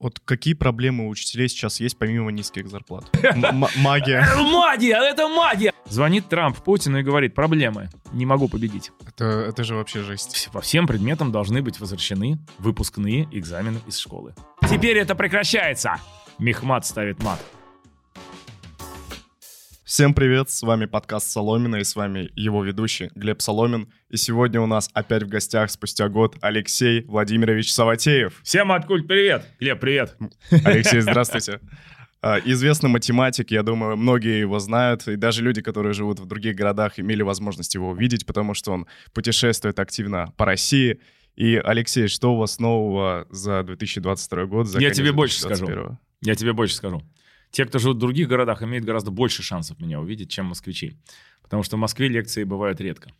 Вот 0.00 0.20
какие 0.24 0.54
проблемы 0.54 1.06
у 1.06 1.08
учителей 1.08 1.48
сейчас 1.48 1.80
есть, 1.80 1.98
помимо 1.98 2.30
низких 2.30 2.68
зарплат? 2.68 3.04
М- 3.24 3.64
магия. 3.78 4.24
Магия! 4.36 4.96
Это 4.96 5.26
магия! 5.26 5.72
Звонит 5.86 6.28
Трамп 6.28 6.56
Путину 6.58 6.98
и 7.00 7.02
говорит, 7.02 7.34
проблемы, 7.34 7.90
не 8.12 8.24
могу 8.24 8.48
победить. 8.48 8.92
Это, 9.04 9.24
это 9.24 9.64
же 9.64 9.74
вообще 9.74 10.02
жесть. 10.04 10.50
По 10.52 10.60
всем 10.60 10.86
предметам 10.86 11.32
должны 11.32 11.62
быть 11.62 11.80
возвращены 11.80 12.38
выпускные 12.58 13.28
экзамены 13.32 13.80
из 13.88 13.98
школы. 13.98 14.34
Теперь 14.70 14.98
это 14.98 15.16
прекращается! 15.16 15.96
Мехмат 16.38 16.86
ставит 16.86 17.20
мат. 17.20 17.40
Всем 19.88 20.12
привет, 20.12 20.50
с 20.50 20.60
вами 20.60 20.84
подкаст 20.84 21.30
Соломина 21.30 21.76
и 21.76 21.82
с 21.82 21.96
вами 21.96 22.30
его 22.36 22.62
ведущий 22.62 23.10
Глеб 23.14 23.40
Соломин. 23.40 23.90
И 24.10 24.18
сегодня 24.18 24.60
у 24.60 24.66
нас 24.66 24.90
опять 24.92 25.22
в 25.22 25.28
гостях 25.28 25.70
спустя 25.70 26.10
год 26.10 26.36
Алексей 26.42 27.04
Владимирович 27.04 27.72
Саватеев. 27.72 28.38
Всем 28.42 28.70
откуль 28.70 29.02
привет! 29.06 29.46
Глеб, 29.58 29.80
привет! 29.80 30.14
Алексей, 30.50 31.00
здравствуйте. 31.00 31.60
А, 32.20 32.40
Известный 32.44 32.90
математик, 32.90 33.52
я 33.52 33.62
думаю, 33.62 33.96
многие 33.96 34.40
его 34.40 34.58
знают, 34.58 35.06
и 35.06 35.14
даже 35.14 35.40
люди, 35.40 35.62
которые 35.62 35.92
живут 35.92 36.18
в 36.18 36.26
других 36.26 36.56
городах, 36.56 36.98
имели 36.98 37.22
возможность 37.22 37.76
его 37.76 37.90
увидеть, 37.90 38.26
потому 38.26 38.54
что 38.54 38.72
он 38.72 38.88
путешествует 39.14 39.78
активно 39.78 40.34
по 40.36 40.44
России. 40.44 41.00
И, 41.36 41.54
Алексей, 41.54 42.08
что 42.08 42.34
у 42.34 42.36
вас 42.38 42.58
нового 42.58 43.28
за 43.30 43.62
2022 43.62 44.46
год? 44.46 44.66
За 44.66 44.80
Я 44.80 44.90
тебе 44.90 45.12
больше 45.12 45.38
скажу. 45.38 45.66
2021? 45.66 45.98
Я 46.22 46.34
тебе 46.34 46.52
больше 46.52 46.74
скажу. 46.74 47.04
Те, 47.50 47.64
кто 47.64 47.78
живут 47.78 47.96
в 47.96 48.00
других 48.00 48.28
городах, 48.28 48.62
имеют 48.62 48.84
гораздо 48.84 49.10
больше 49.10 49.42
шансов 49.42 49.80
меня 49.80 50.00
увидеть, 50.00 50.30
чем 50.30 50.46
москвичи. 50.46 50.96
Потому 51.42 51.62
что 51.62 51.76
в 51.76 51.80
Москве 51.80 52.08
лекции 52.08 52.44
бывают 52.44 52.80
редко. 52.80 53.10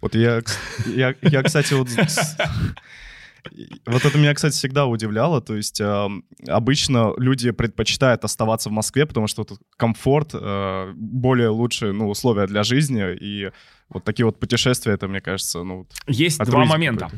Вот 0.00 0.14
я, 0.14 0.42
я, 0.86 1.14
я, 1.22 1.42
кстати, 1.42 1.74
вот... 1.74 1.88
Вот 3.84 4.04
это 4.04 4.16
меня, 4.16 4.32
кстати, 4.32 4.54
всегда 4.54 4.86
удивляло. 4.86 5.40
То 5.42 5.54
есть 5.54 5.78
эм, 5.80 6.24
обычно 6.48 7.12
люди 7.18 7.50
предпочитают 7.50 8.24
оставаться 8.24 8.70
в 8.70 8.72
Москве, 8.72 9.04
потому 9.04 9.26
что 9.26 9.44
тут 9.44 9.60
комфорт, 9.76 10.30
э, 10.32 10.92
более 10.96 11.48
лучшие 11.48 11.92
ну, 11.92 12.08
условия 12.08 12.46
для 12.46 12.62
жизни. 12.62 13.14
И 13.20 13.50
вот 13.90 14.02
такие 14.04 14.24
вот 14.24 14.40
путешествия, 14.40 14.92
это, 14.92 15.08
мне 15.08 15.20
кажется, 15.20 15.62
ну... 15.62 15.78
вот 15.78 15.92
Есть 16.06 16.38
два 16.38 16.64
момента. 16.64 17.10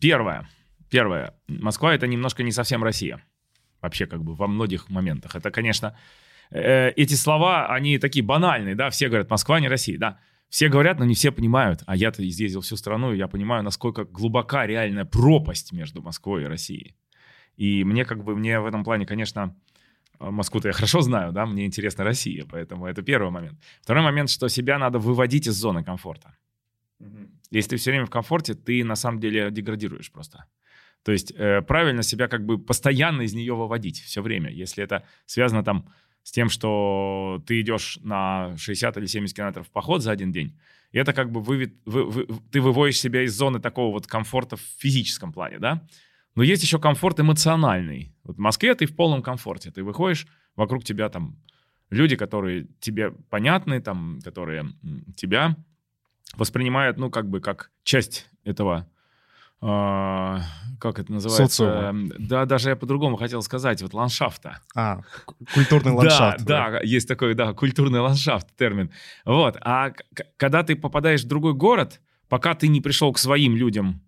Первое. 0.00 0.48
Первое. 0.88 1.34
Москва— 1.48 1.94
это 1.94 2.06
немножко 2.06 2.42
не 2.42 2.52
совсем 2.52 2.82
Россия. 2.82 3.22
Вообще 3.84 4.06
как 4.06 4.24
бы 4.24 4.34
во 4.34 4.46
многих 4.46 4.88
моментах. 4.88 5.36
Это, 5.36 5.50
конечно, 5.50 5.94
э, 6.50 6.90
эти 6.96 7.12
слова, 7.14 7.66
они 7.66 7.98
такие 7.98 8.24
банальные, 8.24 8.74
да, 8.74 8.88
все 8.88 9.08
говорят, 9.08 9.28
Москва 9.30 9.60
не 9.60 9.68
Россия, 9.68 9.98
да. 9.98 10.18
Все 10.48 10.70
говорят, 10.70 10.98
но 10.98 11.04
не 11.04 11.14
все 11.14 11.30
понимают. 11.30 11.82
А 11.86 11.94
я-то 11.94 12.26
изъездил 12.26 12.62
всю 12.62 12.76
страну, 12.76 13.12
и 13.12 13.18
я 13.18 13.28
понимаю, 13.28 13.62
насколько 13.62 14.04
глубока 14.04 14.66
реальная 14.66 15.04
пропасть 15.04 15.72
между 15.72 16.00
Москвой 16.00 16.44
и 16.44 16.46
Россией. 16.46 16.96
И 17.56 17.84
мне 17.84 18.06
как 18.06 18.24
бы, 18.24 18.34
мне 18.34 18.58
в 18.58 18.64
этом 18.64 18.84
плане, 18.84 19.04
конечно, 19.04 19.54
э, 20.18 20.30
Москву-то 20.30 20.68
я 20.68 20.72
хорошо 20.72 21.02
знаю, 21.02 21.32
да, 21.32 21.44
мне 21.44 21.66
интересна 21.66 22.04
Россия, 22.04 22.46
поэтому 22.50 22.86
это 22.86 23.02
первый 23.02 23.30
момент. 23.30 23.60
Второй 23.82 24.02
момент, 24.02 24.30
что 24.30 24.48
себя 24.48 24.78
надо 24.78 24.98
выводить 24.98 25.46
из 25.46 25.56
зоны 25.56 25.84
комфорта. 25.84 26.34
Если 27.50 27.70
ты 27.70 27.76
все 27.76 27.90
время 27.90 28.06
в 28.06 28.10
комфорте, 28.10 28.54
ты 28.54 28.82
на 28.82 28.96
самом 28.96 29.20
деле 29.20 29.50
деградируешь 29.50 30.10
просто. 30.10 30.46
То 31.04 31.12
есть 31.12 31.32
э, 31.36 31.62
правильно 31.62 32.02
себя 32.02 32.28
как 32.28 32.44
бы 32.44 32.58
постоянно 32.58 33.22
из 33.22 33.34
нее 33.34 33.54
выводить 33.54 34.00
все 34.00 34.22
время. 34.22 34.50
Если 34.50 34.82
это 34.82 35.04
связано 35.26 35.62
там 35.62 35.88
с 36.22 36.32
тем, 36.32 36.48
что 36.48 37.42
ты 37.46 37.60
идешь 37.60 37.98
на 38.02 38.56
60 38.56 38.96
или 38.96 39.06
70 39.06 39.36
километров 39.36 39.66
в 39.68 39.70
поход 39.70 40.02
за 40.02 40.10
один 40.12 40.32
день, 40.32 40.58
и 40.92 40.98
это 40.98 41.12
как 41.12 41.30
бы 41.30 41.40
вывед- 41.40 41.76
вы- 41.84 42.04
вы- 42.04 42.26
ты 42.50 42.60
выводишь 42.60 42.98
себя 43.00 43.22
из 43.22 43.36
зоны 43.36 43.60
такого 43.60 43.92
вот 43.92 44.06
комфорта 44.06 44.56
в 44.56 44.60
физическом 44.78 45.32
плане, 45.32 45.58
да? 45.58 45.86
Но 46.34 46.42
есть 46.42 46.62
еще 46.62 46.78
комфорт 46.78 47.20
эмоциональный. 47.20 48.14
Вот 48.24 48.36
в 48.36 48.40
Москве 48.40 48.74
ты 48.74 48.86
в 48.86 48.96
полном 48.96 49.22
комфорте. 49.22 49.70
Ты 49.70 49.82
выходишь, 49.84 50.26
вокруг 50.56 50.84
тебя 50.84 51.08
там 51.08 51.36
люди, 51.90 52.16
которые 52.16 52.66
тебе 52.80 53.10
понятны, 53.10 53.80
там, 53.80 54.20
которые 54.24 54.72
тебя 55.16 55.56
воспринимают, 56.36 56.96
ну, 56.96 57.10
как 57.10 57.28
бы, 57.28 57.40
как 57.40 57.70
часть 57.82 58.26
этого, 58.44 58.88
а, 59.60 60.42
как 60.78 60.98
это 60.98 61.12
называется? 61.12 61.64
Социума. 61.64 62.10
Да, 62.18 62.44
даже 62.44 62.70
я 62.70 62.76
по-другому 62.76 63.16
хотел 63.16 63.42
сказать, 63.42 63.80
вот 63.82 63.94
ландшафта. 63.94 64.60
А, 64.74 65.00
культурный 65.52 65.92
ландшафт. 65.92 66.44
Да, 66.44 66.70
да, 66.70 66.80
есть 66.80 67.08
такой, 67.08 67.34
да, 67.34 67.52
культурный 67.54 68.00
ландшафт 68.00 68.54
термин. 68.56 68.90
Вот, 69.24 69.56
а 69.60 69.92
когда 70.36 70.62
ты 70.62 70.76
попадаешь 70.76 71.24
в 71.24 71.28
другой 71.28 71.54
город, 71.54 72.00
пока 72.28 72.54
ты 72.54 72.68
не 72.68 72.80
пришел 72.80 73.12
к 73.12 73.18
своим 73.18 73.56
людям, 73.56 74.02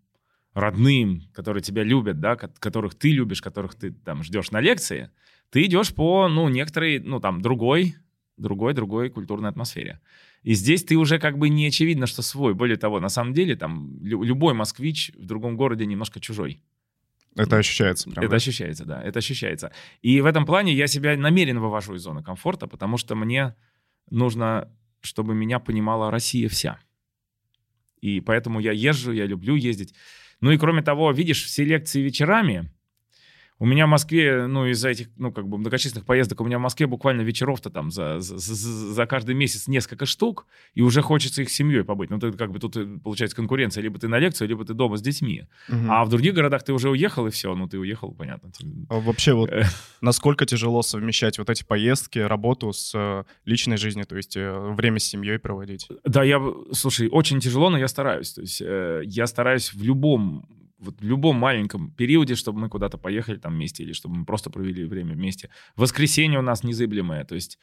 родным, 0.52 1.22
которые 1.34 1.62
тебя 1.62 1.82
любят, 1.82 2.18
да, 2.20 2.36
ко- 2.36 2.50
которых 2.58 2.94
ты 2.94 3.12
любишь, 3.12 3.42
которых 3.42 3.74
ты 3.74 3.92
там 3.92 4.22
ждешь 4.22 4.50
на 4.50 4.60
лекции, 4.60 5.10
ты 5.50 5.64
идешь 5.64 5.94
по, 5.94 6.28
ну, 6.28 6.48
некоторой, 6.48 6.98
ну, 6.98 7.20
там, 7.20 7.40
другой, 7.42 7.96
другой, 8.36 8.72
другой 8.74 9.10
культурной 9.10 9.50
атмосфере. 9.50 10.00
И 10.46 10.54
здесь 10.54 10.84
ты 10.84 10.96
уже 10.96 11.18
как 11.18 11.38
бы 11.38 11.48
не 11.48 11.66
очевидно, 11.66 12.06
что 12.06 12.22
свой. 12.22 12.54
Более 12.54 12.76
того, 12.76 13.00
на 13.00 13.08
самом 13.08 13.34
деле, 13.34 13.56
там, 13.56 14.00
лю- 14.00 14.22
любой 14.22 14.54
москвич 14.54 15.10
в 15.16 15.26
другом 15.26 15.56
городе 15.56 15.86
немножко 15.86 16.20
чужой. 16.20 16.62
Это 17.34 17.56
ощущается 17.56 18.08
прям. 18.08 18.22
Это 18.24 18.30
да? 18.30 18.36
ощущается, 18.36 18.84
да, 18.84 19.02
это 19.02 19.18
ощущается. 19.18 19.72
И 20.02 20.20
в 20.20 20.24
этом 20.24 20.46
плане 20.46 20.72
я 20.72 20.86
себя 20.86 21.16
намеренно 21.16 21.60
вывожу 21.60 21.96
из 21.96 22.02
зоны 22.02 22.22
комфорта, 22.22 22.68
потому 22.68 22.96
что 22.96 23.16
мне 23.16 23.56
нужно, 24.08 24.72
чтобы 25.00 25.34
меня 25.34 25.58
понимала 25.58 26.12
Россия 26.12 26.48
вся. 26.48 26.78
И 28.00 28.20
поэтому 28.20 28.60
я 28.60 28.70
езжу, 28.70 29.10
я 29.10 29.26
люблю 29.26 29.56
ездить. 29.56 29.94
Ну 30.40 30.52
и 30.52 30.58
кроме 30.58 30.82
того, 30.82 31.10
видишь, 31.10 31.42
все 31.42 31.64
лекции 31.64 32.02
вечерами. 32.02 32.72
У 33.58 33.64
меня 33.64 33.86
в 33.86 33.88
Москве, 33.88 34.46
ну, 34.46 34.66
из-за 34.66 34.90
этих, 34.90 35.08
ну, 35.16 35.32
как 35.32 35.48
бы 35.48 35.56
многочисленных 35.56 36.04
поездок, 36.04 36.40
у 36.42 36.44
меня 36.44 36.58
в 36.58 36.60
Москве 36.60 36.86
буквально 36.86 37.22
вечеров-то 37.22 37.70
там 37.70 37.90
за, 37.90 38.20
за, 38.20 38.36
за- 38.38 39.06
каждый 39.06 39.34
месяц 39.34 39.66
несколько 39.66 40.04
штук, 40.04 40.46
и 40.74 40.82
уже 40.82 41.00
хочется 41.00 41.40
их 41.40 41.48
семьей 41.50 41.82
побыть. 41.82 42.10
Ну, 42.10 42.18
ты 42.18 42.32
как 42.32 42.52
бы 42.52 42.58
тут 42.58 42.76
э, 42.76 42.86
получается 43.02 43.34
конкуренция. 43.34 43.80
Либо 43.82 43.98
ты 43.98 44.08
на 44.08 44.18
лекцию, 44.18 44.48
либо 44.48 44.64
ты 44.66 44.74
дома 44.74 44.98
с 44.98 45.02
детьми. 45.02 45.44
Мгм. 45.68 45.90
А 45.90 46.04
в 46.04 46.10
других 46.10 46.34
городах 46.34 46.64
ты 46.64 46.74
уже 46.74 46.90
уехал, 46.90 47.26
и 47.26 47.30
все. 47.30 47.54
Ну, 47.54 47.66
ты 47.66 47.78
уехал, 47.78 48.12
понятно. 48.12 48.50
А 48.90 49.00
вообще 49.00 49.32
вот 49.32 49.50
Э. 49.50 49.64
насколько 50.02 50.44
тяжело 50.44 50.82
совмещать 50.82 51.38
вот 51.38 51.48
эти 51.48 51.64
поездки, 51.64 52.18
работу 52.18 52.72
с 52.74 52.92
э, 52.94 53.24
личной 53.46 53.78
жизнью, 53.78 54.04
то 54.06 54.16
есть 54.16 54.36
время 54.36 54.98
с 54.98 55.04
семьей 55.04 55.38
проводить? 55.38 55.88
Да, 56.04 56.22
я, 56.24 56.42
слушай, 56.72 57.08
очень 57.10 57.40
тяжело, 57.40 57.70
но 57.70 57.78
я 57.78 57.88
стараюсь. 57.88 58.32
То 58.34 58.42
есть 58.42 58.60
я 58.60 59.26
стараюсь 59.26 59.72
в 59.72 59.82
любом, 59.82 60.46
вот 60.78 61.00
в 61.00 61.04
любом 61.04 61.36
маленьком 61.36 61.90
периоде, 61.90 62.34
чтобы 62.34 62.60
мы 62.60 62.68
куда-то 62.68 62.98
поехали 62.98 63.36
там 63.36 63.54
вместе, 63.54 63.82
или 63.82 63.92
чтобы 63.92 64.16
мы 64.16 64.24
просто 64.24 64.50
провели 64.50 64.84
время 64.84 65.14
вместе. 65.14 65.50
Воскресенье 65.76 66.38
у 66.38 66.42
нас 66.42 66.64
незыблемое. 66.64 67.24
То 67.24 67.34
есть 67.34 67.58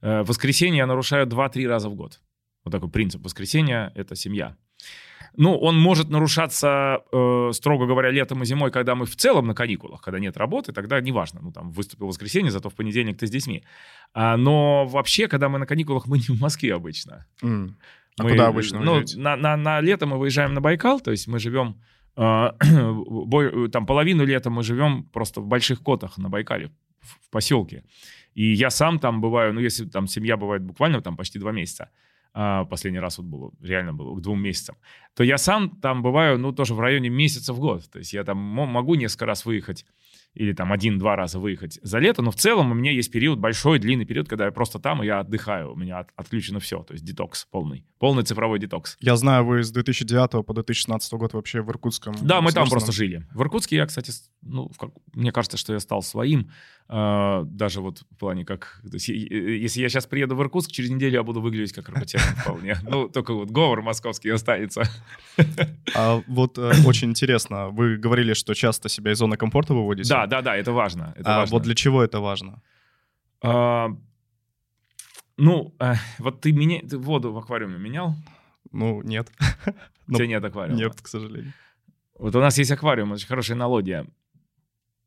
э, 0.00 0.22
воскресенье 0.22 0.78
я 0.78 0.86
нарушаю 0.86 1.26
2-3 1.26 1.66
раза 1.66 1.88
в 1.88 1.94
год. 1.94 2.20
Вот 2.64 2.72
такой 2.72 2.90
принцип. 2.90 3.24
Воскресенье— 3.24 3.92
это 3.94 4.16
семья. 4.16 4.56
Ну, 5.36 5.56
он 5.56 5.78
может 5.78 6.08
нарушаться, 6.08 7.02
э, 7.12 7.50
строго 7.52 7.86
говоря, 7.86 8.10
летом 8.10 8.42
и 8.42 8.46
зимой, 8.46 8.70
когда 8.70 8.94
мы 8.94 9.04
в 9.04 9.16
целом 9.16 9.46
на 9.46 9.54
каникулах, 9.54 10.00
когда 10.00 10.18
нет 10.18 10.36
работы, 10.36 10.72
тогда 10.72 11.00
неважно. 11.00 11.40
Ну, 11.42 11.52
там, 11.52 11.70
выступил 11.70 12.06
в 12.06 12.08
воскресенье, 12.08 12.50
зато 12.50 12.70
в 12.70 12.74
понедельник 12.74 13.18
ты 13.18 13.26
с 13.26 13.30
детьми. 13.30 13.62
А, 14.14 14.36
но 14.36 14.86
вообще, 14.86 15.28
когда 15.28 15.48
мы 15.48 15.58
на 15.58 15.66
каникулах, 15.66 16.06
мы 16.06 16.18
не 16.18 16.34
в 16.34 16.40
Москве 16.40 16.74
обычно. 16.74 17.26
М. 17.42 17.76
А 18.18 18.22
Мы, 18.22 18.30
куда 18.30 18.46
обычно 18.46 18.80
ну, 18.80 19.02
на, 19.16 19.36
на, 19.36 19.56
на 19.56 19.80
лето 19.82 20.06
мы 20.06 20.18
выезжаем 20.18 20.54
на 20.54 20.62
Байкал, 20.62 21.00
то 21.00 21.10
есть 21.10 21.28
мы 21.28 21.38
живем, 21.38 21.76
там 23.72 23.86
половину 23.86 24.24
лета 24.24 24.50
мы 24.50 24.62
живем 24.62 25.04
просто 25.12 25.40
в 25.40 25.46
Больших 25.46 25.82
Котах 25.82 26.18
на 26.18 26.28
Байкале, 26.28 26.70
в, 27.00 27.30
поселке. 27.30 27.84
И 28.34 28.52
я 28.52 28.70
сам 28.70 28.98
там 28.98 29.20
бываю, 29.20 29.52
ну 29.52 29.60
если 29.60 29.84
там 29.86 30.06
семья 30.06 30.36
бывает 30.36 30.62
буквально 30.62 31.00
там 31.02 31.16
почти 31.16 31.38
два 31.38 31.52
месяца, 31.52 31.90
а, 32.32 32.64
последний 32.64 33.00
раз 33.00 33.18
вот 33.18 33.26
было, 33.26 33.50
реально 33.62 33.92
было 33.92 34.14
к 34.14 34.20
двум 34.20 34.42
месяцам, 34.42 34.76
то 35.14 35.24
я 35.24 35.38
сам 35.38 35.70
там 35.70 36.02
бываю, 36.02 36.38
ну 36.38 36.52
тоже 36.52 36.74
в 36.74 36.80
районе 36.80 37.08
месяца 37.08 37.52
в 37.52 37.60
год. 37.60 37.90
То 37.90 37.98
есть 37.98 38.12
я 38.12 38.24
там 38.24 38.38
мо- 38.38 38.66
могу 38.66 38.94
несколько 38.94 39.26
раз 39.26 39.46
выехать 39.46 39.86
или 40.36 40.52
там 40.52 40.72
один-два 40.72 41.16
раза 41.16 41.38
выехать 41.38 41.78
за 41.82 41.98
лето, 41.98 42.22
но 42.22 42.30
в 42.30 42.36
целом 42.36 42.70
у 42.70 42.74
меня 42.74 42.92
есть 42.92 43.10
период, 43.10 43.38
большой, 43.38 43.78
длинный 43.78 44.04
период, 44.04 44.28
когда 44.28 44.44
я 44.44 44.50
просто 44.52 44.78
там, 44.78 45.02
и 45.02 45.06
я 45.06 45.20
отдыхаю, 45.20 45.72
у 45.72 45.76
меня 45.76 45.98
от- 46.00 46.10
отключено 46.16 46.60
все, 46.60 46.82
то 46.82 46.92
есть 46.92 47.04
детокс 47.04 47.46
полный, 47.50 47.84
полный 47.98 48.22
цифровой 48.22 48.58
детокс. 48.58 48.96
Я 49.00 49.16
знаю, 49.16 49.44
вы 49.44 49.62
с 49.62 49.70
2009 49.70 50.44
по 50.46 50.54
2016 50.54 51.12
год 51.14 51.32
вообще 51.34 51.62
в 51.62 51.70
Иркутском. 51.70 52.14
Да, 52.22 52.40
мы 52.40 52.52
там 52.52 52.68
просто 52.68 52.92
жили. 52.92 53.26
В 53.34 53.40
Иркутске 53.42 53.76
я, 53.76 53.86
кстати, 53.86 54.12
ну, 54.42 54.70
как- 54.78 54.90
мне 55.14 55.32
кажется, 55.32 55.56
что 55.56 55.72
я 55.72 55.80
стал 55.80 56.02
своим, 56.02 56.50
э, 56.88 57.42
даже 57.46 57.80
вот 57.80 58.04
в 58.10 58.16
плане 58.18 58.44
как... 58.44 58.80
то 58.88 58.94
есть, 58.94 59.08
если 59.08 59.80
я 59.80 59.88
сейчас 59.88 60.06
приеду 60.06 60.36
в 60.36 60.42
Иркутск, 60.42 60.70
через 60.70 60.90
неделю 60.90 61.14
я 61.14 61.22
буду 61.22 61.40
выглядеть 61.40 61.72
как 61.72 61.88
иркутянин 61.88 62.24
вполне. 62.42 62.76
Ну, 62.82 63.08
только 63.08 63.34
вот 63.34 63.50
говор 63.50 63.82
московский 63.82 64.30
останется. 64.30 64.82
А 65.94 66.22
вот 66.26 66.58
э, 66.58 66.72
очень 66.86 67.10
интересно, 67.10 67.68
вы 67.70 67.96
говорили, 67.96 68.34
что 68.34 68.54
часто 68.54 68.88
себя 68.88 69.12
из 69.12 69.18
зоны 69.18 69.36
комфорта 69.36 69.74
выводите. 69.74 70.08
Да, 70.08 70.25
да, 70.26 70.42
да, 70.42 70.56
это 70.56 70.72
важно. 70.72 71.12
Это 71.16 71.34
А 71.34 71.38
важно. 71.38 71.54
вот 71.54 71.62
для 71.62 71.74
чего 71.74 72.02
это 72.02 72.20
важно? 72.20 72.62
А, 73.42 73.88
Ну, 75.36 75.74
э, 75.80 75.94
вот 76.18 76.40
ты, 76.40 76.52
меня, 76.52 76.80
ты 76.80 76.96
воду 76.98 77.32
в 77.32 77.38
аквариуме 77.38 77.78
менял? 77.78 78.14
Ну, 78.72 79.02
нет. 79.02 79.30
У 79.66 79.72
Ну, 80.12 80.18
тебя 80.18 80.26
нет 80.28 80.44
аквариума. 80.44 80.78
Нет, 80.78 81.00
к 81.00 81.08
сожалению. 81.08 81.52
Вот 82.18 82.34
у 82.34 82.40
нас 82.40 82.56
есть 82.58 82.70
аквариум, 82.70 83.12
очень 83.12 83.26
хорошая 83.26 83.56
аналогия. 83.56 84.06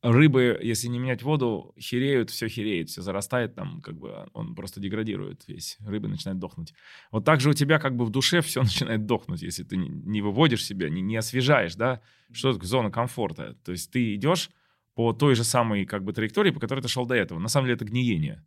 рыбы, 0.02 0.58
если 0.62 0.88
не 0.88 1.00
менять 1.00 1.24
воду, 1.24 1.74
хереют, 1.80 2.30
все 2.30 2.48
хереет, 2.48 2.90
все 2.90 3.02
зарастает 3.02 3.56
там, 3.56 3.82
как 3.82 3.98
бы 3.98 4.30
он 4.34 4.56
просто 4.56 4.80
деградирует 4.80 5.46
весь, 5.48 5.78
рыбы 5.86 6.08
начинают 6.08 6.40
дохнуть. 6.40 6.74
Вот 7.12 7.26
так 7.26 7.42
же 7.42 7.50
у 7.50 7.54
тебя 7.54 7.80
как 7.80 7.96
бы 7.96 8.06
в 8.06 8.10
душе 8.10 8.42
все 8.42 8.62
начинает 8.64 9.06
дохнуть, 9.06 9.42
если 9.42 9.64
ты 9.64 9.76
не 9.78 10.22
выводишь 10.22 10.64
себя, 10.66 10.90
не, 10.90 11.02
не 11.02 11.18
освежаешь, 11.18 11.76
да, 11.76 12.02
что 12.32 12.54
такое 12.54 12.68
зона 12.68 12.92
комфорта. 12.92 13.56
То 13.66 13.72
есть 13.74 13.92
ты 13.92 14.16
идешь 14.16 14.52
по 15.00 15.14
той 15.14 15.34
же 15.34 15.46
самой 15.46 15.86
как 15.86 16.04
бы 16.04 16.12
траектории, 16.12 16.52
по 16.52 16.60
которой 16.60 16.82
ты 16.82 16.90
шел 16.90 17.06
до 17.06 17.16
этого. 17.16 17.40
На 17.40 17.48
самом 17.48 17.68
деле 17.68 17.76
это 17.76 17.86
гниение 17.86 18.44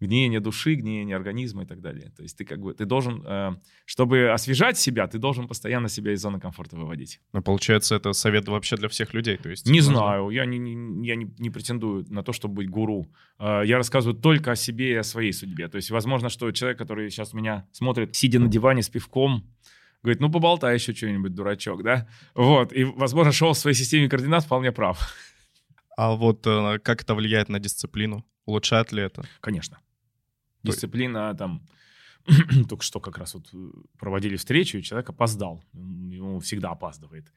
гниение 0.00 0.40
души, 0.40 0.74
гниение 0.74 1.16
организма 1.16 1.62
и 1.62 1.66
так 1.66 1.80
далее. 1.80 2.12
То 2.16 2.22
есть 2.22 2.36
ты 2.36 2.44
как 2.44 2.60
бы, 2.60 2.74
ты 2.74 2.84
должен, 2.84 3.24
э, 3.24 3.56
чтобы 3.84 4.32
освежать 4.32 4.76
себя, 4.76 5.06
ты 5.06 5.18
должен 5.18 5.46
постоянно 5.46 5.88
себя 5.88 6.12
из 6.12 6.20
зоны 6.20 6.40
комфорта 6.40 6.76
выводить. 6.76 7.20
Ну, 7.32 7.42
получается, 7.42 7.94
это 7.94 8.12
совет 8.12 8.48
вообще 8.48 8.76
для 8.76 8.88
всех 8.88 9.14
людей, 9.14 9.36
то 9.36 9.48
есть... 9.50 9.66
Не 9.68 9.80
знаю, 9.80 10.30
я 10.30 10.46
не, 10.46 10.58
не, 10.58 11.06
я 11.06 11.16
не, 11.16 11.32
не 11.38 11.50
претендую 11.50 12.04
на 12.08 12.22
то, 12.22 12.32
чтобы 12.32 12.54
быть 12.54 12.68
гуру. 12.68 13.06
Э, 13.38 13.62
я 13.64 13.76
рассказываю 13.76 14.20
только 14.20 14.50
о 14.52 14.56
себе 14.56 14.90
и 14.90 14.94
о 14.94 15.04
своей 15.04 15.32
судьбе. 15.32 15.68
То 15.68 15.76
есть, 15.76 15.90
возможно, 15.90 16.28
что 16.28 16.50
человек, 16.50 16.78
который 16.78 17.10
сейчас 17.10 17.34
меня 17.34 17.68
смотрит, 17.72 18.16
сидя 18.16 18.40
на 18.40 18.48
диване 18.48 18.82
с 18.82 18.88
пивком, 18.88 19.44
говорит, 20.02 20.20
ну, 20.20 20.30
поболтай 20.30 20.74
еще 20.74 20.94
что-нибудь, 20.94 21.34
дурачок, 21.34 21.82
да? 21.82 22.08
Вот, 22.34 22.72
и, 22.72 22.84
возможно, 22.84 23.32
шел 23.32 23.52
в 23.52 23.58
своей 23.58 23.76
системе 23.76 24.08
координат 24.08 24.44
вполне 24.44 24.72
прав. 24.72 25.14
А 25.96 26.14
вот 26.14 26.46
э, 26.46 26.78
как 26.78 27.02
это 27.02 27.14
влияет 27.14 27.48
на 27.48 27.58
дисциплину? 27.58 28.24
Улучшает 28.44 28.92
ли 28.92 29.02
это? 29.02 29.24
Конечно. 29.40 29.78
Дисциплина 30.62 31.34
там... 31.34 31.66
Только 32.68 32.84
что 32.84 33.00
как 33.00 33.18
раз 33.18 33.34
вот 33.34 33.48
э, 33.52 33.70
проводили 33.98 34.36
встречу, 34.36 34.78
и 34.78 34.82
человек 34.82 35.10
опоздал. 35.10 35.64
Ему 35.72 36.40
всегда 36.40 36.70
опаздывает. 36.70 37.32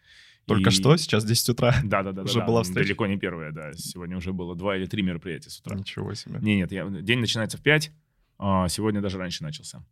Только 0.46 0.70
и... 0.70 0.74
что? 0.74 0.96
Сейчас 0.98 1.26
10 1.26 1.50
утра? 1.50 1.76
Да-да-да. 1.84 2.24
Уже 2.24 2.40
да, 2.40 2.46
была 2.46 2.64
встреча? 2.64 2.90
Далеко 2.90 3.08
не 3.08 3.18
первая, 3.18 3.52
да. 3.52 3.74
Сегодня 3.74 4.18
уже 4.18 4.34
было 4.34 4.56
два 4.56 4.78
или 4.78 4.86
три 4.86 5.02
мероприятия 5.02 5.50
с 5.50 5.60
утра. 5.60 5.76
Ничего 5.76 6.14
себе. 6.14 6.40
Не, 6.42 6.58
нет, 6.58 6.72
я... 6.72 6.86
день 6.86 7.20
начинается 7.20 7.58
в 7.58 7.62
5, 7.62 7.92
а 8.38 8.68
сегодня 8.68 9.02
даже 9.02 9.18
раньше 9.18 9.44
начался. 9.44 9.84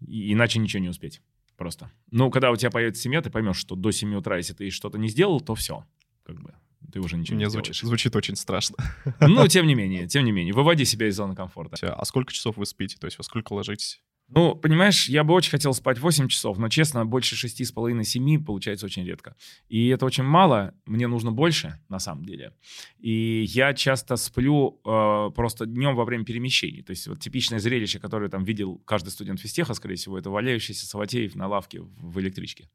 И, 0.00 0.32
иначе 0.32 0.58
ничего 0.58 0.82
не 0.82 0.88
успеть. 0.88 1.20
Просто. 1.58 1.90
Ну, 2.12 2.30
когда 2.30 2.52
у 2.52 2.56
тебя 2.56 2.70
появится 2.70 3.02
семья, 3.02 3.20
ты 3.20 3.30
поймешь, 3.30 3.56
что 3.56 3.74
до 3.74 3.90
7 3.90 4.14
утра, 4.14 4.36
если 4.36 4.54
ты 4.54 4.70
что-то 4.70 4.96
не 4.96 5.08
сделал, 5.08 5.40
то 5.40 5.56
все. 5.56 5.84
Как 6.22 6.40
бы 6.40 6.54
ты 6.92 7.00
уже 7.00 7.16
ничего 7.16 7.34
Мне 7.34 7.46
не 7.46 7.50
звучит, 7.50 7.74
звучит 7.74 8.14
очень 8.14 8.36
страшно. 8.36 8.76
Ну, 9.20 9.46
тем 9.48 9.66
не 9.66 9.74
менее, 9.74 10.06
тем 10.06 10.24
не 10.24 10.30
менее, 10.30 10.54
выводи 10.54 10.84
себя 10.84 11.08
из 11.08 11.16
зоны 11.16 11.34
комфорта. 11.34 11.76
А 11.92 12.04
сколько 12.04 12.32
часов 12.32 12.56
вы 12.56 12.64
спите? 12.64 12.96
То 12.96 13.06
есть 13.06 13.18
во 13.18 13.24
сколько 13.24 13.52
ложитесь? 13.52 14.00
Ну, 14.30 14.54
понимаешь, 14.54 15.08
я 15.08 15.24
бы 15.24 15.32
очень 15.32 15.50
хотел 15.50 15.72
спать 15.72 15.98
8 15.98 16.28
часов, 16.28 16.58
но, 16.58 16.68
честно, 16.68 17.06
больше 17.06 17.34
6,5-7 17.34 18.44
получается 18.44 18.84
очень 18.84 19.04
редко. 19.04 19.34
И 19.68 19.88
это 19.88 20.04
очень 20.04 20.24
мало, 20.24 20.74
мне 20.84 21.06
нужно 21.06 21.32
больше, 21.32 21.80
на 21.88 21.98
самом 21.98 22.26
деле. 22.26 22.52
И 22.98 23.44
я 23.48 23.72
часто 23.72 24.16
сплю 24.16 24.80
э, 24.84 25.30
просто 25.34 25.64
днем 25.64 25.96
во 25.96 26.04
время 26.04 26.26
перемещений. 26.26 26.82
То 26.82 26.90
есть 26.90 27.06
вот 27.06 27.20
типичное 27.20 27.58
зрелище, 27.58 28.00
которое 28.00 28.28
там 28.28 28.44
видел 28.44 28.82
каждый 28.84 29.08
студент 29.10 29.40
физтеха, 29.40 29.72
скорее 29.72 29.94
всего, 29.94 30.18
это 30.18 30.28
валяющийся 30.28 30.86
Саватеев 30.86 31.34
на 31.34 31.48
лавке 31.48 31.80
в 31.80 32.20
электричке 32.20 32.68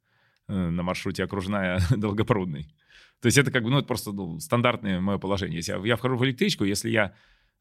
э, 0.47 0.53
на 0.69 0.81
маршруте 0.81 1.23
окружная 1.23 1.79
Долгопрудный. 1.95 2.73
То 3.21 3.27
есть 3.27 3.37
это 3.37 3.51
как 3.51 3.63
бы, 3.63 3.69
ну, 3.69 3.77
это 3.77 3.87
просто 3.87 4.11
ну, 4.11 4.39
стандартное 4.39 4.99
мое 4.99 5.19
положение. 5.19 5.57
Если 5.57 5.71
я, 5.71 5.77
я 5.85 5.95
вхожу 5.97 6.17
в 6.17 6.25
электричку, 6.25 6.63
если 6.63 6.89
я 6.89 7.13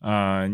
а, 0.04 0.48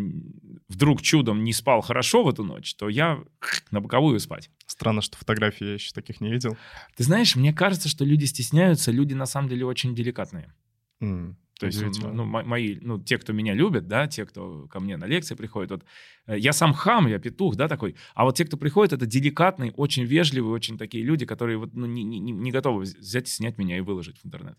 вдруг 0.69 1.03
чудом 1.03 1.45
не 1.45 1.53
спал 1.53 1.81
хорошо 1.81 2.23
в 2.23 2.29
эту 2.29 2.45
ночь, 2.45 2.75
то 2.75 2.89
я 2.89 3.23
на 3.71 3.81
боковую 3.81 4.21
спать. 4.21 4.51
Странно, 4.67 5.03
что 5.03 5.17
фотографии 5.17 5.65
я 5.65 5.75
еще 5.75 5.93
таких 5.93 6.21
не 6.21 6.31
видел. 6.31 6.57
Ты 6.97 7.05
знаешь, 7.05 7.37
мне 7.37 7.53
кажется, 7.53 7.89
что 7.89 8.05
люди 8.05 8.25
стесняются, 8.25 8.93
люди 8.93 9.15
на 9.15 9.27
самом 9.27 9.49
деле 9.49 9.67
очень 9.67 9.95
деликатные. 9.95 10.55
Mm. 11.03 11.35
То 11.59 11.67
есть, 11.67 11.83
ну, 12.03 12.25
мои, 12.25 12.79
ну, 12.81 13.03
те, 13.03 13.19
кто 13.19 13.33
меня 13.33 13.53
любят, 13.53 13.89
да, 13.89 14.07
те, 14.07 14.25
кто 14.25 14.69
ко 14.69 14.79
мне 14.79 14.97
на 14.97 15.07
лекции 15.07 15.35
приходят, 15.35 15.71
вот, 15.73 15.85
э, 16.27 16.39
я 16.39 16.53
сам 16.53 16.73
хам, 16.73 17.09
я 17.09 17.19
петух, 17.19 17.57
да, 17.57 17.67
такой, 17.67 17.97
а 18.15 18.25
вот 18.25 18.37
те, 18.37 18.45
кто 18.45 18.57
приходит, 18.57 18.93
это 18.93 19.07
деликатные, 19.07 19.73
очень 19.73 20.05
вежливые, 20.05 20.53
очень 20.53 20.79
такие 20.79 21.03
люди, 21.03 21.27
которые 21.27 21.59
вот, 21.59 21.75
ну, 21.75 21.87
не, 21.87 22.05
не, 22.05 22.21
не 22.21 22.51
готовы 22.53 22.83
взять, 22.83 23.27
снять 23.27 23.59
меня 23.59 23.77
и 23.77 23.81
выложить 23.81 24.19
в 24.19 24.27
интернет. 24.27 24.57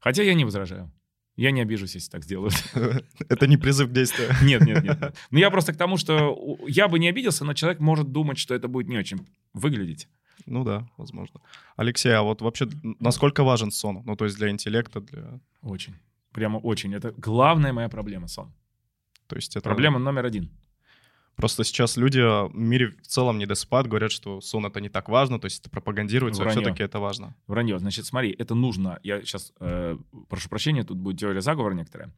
Хотя 0.00 0.22
я 0.22 0.32
не 0.32 0.46
возражаю. 0.46 0.90
Я 1.38 1.52
не 1.52 1.60
обижусь, 1.60 1.94
если 1.94 2.10
так 2.10 2.24
сделают. 2.24 2.54
Это 3.28 3.46
не 3.46 3.56
призыв 3.56 3.88
к 3.88 3.92
действию. 3.92 4.28
Нет, 4.42 4.60
нет, 4.62 4.82
нет. 4.82 5.14
Ну, 5.30 5.38
я 5.38 5.50
просто 5.50 5.72
к 5.72 5.76
тому, 5.76 5.96
что 5.96 6.36
я 6.66 6.88
бы 6.88 6.98
не 6.98 7.08
обиделся, 7.08 7.44
но 7.44 7.54
человек 7.54 7.78
может 7.80 8.10
думать, 8.10 8.38
что 8.38 8.54
это 8.54 8.66
будет 8.66 8.88
не 8.88 8.98
очень 8.98 9.24
выглядеть. 9.54 10.08
Ну 10.46 10.64
да, 10.64 10.88
возможно. 10.96 11.40
Алексей, 11.76 12.12
а 12.12 12.22
вот 12.22 12.42
вообще 12.42 12.68
насколько 13.00 13.44
важен 13.44 13.70
сон? 13.70 14.02
Ну, 14.04 14.16
то 14.16 14.24
есть 14.24 14.36
для 14.36 14.48
интеллекта, 14.50 15.00
для... 15.00 15.38
Очень. 15.62 15.94
Прямо 16.32 16.58
очень. 16.58 16.92
Это 16.92 17.14
главная 17.16 17.72
моя 17.72 17.88
проблема— 17.88 18.26
сон. 18.28 18.52
То 19.28 19.36
есть 19.36 19.56
это... 19.56 19.68
Проблема 19.68 20.00
номер 20.00 20.26
один. 20.26 20.50
Просто 21.38 21.62
сейчас 21.62 21.96
люди 21.96 22.18
в 22.18 22.50
мире 22.52 22.96
в 23.00 23.06
целом 23.06 23.38
не 23.38 23.46
доспят, 23.46 23.86
говорят, 23.86 24.10
что 24.10 24.40
сон 24.40 24.66
это 24.66 24.80
не 24.80 24.88
так 24.88 25.08
важно, 25.08 25.38
то 25.38 25.44
есть 25.44 25.60
это 25.60 25.70
пропагандируется, 25.70 26.42
Вранье. 26.42 26.58
а 26.58 26.60
все-таки 26.60 26.82
это 26.82 26.98
важно. 26.98 27.36
Вранье. 27.46 27.78
Значит, 27.78 28.06
смотри, 28.06 28.34
это 28.36 28.56
нужно. 28.56 28.98
Я 29.04 29.20
сейчас 29.20 29.52
э, 29.60 29.96
прошу 30.28 30.48
прощения, 30.48 30.82
тут 30.82 30.98
будет 30.98 31.20
теория 31.20 31.40
заговора 31.40 31.74
некоторая. 31.74 32.12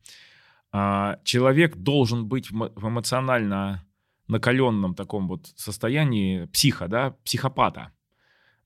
А, 0.73 1.19
человек 1.23 1.77
должен 1.77 2.29
быть 2.29 2.51
в 2.51 2.89
эмоционально 2.89 3.87
накаленном 4.27 4.95
таком 4.95 5.29
вот 5.29 5.53
состоянии 5.55 6.47
психа, 6.47 6.89
да, 6.89 7.11
психопата, 7.23 7.93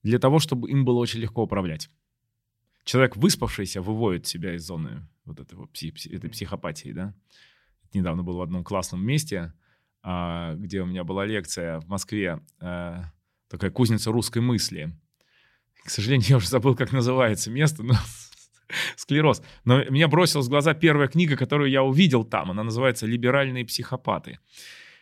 для 0.04 0.20
того, 0.20 0.38
чтобы 0.38 0.70
им 0.70 0.84
было 0.84 1.00
очень 1.00 1.18
легко 1.18 1.42
управлять. 1.42 1.90
Человек, 2.84 3.16
выспавшийся, 3.16 3.82
выводит 3.82 4.28
себя 4.28 4.54
из 4.54 4.64
зоны 4.64 5.08
вот 5.24 5.40
этого, 5.40 5.68
этой 5.72 6.30
психопатии, 6.30 6.92
да. 6.92 7.12
Недавно 7.92 8.22
был 8.22 8.36
в 8.36 8.42
одном 8.42 8.62
классном 8.62 9.04
месте, 9.04 9.52
где 10.04 10.82
у 10.82 10.86
меня 10.86 11.02
была 11.02 11.24
лекция 11.24 11.80
в 11.80 11.88
Москве, 11.88 12.40
а, 12.60 13.04
такая 13.48 13.70
кузница 13.70 14.12
русской 14.12 14.40
мысли. 14.40 14.92
К 15.84 15.90
сожалению, 15.90 16.26
я 16.30 16.36
уже 16.36 16.48
забыл, 16.48 16.74
как 16.74 16.92
называется 16.92 17.50
место, 17.50 17.82
но 17.82 17.94
склероз. 18.96 19.42
Но 19.64 19.84
меня 19.84 20.08
бросилась 20.08 20.46
в 20.46 20.50
глаза 20.50 20.74
первая 20.74 21.08
книга, 21.08 21.36
которую 21.36 21.70
я 21.70 21.82
увидел 21.82 22.24
там. 22.24 22.50
Она 22.50 22.64
называется 22.64 23.06
«Либеральные 23.06 23.64
психопаты». 23.64 24.38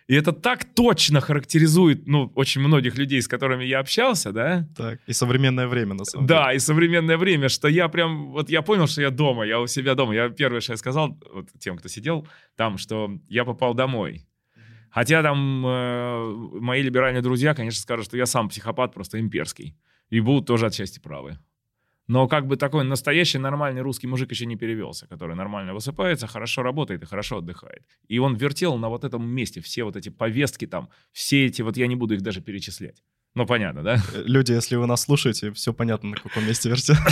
И 0.09 0.15
это 0.15 0.33
так 0.33 0.65
точно 0.75 1.21
характеризует, 1.21 2.07
ну, 2.07 2.31
очень 2.35 2.61
многих 2.61 2.99
людей, 2.99 3.23
с 3.23 3.29
которыми 3.29 3.65
я 3.65 3.79
общался, 3.79 4.33
да? 4.33 4.69
Так, 4.77 5.01
и 5.07 5.13
современное 5.13 5.69
время, 5.69 5.95
на 5.95 6.05
самом 6.05 6.27
да, 6.27 6.35
деле. 6.35 6.47
Да, 6.47 6.53
и 6.55 6.59
современное 6.59 7.17
время, 7.17 7.49
что 7.49 7.69
я 7.69 7.89
прям, 7.89 8.33
вот 8.33 8.51
я 8.51 8.63
понял, 8.63 8.89
что 8.89 9.01
я 9.01 9.11
дома, 9.11 9.47
я 9.47 9.61
у 9.61 9.69
себя 9.69 9.95
дома. 9.95 10.13
Я 10.15 10.29
первое, 10.29 10.61
что 10.61 10.73
я 10.73 10.77
сказал 10.77 11.19
вот 11.33 11.49
тем, 11.61 11.79
кто 11.79 11.89
сидел 11.89 12.27
там, 12.57 12.79
что 12.79 13.17
я 13.29 13.45
попал 13.45 13.75
домой. 13.75 14.27
Хотя 14.93 15.23
там 15.23 15.65
э, 15.67 16.35
мои 16.61 16.83
либеральные 16.83 17.23
друзья, 17.23 17.55
конечно, 17.55 17.81
скажут, 17.81 18.07
что 18.07 18.19
я 18.19 18.27
сам 18.27 18.49
психопат, 18.49 18.93
просто 18.93 19.19
имперский. 19.19 19.75
И 20.11 20.21
будут 20.21 20.47
тоже 20.47 20.67
отчасти 20.67 21.01
правы. 21.01 21.39
Но 22.09 22.29
как 22.29 22.47
бы 22.47 22.57
такой 22.57 22.85
настоящий 22.85 23.39
нормальный 23.39 23.81
русский 23.81 24.07
мужик 24.07 24.31
еще 24.33 24.45
не 24.45 24.57
перевелся, 24.57 25.07
который 25.07 25.35
нормально 25.35 25.73
высыпается, 25.73 26.27
хорошо 26.27 26.63
работает 26.63 27.03
и 27.03 27.07
хорошо 27.07 27.39
отдыхает. 27.39 27.85
И 28.09 28.19
он 28.19 28.35
вертел 28.35 28.77
на 28.77 28.91
вот 28.91 29.05
этом 29.05 29.27
месте 29.27 29.63
все 29.63 29.85
вот 29.85 29.97
эти 29.97 30.11
повестки 30.11 30.67
там, 30.67 30.91
все 31.13 31.47
эти, 31.47 31.63
вот 31.63 31.79
я 31.79 31.87
не 31.87 31.97
буду 31.97 32.15
их 32.15 32.21
даже 32.21 32.43
перечислять. 32.43 33.03
Ну, 33.35 33.47
понятно, 33.47 33.83
да? 33.83 33.95
Э, 33.95 34.23
люди, 34.27 34.53
если 34.53 34.77
вы 34.77 34.87
нас 34.87 35.03
слушаете, 35.03 35.53
все 35.53 35.73
понятно, 35.73 36.11
на 36.11 36.17
каком 36.17 36.45
месте 36.45 36.69
вертел. 36.69 36.97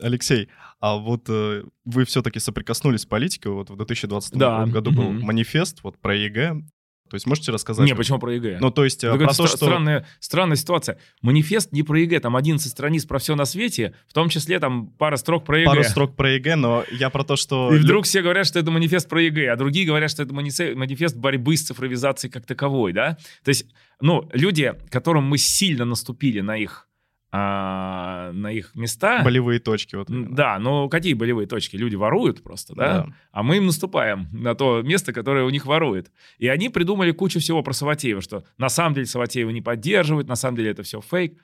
Алексей, 0.00 0.48
а 0.80 0.96
вот 0.96 1.24
э, 1.28 1.64
вы 1.84 2.04
все-таки 2.04 2.38
соприкоснулись 2.38 3.02
с 3.02 3.06
политикой. 3.06 3.52
Вот 3.52 3.70
в 3.70 3.76
2020 3.76 4.34
да. 4.34 4.66
году 4.66 4.92
был 4.92 5.04
mm-hmm. 5.04 5.20
манифест 5.20 5.82
вот 5.82 5.98
про 5.98 6.14
ЕГЭ. 6.14 6.62
То 7.10 7.14
есть 7.14 7.26
можете 7.26 7.52
рассказать? 7.52 7.86
Не, 7.86 7.94
почему 7.94 8.18
про 8.18 8.34
ЕГЭ? 8.34 8.58
Ну, 8.60 8.70
то 8.70 8.84
есть 8.84 9.02
э, 9.02 9.16
про 9.16 9.32
то, 9.32 9.46
что... 9.46 9.56
Странная, 9.56 10.06
странная 10.20 10.56
ситуация. 10.56 10.98
Манифест 11.22 11.72
не 11.72 11.82
про 11.82 11.98
ЕГЭ, 12.00 12.20
там 12.20 12.36
11 12.36 12.70
страниц 12.70 13.06
про 13.06 13.18
все 13.18 13.34
на 13.34 13.44
свете, 13.44 13.94
в 14.06 14.12
том 14.12 14.28
числе 14.28 14.58
там 14.60 14.88
пара 14.88 15.16
строк 15.16 15.44
про 15.44 15.58
ЕГЭ. 15.60 15.66
Пару 15.66 15.84
строк 15.84 16.16
про 16.16 16.32
ЕГЭ, 16.32 16.56
но 16.56 16.84
я 16.92 17.10
про 17.10 17.24
то, 17.24 17.36
что... 17.36 17.74
И 17.74 17.78
вдруг 17.78 18.04
все 18.04 18.20
говорят, 18.20 18.46
что 18.46 18.58
это 18.58 18.70
манифест 18.70 19.08
про 19.08 19.22
ЕГЭ, 19.22 19.52
а 19.52 19.56
другие 19.56 19.86
говорят, 19.86 20.10
что 20.10 20.22
это 20.22 20.34
манифест 20.34 21.16
борьбы 21.16 21.56
с 21.56 21.62
цифровизацией 21.62 22.30
как 22.30 22.44
таковой, 22.44 22.92
да? 22.92 23.16
То 23.42 23.48
есть, 23.48 23.66
ну, 24.00 24.28
люди, 24.32 24.74
которым 24.90 25.24
мы 25.24 25.38
сильно 25.38 25.84
наступили 25.84 26.40
на 26.40 26.56
их 26.56 26.87
а, 27.30 28.32
на 28.32 28.50
их 28.50 28.74
места. 28.74 29.22
Болевые 29.22 29.60
точки. 29.60 29.96
Вот. 29.96 30.08
Да, 30.08 30.58
но 30.58 30.88
какие 30.88 31.12
болевые 31.12 31.46
точки? 31.46 31.76
Люди 31.76 31.94
воруют 31.94 32.42
просто, 32.42 32.74
да? 32.74 32.84
да? 32.84 33.14
А 33.32 33.42
мы 33.42 33.58
им 33.58 33.66
наступаем 33.66 34.28
на 34.32 34.54
то 34.54 34.82
место, 34.82 35.12
которое 35.12 35.44
у 35.44 35.50
них 35.50 35.66
ворует. 35.66 36.10
И 36.38 36.48
они 36.48 36.70
придумали 36.70 37.12
кучу 37.12 37.38
всего 37.40 37.62
про 37.62 37.72
Саватеева, 37.72 38.22
что 38.22 38.44
на 38.56 38.70
самом 38.70 38.94
деле 38.94 39.06
Саватеева 39.06 39.50
не 39.50 39.60
поддерживают, 39.60 40.28
на 40.28 40.36
самом 40.36 40.56
деле 40.56 40.70
это 40.70 40.82
все 40.82 41.00
фейк. 41.00 41.38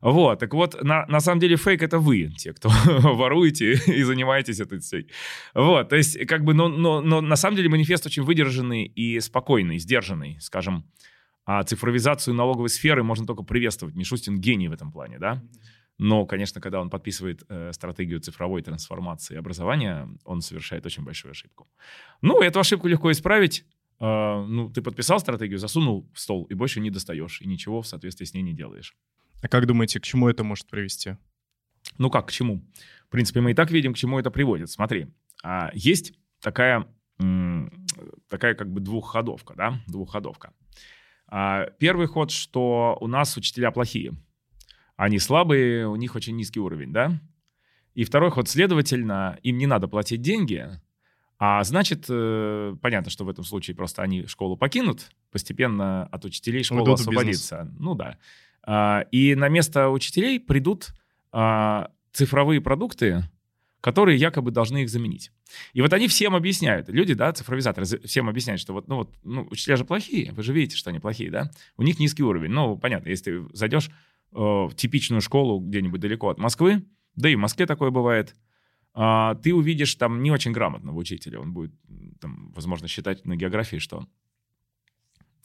Вот, 0.00 0.38
так 0.38 0.52
вот, 0.52 0.82
на, 0.82 1.06
на 1.06 1.20
самом 1.20 1.40
деле 1.40 1.56
фейк 1.56 1.82
это 1.82 1.98
вы, 1.98 2.30
те, 2.36 2.52
кто 2.52 2.68
воруете 2.86 3.72
и 3.86 4.02
занимаетесь 4.02 4.60
этой 4.60 4.78
всей. 4.80 5.08
Вот, 5.54 5.88
то 5.88 5.96
есть, 5.96 6.26
как 6.26 6.44
бы, 6.44 6.54
но, 6.54 6.68
но, 6.68 7.00
но 7.00 7.20
на 7.20 7.36
самом 7.36 7.56
деле 7.56 7.68
манифест 7.68 8.06
очень 8.06 8.22
выдержанный 8.22 8.84
и 8.84 9.20
спокойный, 9.20 9.78
сдержанный, 9.78 10.38
скажем, 10.40 10.84
а 11.46 11.62
цифровизацию 11.62 12.34
налоговой 12.34 12.68
сферы 12.68 13.04
можно 13.04 13.24
только 13.24 13.44
приветствовать. 13.44 13.94
Мишустин 13.94 14.40
гений 14.40 14.68
в 14.68 14.72
этом 14.72 14.90
плане, 14.90 15.18
да? 15.18 15.42
Но, 15.96 16.26
конечно, 16.26 16.60
когда 16.60 16.80
он 16.80 16.90
подписывает 16.90 17.44
э, 17.48 17.72
стратегию 17.72 18.20
цифровой 18.20 18.62
трансформации 18.62 19.36
образования, 19.36 20.08
он 20.24 20.42
совершает 20.42 20.84
очень 20.84 21.04
большую 21.04 21.30
ошибку. 21.30 21.68
Ну, 22.20 22.42
эту 22.42 22.60
ошибку 22.60 22.88
легко 22.88 23.10
исправить. 23.12 23.64
Э, 24.00 24.44
ну, 24.46 24.68
ты 24.68 24.82
подписал 24.82 25.20
стратегию, 25.20 25.58
засунул 25.58 26.10
в 26.12 26.20
стол 26.20 26.44
и 26.44 26.54
больше 26.54 26.80
не 26.80 26.90
достаешь, 26.90 27.40
и 27.40 27.46
ничего 27.46 27.80
в 27.80 27.86
соответствии 27.86 28.26
с 28.26 28.34
ней 28.34 28.42
не 28.42 28.52
делаешь. 28.52 28.94
А 29.40 29.48
как 29.48 29.66
думаете, 29.66 30.00
к 30.00 30.02
чему 30.02 30.28
это 30.28 30.44
может 30.44 30.66
привести? 30.66 31.16
Ну 31.96 32.10
как, 32.10 32.28
к 32.28 32.32
чему? 32.32 32.62
В 33.06 33.10
принципе, 33.10 33.40
мы 33.40 33.52
и 33.52 33.54
так 33.54 33.70
видим, 33.70 33.94
к 33.94 33.96
чему 33.96 34.18
это 34.18 34.30
приводит. 34.30 34.70
Смотри, 34.70 35.06
а, 35.42 35.70
есть 35.72 36.12
такая, 36.40 36.86
такая 38.28 38.54
как 38.54 38.70
бы 38.70 38.80
двухходовка, 38.80 39.54
да, 39.54 39.80
двухходовка. 39.86 40.52
А, 41.28 41.66
первый 41.78 42.06
ход, 42.06 42.30
что 42.30 42.96
у 43.00 43.06
нас 43.06 43.36
учителя 43.36 43.70
плохие. 43.70 44.14
Они 44.96 45.18
слабые, 45.18 45.88
у 45.88 45.96
них 45.96 46.14
очень 46.14 46.36
низкий 46.36 46.60
уровень, 46.60 46.92
да? 46.92 47.20
И 47.94 48.04
второй 48.04 48.30
ход, 48.30 48.48
следовательно, 48.48 49.38
им 49.42 49.58
не 49.58 49.66
надо 49.66 49.88
платить 49.88 50.22
деньги, 50.22 50.68
а 51.38 51.62
значит, 51.64 52.06
э, 52.08 52.76
понятно, 52.80 53.10
что 53.10 53.24
в 53.24 53.28
этом 53.28 53.44
случае 53.44 53.76
просто 53.76 54.02
они 54.02 54.26
школу 54.26 54.56
покинут, 54.56 55.10
постепенно 55.30 56.06
от 56.06 56.24
учителей 56.24 56.62
школа 56.62 56.80
Уйдут 56.80 57.00
освободится. 57.00 57.70
Ну 57.78 57.94
да. 57.94 58.18
А, 58.62 59.04
и 59.12 59.34
на 59.34 59.48
место 59.48 59.90
учителей 59.90 60.40
придут 60.40 60.94
а, 61.32 61.90
цифровые 62.12 62.62
продукты, 62.62 63.24
которые 63.86 64.18
якобы 64.18 64.50
должны 64.50 64.82
их 64.82 64.90
заменить. 64.90 65.30
И 65.72 65.80
вот 65.80 65.92
они 65.92 66.08
всем 66.08 66.34
объясняют, 66.34 66.88
люди, 66.88 67.14
да, 67.14 67.32
цифровизаторы, 67.32 67.86
всем 67.86 68.28
объясняют, 68.28 68.60
что 68.60 68.72
вот, 68.72 68.88
ну 68.88 68.96
вот, 68.96 69.14
ну, 69.22 69.46
учителя 69.48 69.76
же 69.76 69.84
плохие, 69.84 70.32
вы 70.32 70.42
же 70.42 70.52
видите, 70.52 70.76
что 70.76 70.90
они 70.90 70.98
плохие, 70.98 71.30
да, 71.30 71.52
у 71.76 71.84
них 71.84 72.00
низкий 72.00 72.24
уровень. 72.24 72.50
Ну, 72.50 72.76
понятно, 72.76 73.10
если 73.10 73.30
ты 73.30 73.56
зайдешь 73.56 73.86
э, 73.86 73.92
в 74.32 74.72
типичную 74.74 75.20
школу 75.20 75.60
где-нибудь 75.60 76.00
далеко 76.00 76.30
от 76.30 76.38
Москвы, 76.38 76.84
да 77.14 77.28
и 77.28 77.36
в 77.36 77.38
Москве 77.38 77.64
такое 77.64 77.92
бывает, 77.92 78.34
э, 78.96 79.34
ты 79.40 79.54
увидишь 79.54 79.94
там 79.94 80.20
не 80.20 80.32
очень 80.32 80.50
грамотного 80.50 80.98
учителя, 80.98 81.38
он 81.38 81.52
будет, 81.52 81.72
там, 82.20 82.50
возможно, 82.56 82.88
считать 82.88 83.24
на 83.24 83.36
географии, 83.36 83.76
что 83.76 84.08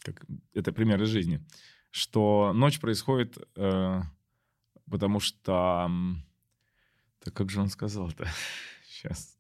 как, 0.01 0.25
это 0.55 0.71
пример 0.71 1.00
из 1.03 1.10
жизни, 1.10 1.45
что 1.91 2.53
ночь 2.55 2.79
происходит, 2.79 3.38
э, 3.55 4.01
потому 4.89 5.19
что 5.19 5.91
так 7.23 7.33
как 7.33 7.49
же 7.49 7.61
он 7.61 7.69
сказал-то? 7.69 8.27
Сейчас. 8.87 9.37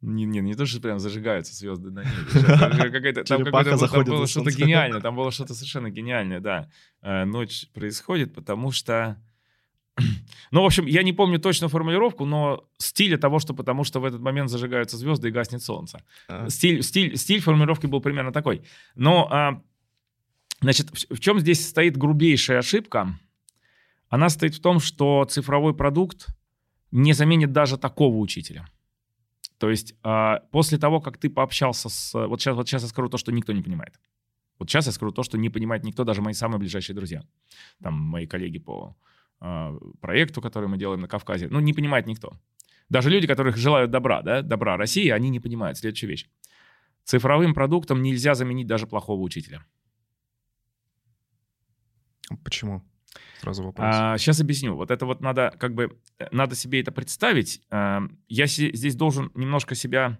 Не, 0.00 0.26
не, 0.26 0.40
не 0.40 0.54
то, 0.54 0.66
что 0.66 0.80
прям 0.80 0.98
зажигаются 0.98 1.54
звезды 1.54 1.90
на 1.90 2.00
небе. 2.00 2.58
Там, 3.24 3.42
какое-то, 3.44 4.10
было 4.10 4.26
что-то 4.26 4.50
гениальное, 4.50 5.00
там 5.00 5.16
было 5.16 5.30
что-то 5.30 5.54
совершенно 5.54 5.88
гениальное, 5.88 6.40
да. 6.40 6.68
Э, 7.00 7.24
ночь 7.24 7.68
происходит, 7.72 8.34
потому 8.34 8.70
что... 8.70 9.18
Ну, 10.50 10.62
в 10.62 10.66
общем, 10.66 10.86
я 10.86 11.02
не 11.02 11.12
помню 11.12 11.40
точно 11.40 11.68
формулировку, 11.68 12.26
но 12.26 12.68
стиль 12.78 13.16
того, 13.18 13.38
что 13.38 13.54
потому 13.54 13.82
что 13.82 13.98
в 13.98 14.04
этот 14.04 14.20
момент 14.20 14.50
зажигаются 14.50 14.96
звезды 14.96 15.28
и 15.28 15.32
гаснет 15.32 15.62
солнце. 15.62 16.04
А. 16.28 16.48
Стиль, 16.48 16.82
стиль, 16.82 17.16
стиль 17.16 17.40
формулировки 17.40 17.86
был 17.86 18.00
примерно 18.00 18.30
такой. 18.30 18.62
Но, 18.94 19.26
а, 19.32 19.62
значит, 20.60 20.90
в, 20.90 21.16
в 21.16 21.18
чем 21.18 21.40
здесь 21.40 21.66
стоит 21.66 21.96
грубейшая 21.96 22.58
ошибка? 22.58 23.18
Она 24.08 24.28
стоит 24.28 24.54
в 24.54 24.60
том, 24.60 24.80
что 24.80 25.24
цифровой 25.24 25.74
продукт 25.74 26.28
не 26.90 27.12
заменит 27.12 27.52
даже 27.52 27.76
такого 27.76 28.16
учителя. 28.16 28.66
То 29.58 29.70
есть 29.70 29.94
э, 30.04 30.34
после 30.50 30.78
того, 30.78 31.00
как 31.00 31.18
ты 31.18 31.30
пообщался 31.30 31.88
с... 31.88 32.26
Вот 32.26 32.40
сейчас, 32.40 32.56
вот 32.56 32.68
сейчас 32.68 32.82
я 32.82 32.88
скажу 32.88 33.08
то, 33.08 33.18
что 33.18 33.32
никто 33.32 33.52
не 33.52 33.62
понимает. 33.62 33.98
Вот 34.58 34.70
сейчас 34.70 34.86
я 34.86 34.92
скажу 34.92 35.12
то, 35.12 35.22
что 35.22 35.38
не 35.38 35.50
понимает 35.50 35.84
никто, 35.84 36.04
даже 36.04 36.22
мои 36.22 36.34
самые 36.34 36.58
ближайшие 36.58 36.94
друзья. 36.94 37.22
Там 37.82 37.94
мои 37.94 38.26
коллеги 38.26 38.58
по 38.58 38.96
э, 39.40 39.78
проекту, 40.00 40.40
который 40.40 40.68
мы 40.68 40.78
делаем 40.78 41.00
на 41.00 41.08
Кавказе. 41.08 41.48
Ну, 41.50 41.60
не 41.60 41.72
понимает 41.72 42.06
никто. 42.06 42.32
Даже 42.88 43.10
люди, 43.10 43.26
которых 43.26 43.56
желают 43.56 43.90
добра, 43.90 44.22
да, 44.22 44.42
добра 44.42 44.76
России, 44.76 45.08
они 45.08 45.30
не 45.30 45.40
понимают 45.40 45.78
следующую 45.78 46.10
вещь. 46.10 46.28
Цифровым 47.04 47.54
продуктом 47.54 48.02
нельзя 48.02 48.34
заменить 48.34 48.66
даже 48.66 48.86
плохого 48.86 49.20
учителя. 49.20 49.64
Почему? 52.42 52.82
Сразу 53.40 53.62
вопрос. 53.62 53.86
А, 53.90 54.18
сейчас 54.18 54.40
объясню. 54.40 54.74
Вот 54.74 54.90
это 54.90 55.06
вот 55.06 55.20
надо 55.20 55.54
как 55.58 55.74
бы, 55.74 55.98
э, 56.18 56.28
надо 56.30 56.54
себе 56.54 56.80
это 56.80 56.92
представить. 56.92 57.60
А, 57.70 58.02
я 58.28 58.46
здесь 58.46 58.94
должен 58.94 59.30
немножко 59.34 59.74
себя 59.74 60.18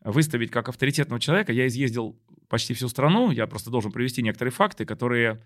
выставить 0.00 0.50
как 0.50 0.68
авторитетного 0.68 1.20
человека. 1.20 1.52
Я 1.52 1.66
изъездил 1.66 2.20
почти 2.48 2.74
всю 2.74 2.88
страну, 2.88 3.30
я 3.30 3.46
просто 3.46 3.70
должен 3.70 3.92
привести 3.92 4.22
некоторые 4.22 4.52
факты, 4.52 4.84
которые 4.84 5.42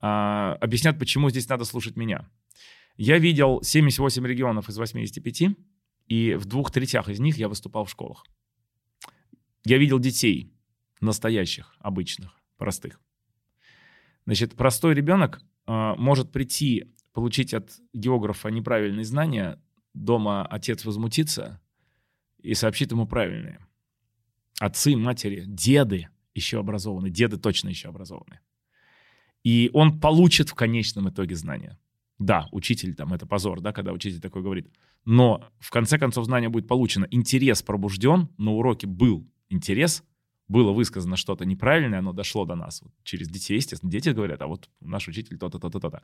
а, 0.00 0.56
объяснят, 0.60 0.98
почему 0.98 1.30
здесь 1.30 1.48
надо 1.48 1.64
слушать 1.64 1.96
меня. 1.96 2.28
Я 2.96 3.18
видел 3.18 3.62
78 3.62 4.26
регионов 4.26 4.68
из 4.68 4.78
85, 4.78 5.56
и 6.06 6.34
в 6.34 6.44
двух 6.44 6.70
третях 6.70 7.08
из 7.08 7.18
них 7.18 7.38
я 7.38 7.48
выступал 7.48 7.86
в 7.86 7.90
школах. 7.90 8.24
Я 9.64 9.78
видел 9.78 9.98
детей, 9.98 10.52
настоящих, 11.00 11.74
обычных, 11.80 12.38
простых. 12.56 13.00
Значит, 14.26 14.54
простой 14.54 14.94
ребенок 14.94 15.40
может 15.66 16.30
прийти, 16.30 16.92
получить 17.12 17.54
от 17.54 17.70
географа 17.92 18.48
неправильные 18.48 19.04
знания, 19.04 19.60
дома 19.94 20.46
отец 20.46 20.84
возмутится 20.84 21.60
и 22.42 22.54
сообщит 22.54 22.92
ему 22.92 23.06
правильные. 23.06 23.58
Отцы, 24.60 24.96
матери, 24.96 25.44
деды 25.46 26.08
еще 26.34 26.58
образованы, 26.60 27.10
деды 27.10 27.38
точно 27.38 27.68
еще 27.68 27.88
образованы. 27.88 28.40
И 29.42 29.70
он 29.72 30.00
получит 30.00 30.48
в 30.48 30.54
конечном 30.54 31.08
итоге 31.08 31.36
знания. 31.36 31.78
Да, 32.18 32.46
учитель 32.52 32.94
там, 32.94 33.12
это 33.12 33.26
позор, 33.26 33.60
да, 33.60 33.72
когда 33.72 33.92
учитель 33.92 34.20
такой 34.20 34.42
говорит. 34.42 34.70
Но 35.04 35.44
в 35.58 35.70
конце 35.70 35.98
концов 35.98 36.24
знание 36.24 36.48
будет 36.48 36.68
получено. 36.68 37.06
Интерес 37.10 37.62
пробужден, 37.62 38.28
на 38.38 38.52
уроке 38.52 38.86
был 38.86 39.28
интерес, 39.48 40.02
было 40.48 40.72
высказано 40.72 41.16
что-то 41.16 41.44
неправильное, 41.44 41.98
оно 41.98 42.12
дошло 42.12 42.44
до 42.44 42.54
нас 42.54 42.82
вот, 42.82 42.92
через 43.02 43.28
детей, 43.28 43.56
естественно. 43.56 43.90
Дети 43.90 44.10
говорят, 44.10 44.42
а 44.42 44.46
вот 44.46 44.68
наш 44.80 45.08
учитель 45.08 45.38
то-то, 45.38 45.58
то-то, 45.58 45.80
то-то. 45.80 46.02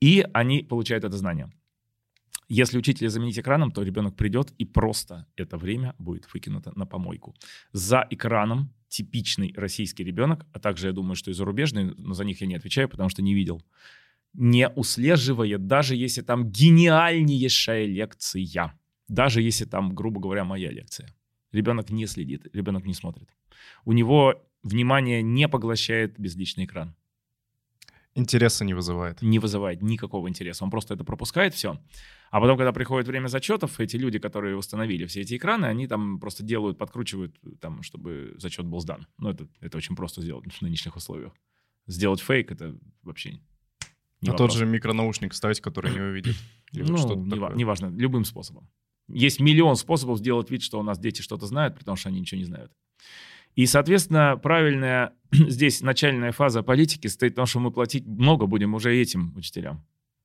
И 0.00 0.26
они 0.32 0.62
получают 0.62 1.04
это 1.04 1.16
знание. 1.16 1.52
Если 2.48 2.78
учителя 2.78 3.08
заменить 3.08 3.38
экраном, 3.38 3.70
то 3.70 3.82
ребенок 3.82 4.16
придет 4.16 4.52
и 4.58 4.64
просто 4.64 5.26
это 5.36 5.56
время 5.56 5.94
будет 5.98 6.28
выкинуто 6.34 6.72
на 6.76 6.86
помойку. 6.86 7.34
За 7.72 8.06
экраном 8.10 8.74
типичный 8.88 9.54
российский 9.56 10.04
ребенок, 10.04 10.44
а 10.52 10.58
также 10.58 10.88
я 10.88 10.92
думаю, 10.92 11.14
что 11.16 11.30
и 11.30 11.34
зарубежный, 11.34 11.94
но 11.96 12.14
за 12.14 12.24
них 12.24 12.40
я 12.40 12.46
не 12.46 12.56
отвечаю, 12.56 12.88
потому 12.88 13.08
что 13.08 13.22
не 13.22 13.32
видел, 13.32 13.62
не 14.34 14.68
услеживает, 14.68 15.66
даже 15.66 15.96
если 15.96 16.22
там 16.22 16.50
гениальнейшая 16.50 17.86
лекция, 17.86 18.74
даже 19.08 19.40
если 19.40 19.64
там, 19.64 19.94
грубо 19.94 20.20
говоря, 20.20 20.44
моя 20.44 20.70
лекция. 20.70 21.08
Ребенок 21.52 21.90
не 21.90 22.06
следит, 22.06 22.46
ребенок 22.52 22.84
не 22.86 22.94
смотрит. 22.94 23.28
У 23.84 23.92
него 23.92 24.42
внимание 24.62 25.22
не 25.22 25.48
поглощает 25.48 26.18
безличный 26.18 26.64
экран. 26.64 26.94
Интереса 28.14 28.64
не 28.64 28.74
вызывает. 28.74 29.22
Не 29.22 29.38
вызывает 29.38 29.82
никакого 29.82 30.28
интереса. 30.28 30.64
Он 30.64 30.70
просто 30.70 30.94
это 30.94 31.02
пропускает 31.02 31.54
все. 31.54 31.80
А 32.30 32.40
потом, 32.40 32.58
когда 32.58 32.72
приходит 32.72 33.08
время 33.08 33.28
зачетов, 33.28 33.80
эти 33.80 33.96
люди, 33.96 34.18
которые 34.18 34.56
установили 34.56 35.06
все 35.06 35.22
эти 35.22 35.36
экраны, 35.36 35.66
они 35.66 35.86
там 35.86 36.18
просто 36.20 36.42
делают, 36.42 36.76
подкручивают, 36.76 37.34
там, 37.60 37.82
чтобы 37.82 38.34
зачет 38.36 38.66
был 38.66 38.80
сдан. 38.80 39.06
Ну, 39.18 39.30
это, 39.30 39.48
это 39.60 39.78
очень 39.78 39.96
просто 39.96 40.20
сделать 40.20 40.44
в 40.52 40.62
нынешних 40.62 40.96
условиях. 40.96 41.32
Сделать 41.86 42.20
фейк— 42.20 42.50
это 42.52 42.76
вообще 43.02 43.40
не 44.20 44.30
А 44.30 44.34
тот 44.34 44.52
же 44.52 44.66
микронаушник 44.66 45.34
ставить, 45.34 45.60
который 45.60 45.92
не 45.92 46.00
увидит? 46.00 46.36
ну, 46.72 47.14
не, 47.16 47.56
неважно, 47.56 47.86
любым 47.96 48.24
способом. 48.24 48.68
Есть 49.08 49.40
миллион 49.40 49.76
способов 49.76 50.18
сделать 50.18 50.50
вид, 50.50 50.62
что 50.62 50.78
у 50.78 50.82
нас 50.82 50.98
дети 50.98 51.22
что-то 51.22 51.46
знают, 51.46 51.78
потому 51.78 51.96
что 51.96 52.08
они 52.08 52.20
ничего 52.20 52.38
не 52.38 52.44
знают. 52.44 52.72
И, 53.54 53.66
соответственно, 53.66 54.38
правильная 54.42 55.12
здесь 55.32 55.80
начальная 55.82 56.32
фаза 56.32 56.62
политики 56.62 57.06
стоит 57.06 57.32
в 57.32 57.36
том, 57.36 57.46
что 57.46 57.60
мы 57.60 57.70
платить 57.70 58.06
много 58.06 58.46
будем 58.46 58.74
уже 58.74 58.94
этим 58.94 59.32
учителям, 59.36 59.84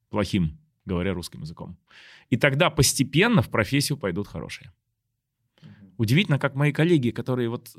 плохим, 0.10 0.58
говоря 0.86 1.14
русским 1.14 1.42
языком. 1.42 1.78
И 2.30 2.38
тогда 2.38 2.70
постепенно 2.70 3.42
в 3.42 3.50
профессию 3.50 3.98
пойдут 3.98 4.28
хорошие. 4.28 4.72
Удивительно, 5.98 6.38
как 6.38 6.54
мои 6.54 6.72
коллеги, 6.72 7.10
которые 7.10 7.50
вот 7.50 7.76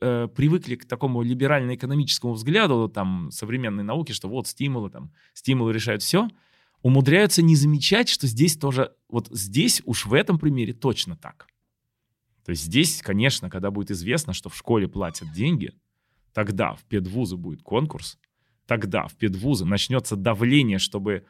э, 0.00 0.28
привыкли 0.28 0.74
к 0.76 0.84
такому 0.84 1.22
либерально-экономическому 1.22 2.34
взгляду 2.34 2.90
там 2.90 3.30
современной 3.30 3.82
науки, 3.84 4.12
что 4.12 4.28
вот 4.28 4.46
стимулы, 4.46 4.90
там 4.90 5.12
стимулы 5.32 5.72
решают 5.72 6.02
все, 6.02 6.28
умудряются 6.82 7.40
не 7.40 7.56
замечать, 7.56 8.10
что 8.10 8.26
здесь 8.26 8.58
тоже, 8.58 8.92
вот 9.08 9.28
здесь 9.30 9.80
уж 9.86 10.04
в 10.04 10.12
этом 10.12 10.38
примере 10.38 10.74
точно 10.74 11.16
так. 11.16 11.46
То 12.44 12.50
есть 12.50 12.64
здесь, 12.64 13.00
конечно, 13.02 13.48
когда 13.50 13.70
будет 13.70 13.90
известно, 13.90 14.32
что 14.32 14.48
в 14.48 14.56
школе 14.56 14.88
платят 14.88 15.32
деньги, 15.32 15.72
тогда 16.32 16.74
в 16.74 16.84
педвузы 16.84 17.36
будет 17.36 17.62
конкурс, 17.62 18.18
тогда 18.66 19.06
в 19.06 19.14
педвузы 19.14 19.64
начнется 19.64 20.16
давление, 20.16 20.78
чтобы 20.78 21.24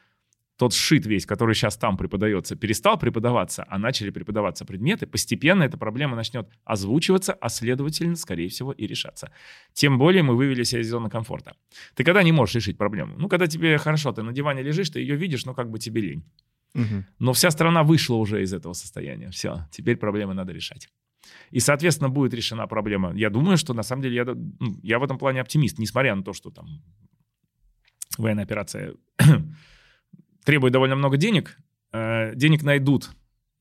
тот 0.57 0.73
шит 0.73 1.05
весь, 1.07 1.27
который 1.27 1.55
сейчас 1.55 1.77
там 1.77 1.97
преподается, 1.97 2.55
перестал 2.57 2.99
преподаваться, 2.99 3.65
а 3.69 3.79
начали 3.79 4.11
преподаваться 4.11 4.65
предметы, 4.65 5.07
постепенно 5.07 5.65
эта 5.65 5.77
проблема 5.77 6.17
начнет 6.17 6.49
озвучиваться, 6.65 7.33
а 7.33 7.49
следовательно, 7.49 8.17
скорее 8.17 8.49
всего, 8.49 8.73
и 8.73 8.87
решаться. 8.87 9.33
Тем 9.73 9.99
более 9.99 10.23
мы 10.23 10.37
вывели 10.37 10.63
себя 10.63 10.81
из 10.81 10.89
зоны 10.89 11.11
комфорта. 11.11 11.57
Ты 11.95 12.05
когда 12.05 12.23
не 12.23 12.33
можешь 12.33 12.55
решить 12.55 12.79
проблему? 12.79 13.15
Ну, 13.19 13.29
когда 13.29 13.47
тебе 13.47 13.79
хорошо, 13.79 14.13
ты 14.13 14.23
на 14.23 14.33
диване 14.33 14.63
лежишь, 14.63 14.91
ты 14.91 15.01
ее 15.01 15.17
видишь, 15.17 15.45
но 15.45 15.55
как 15.55 15.71
бы 15.71 15.79
тебе 15.79 16.01
лень. 16.01 16.25
Угу. 16.75 17.05
Но 17.19 17.33
вся 17.33 17.51
страна 17.51 17.83
вышла 17.83 18.17
уже 18.17 18.43
из 18.43 18.53
этого 18.53 18.75
состояния. 18.75 19.31
Все, 19.31 19.67
теперь 19.73 19.97
проблемы 19.97 20.35
надо 20.35 20.53
решать. 20.53 20.89
И, 21.51 21.61
соответственно, 21.61 22.09
будет 22.09 22.35
решена 22.35 22.67
проблема. 22.67 23.13
Я 23.15 23.31
думаю, 23.31 23.57
что 23.57 23.75
на 23.75 23.83
самом 23.83 24.03
деле 24.03 24.17
я, 24.17 24.25
ну, 24.25 24.77
я 24.83 24.99
в 24.99 25.05
этом 25.05 25.19
плане 25.19 25.41
оптимист, 25.41 25.79
несмотря 25.79 26.15
на 26.15 26.23
то, 26.23 26.33
что 26.33 26.51
там 26.51 26.67
военная 28.19 28.45
операция 28.45 28.95
требует 30.45 30.73
довольно 30.73 30.97
много 30.97 31.17
денег. 31.17 31.59
Э, 31.93 32.35
денег 32.35 32.63
найдут 32.63 33.11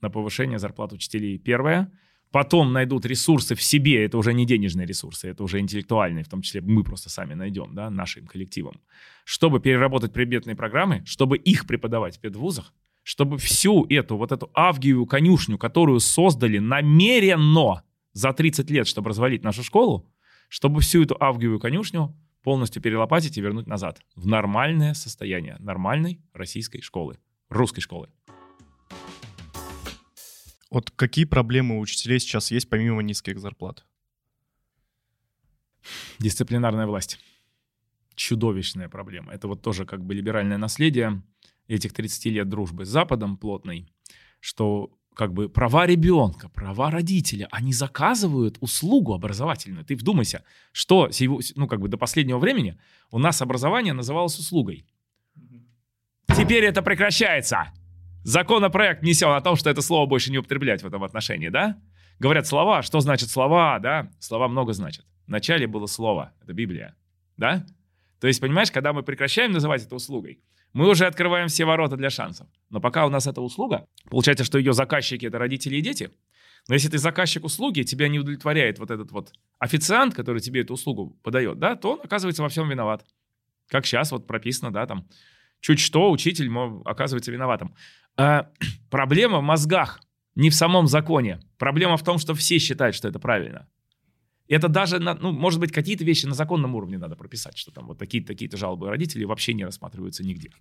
на 0.01 0.10
повышение 0.10 0.60
зарплат 0.60 0.93
учителей. 0.93 1.38
Первое. 1.38 1.91
Потом 2.32 2.74
найдут 2.74 3.05
ресурсы 3.05 3.53
в 3.53 3.62
себе, 3.62 4.05
это 4.05 4.17
уже 4.17 4.34
не 4.34 4.48
денежные 4.48 4.88
ресурсы, 4.88 5.29
это 5.29 5.43
уже 5.43 5.60
интеллектуальные, 5.60 6.24
в 6.24 6.29
том 6.29 6.41
числе 6.41 6.62
мы 6.62 6.84
просто 6.84 7.12
сами 7.12 7.36
найдем, 7.36 7.75
да, 7.75 7.91
нашим 7.91 8.25
коллективом, 8.25 8.82
чтобы 9.24 9.60
переработать 9.60 10.13
предметные 10.13 10.55
программы, 10.55 11.03
чтобы 11.05 11.38
их 11.38 11.67
преподавать 11.67 12.17
в 12.17 12.20
педвузах, 12.22 12.74
чтобы 13.03 13.38
всю 13.38 13.86
эту, 13.89 14.17
вот 14.17 14.31
эту 14.31 14.50
авгиевую 14.53 15.05
конюшню, 15.05 15.57
которую 15.57 16.00
создали 16.00 16.57
намеренно 16.57 17.83
за 18.13 18.33
30 18.33 18.69
лет, 18.69 18.88
чтобы 18.88 19.10
развалить 19.10 19.43
нашу 19.43 19.63
школу, 19.63 20.10
чтобы 20.50 20.81
всю 20.81 21.03
эту 21.03 21.17
авгиевую 21.19 21.60
конюшню 21.60 22.15
полностью 22.41 22.81
перелопатить 22.81 23.38
и 23.38 23.41
вернуть 23.41 23.67
назад 23.67 24.01
в 24.15 24.25
нормальное 24.25 24.93
состояние 24.93 25.57
нормальной 25.60 26.22
российской 26.33 26.81
школы, 26.81 27.17
русской 27.50 27.81
школы. 27.81 28.10
Вот 30.69 30.89
какие 30.89 31.25
проблемы 31.25 31.77
у 31.77 31.81
учителей 31.81 32.19
сейчас 32.19 32.51
есть 32.51 32.69
помимо 32.69 33.03
низких 33.03 33.39
зарплат? 33.39 33.86
Дисциплинарная 36.19 36.88
власть. 36.88 37.19
Чудовищная 38.15 38.89
проблема. 38.89 39.33
Это 39.33 39.48
вот 39.48 39.62
тоже 39.62 39.86
как 39.86 40.03
бы 40.03 40.13
либеральное 40.13 40.57
наследие 40.57 41.22
этих 41.67 41.93
30 41.93 42.25
лет 42.25 42.50
дружбы 42.50 42.86
с 42.86 42.89
Западом 42.89 43.38
плотной, 43.38 43.91
что 44.39 44.91
как 45.15 45.34
бы 45.34 45.48
права 45.50 45.86
ребенка, 45.86 46.50
права 46.50 46.89
родителя, 46.89 47.48
они 47.51 47.72
заказывают 47.72 48.58
услугу 48.62 49.13
образовательную. 49.13 49.86
Ты 49.86 49.96
вдумайся, 49.96 50.43
что 50.72 51.10
ну, 51.55 51.67
как 51.67 51.79
бы 51.79 51.88
до 51.88 51.98
последнего 51.98 52.39
времени 52.39 52.79
у 53.12 53.20
нас 53.20 53.41
образование 53.41 53.93
называлось 53.93 54.38
услугой. 54.38 54.86
Теперь 56.36 56.65
это 56.65 56.82
прекращается. 56.82 57.72
Законопроект 58.24 59.01
внесен 59.01 59.29
о 59.29 59.41
том, 59.41 59.55
что 59.55 59.70
это 59.70 59.82
слово 59.82 60.08
больше 60.08 60.32
не 60.32 60.38
употреблять 60.38 60.82
в 60.82 60.88
этом 60.88 61.03
отношении, 61.03 61.50
да? 61.50 61.79
Говорят 62.20 62.48
слова, 62.48 62.82
что 62.82 63.00
значит 63.01 63.29
слова, 63.29 63.79
да? 63.79 64.10
Слова 64.20 64.48
много 64.48 64.74
значат. 64.74 65.05
Вначале 65.27 65.67
было 65.67 65.86
слово, 65.86 66.34
это 66.41 66.53
Библия, 66.53 66.96
да? 67.38 67.65
То 68.20 68.27
есть, 68.27 68.39
понимаешь, 68.39 68.72
когда 68.72 68.93
мы 68.93 69.03
прекращаем 69.03 69.51
называть 69.51 69.84
это 69.84 69.96
услугой, 69.96 70.41
мы 70.74 70.89
уже 70.89 71.06
открываем 71.06 71.48
все 71.48 71.65
ворота 71.65 71.96
для 71.96 72.10
шансов. 72.10 72.48
Но 72.70 72.82
пока 72.82 73.06
у 73.06 73.10
нас 73.10 73.27
эта 73.27 73.42
услуга, 73.42 73.88
получается, 74.10 74.44
что 74.44 74.58
ее 74.58 74.74
заказчики— 74.74 75.25
это 75.27 75.38
родители 75.38 75.75
и 75.77 75.82
дети. 75.82 76.12
Но 76.68 76.74
если 76.74 76.89
ты 76.89 76.98
заказчик 76.98 77.44
услуги, 77.44 77.84
тебя 77.84 78.08
не 78.08 78.20
удовлетворяет 78.20 78.80
вот 78.80 78.89
этот 78.89 79.12
вот 79.12 79.34
официант, 79.60 80.15
который 80.15 80.42
тебе 80.42 80.62
эту 80.62 80.74
услугу 80.74 81.18
подает, 81.22 81.60
да, 81.60 81.75
то 81.75 81.94
он 81.94 82.00
оказывается 82.03 82.42
во 82.42 82.50
всем 82.50 82.70
виноват. 82.70 83.06
Как 83.70 83.86
сейчас 83.86 84.12
вот 84.12 84.27
прописано, 84.27 84.72
да, 84.72 84.86
там, 84.86 85.08
чуть 85.60 85.80
что 85.80 86.10
учитель 86.10 86.50
оказывается 86.86 87.32
виноватым. 87.32 87.75
А, 88.18 88.50
проблема 88.89 89.39
в 89.39 89.44
мозгах, 89.44 90.00
не 90.36 90.50
в 90.50 90.56
самом 90.56 90.88
законе. 90.88 91.39
Проблема 91.58 91.98
в 91.98 92.03
том, 92.03 92.18
что 92.18 92.34
все 92.34 92.58
считают, 92.58 92.96
что 92.96 93.08
это 93.08 93.20
правильно. 93.20 93.68
Это 94.48 94.68
даже, 94.68 95.00
на, 95.00 95.14
ну, 95.16 95.32
может 95.32 95.60
быть, 95.60 95.72
какие-то 95.72 96.04
вещи 96.04 96.26
на 96.26 96.34
законном 96.34 96.76
уровне 96.76 96.98
надо 96.98 97.16
прописать, 97.16 97.58
что 97.58 97.72
там 97.72 97.88
вот 97.88 97.98
такие-то 97.98 98.28
такие 98.28 98.52
жалобы 98.52 98.90
родителей 98.90 99.26
вообще 99.26 99.54
не 99.54 99.64
рассматриваются 99.64 100.24
нигде. 100.24 100.52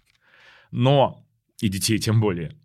Но, 0.70 1.26
и 1.60 1.68
детей 1.68 1.98
тем 1.98 2.20
более, 2.20 2.56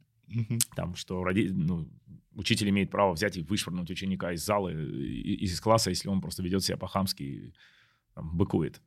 там, 0.75 0.95
что 0.95 1.23
роди, 1.23 1.49
ну, 1.49 1.87
учитель 2.35 2.69
имеет 2.69 2.91
право 2.91 3.13
взять 3.13 3.37
и 3.37 3.41
вышвырнуть 3.41 3.89
ученика 3.89 4.31
из 4.31 4.45
зала, 4.45 4.69
из 4.69 5.59
класса, 5.59 5.89
если 5.89 6.07
он 6.07 6.21
просто 6.21 6.43
ведет 6.43 6.63
себя 6.63 6.77
по-хамски 6.77 7.23
и 7.23 7.53
там, 8.13 8.37
быкует. 8.37 8.81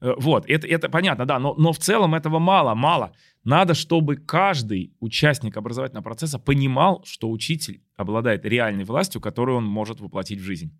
Э, 0.00 0.14
вот, 0.18 0.44
это, 0.48 0.66
это 0.66 0.88
понятно, 0.88 1.24
да, 1.24 1.38
но, 1.38 1.54
но 1.54 1.72
в 1.72 1.78
целом 1.78 2.14
этого 2.14 2.38
мало, 2.38 2.74
мало. 2.74 3.12
Надо, 3.44 3.74
чтобы 3.74 4.16
каждый 4.16 4.92
участник 5.00 5.56
образовательного 5.56 6.02
процесса 6.02 6.38
понимал, 6.38 7.02
что 7.04 7.30
учитель 7.30 7.80
обладает 7.96 8.44
реальной 8.44 8.84
властью, 8.84 9.20
которую 9.20 9.58
он 9.58 9.64
может 9.64 10.00
воплотить 10.00 10.40
в 10.40 10.44
жизнь. 10.44 10.76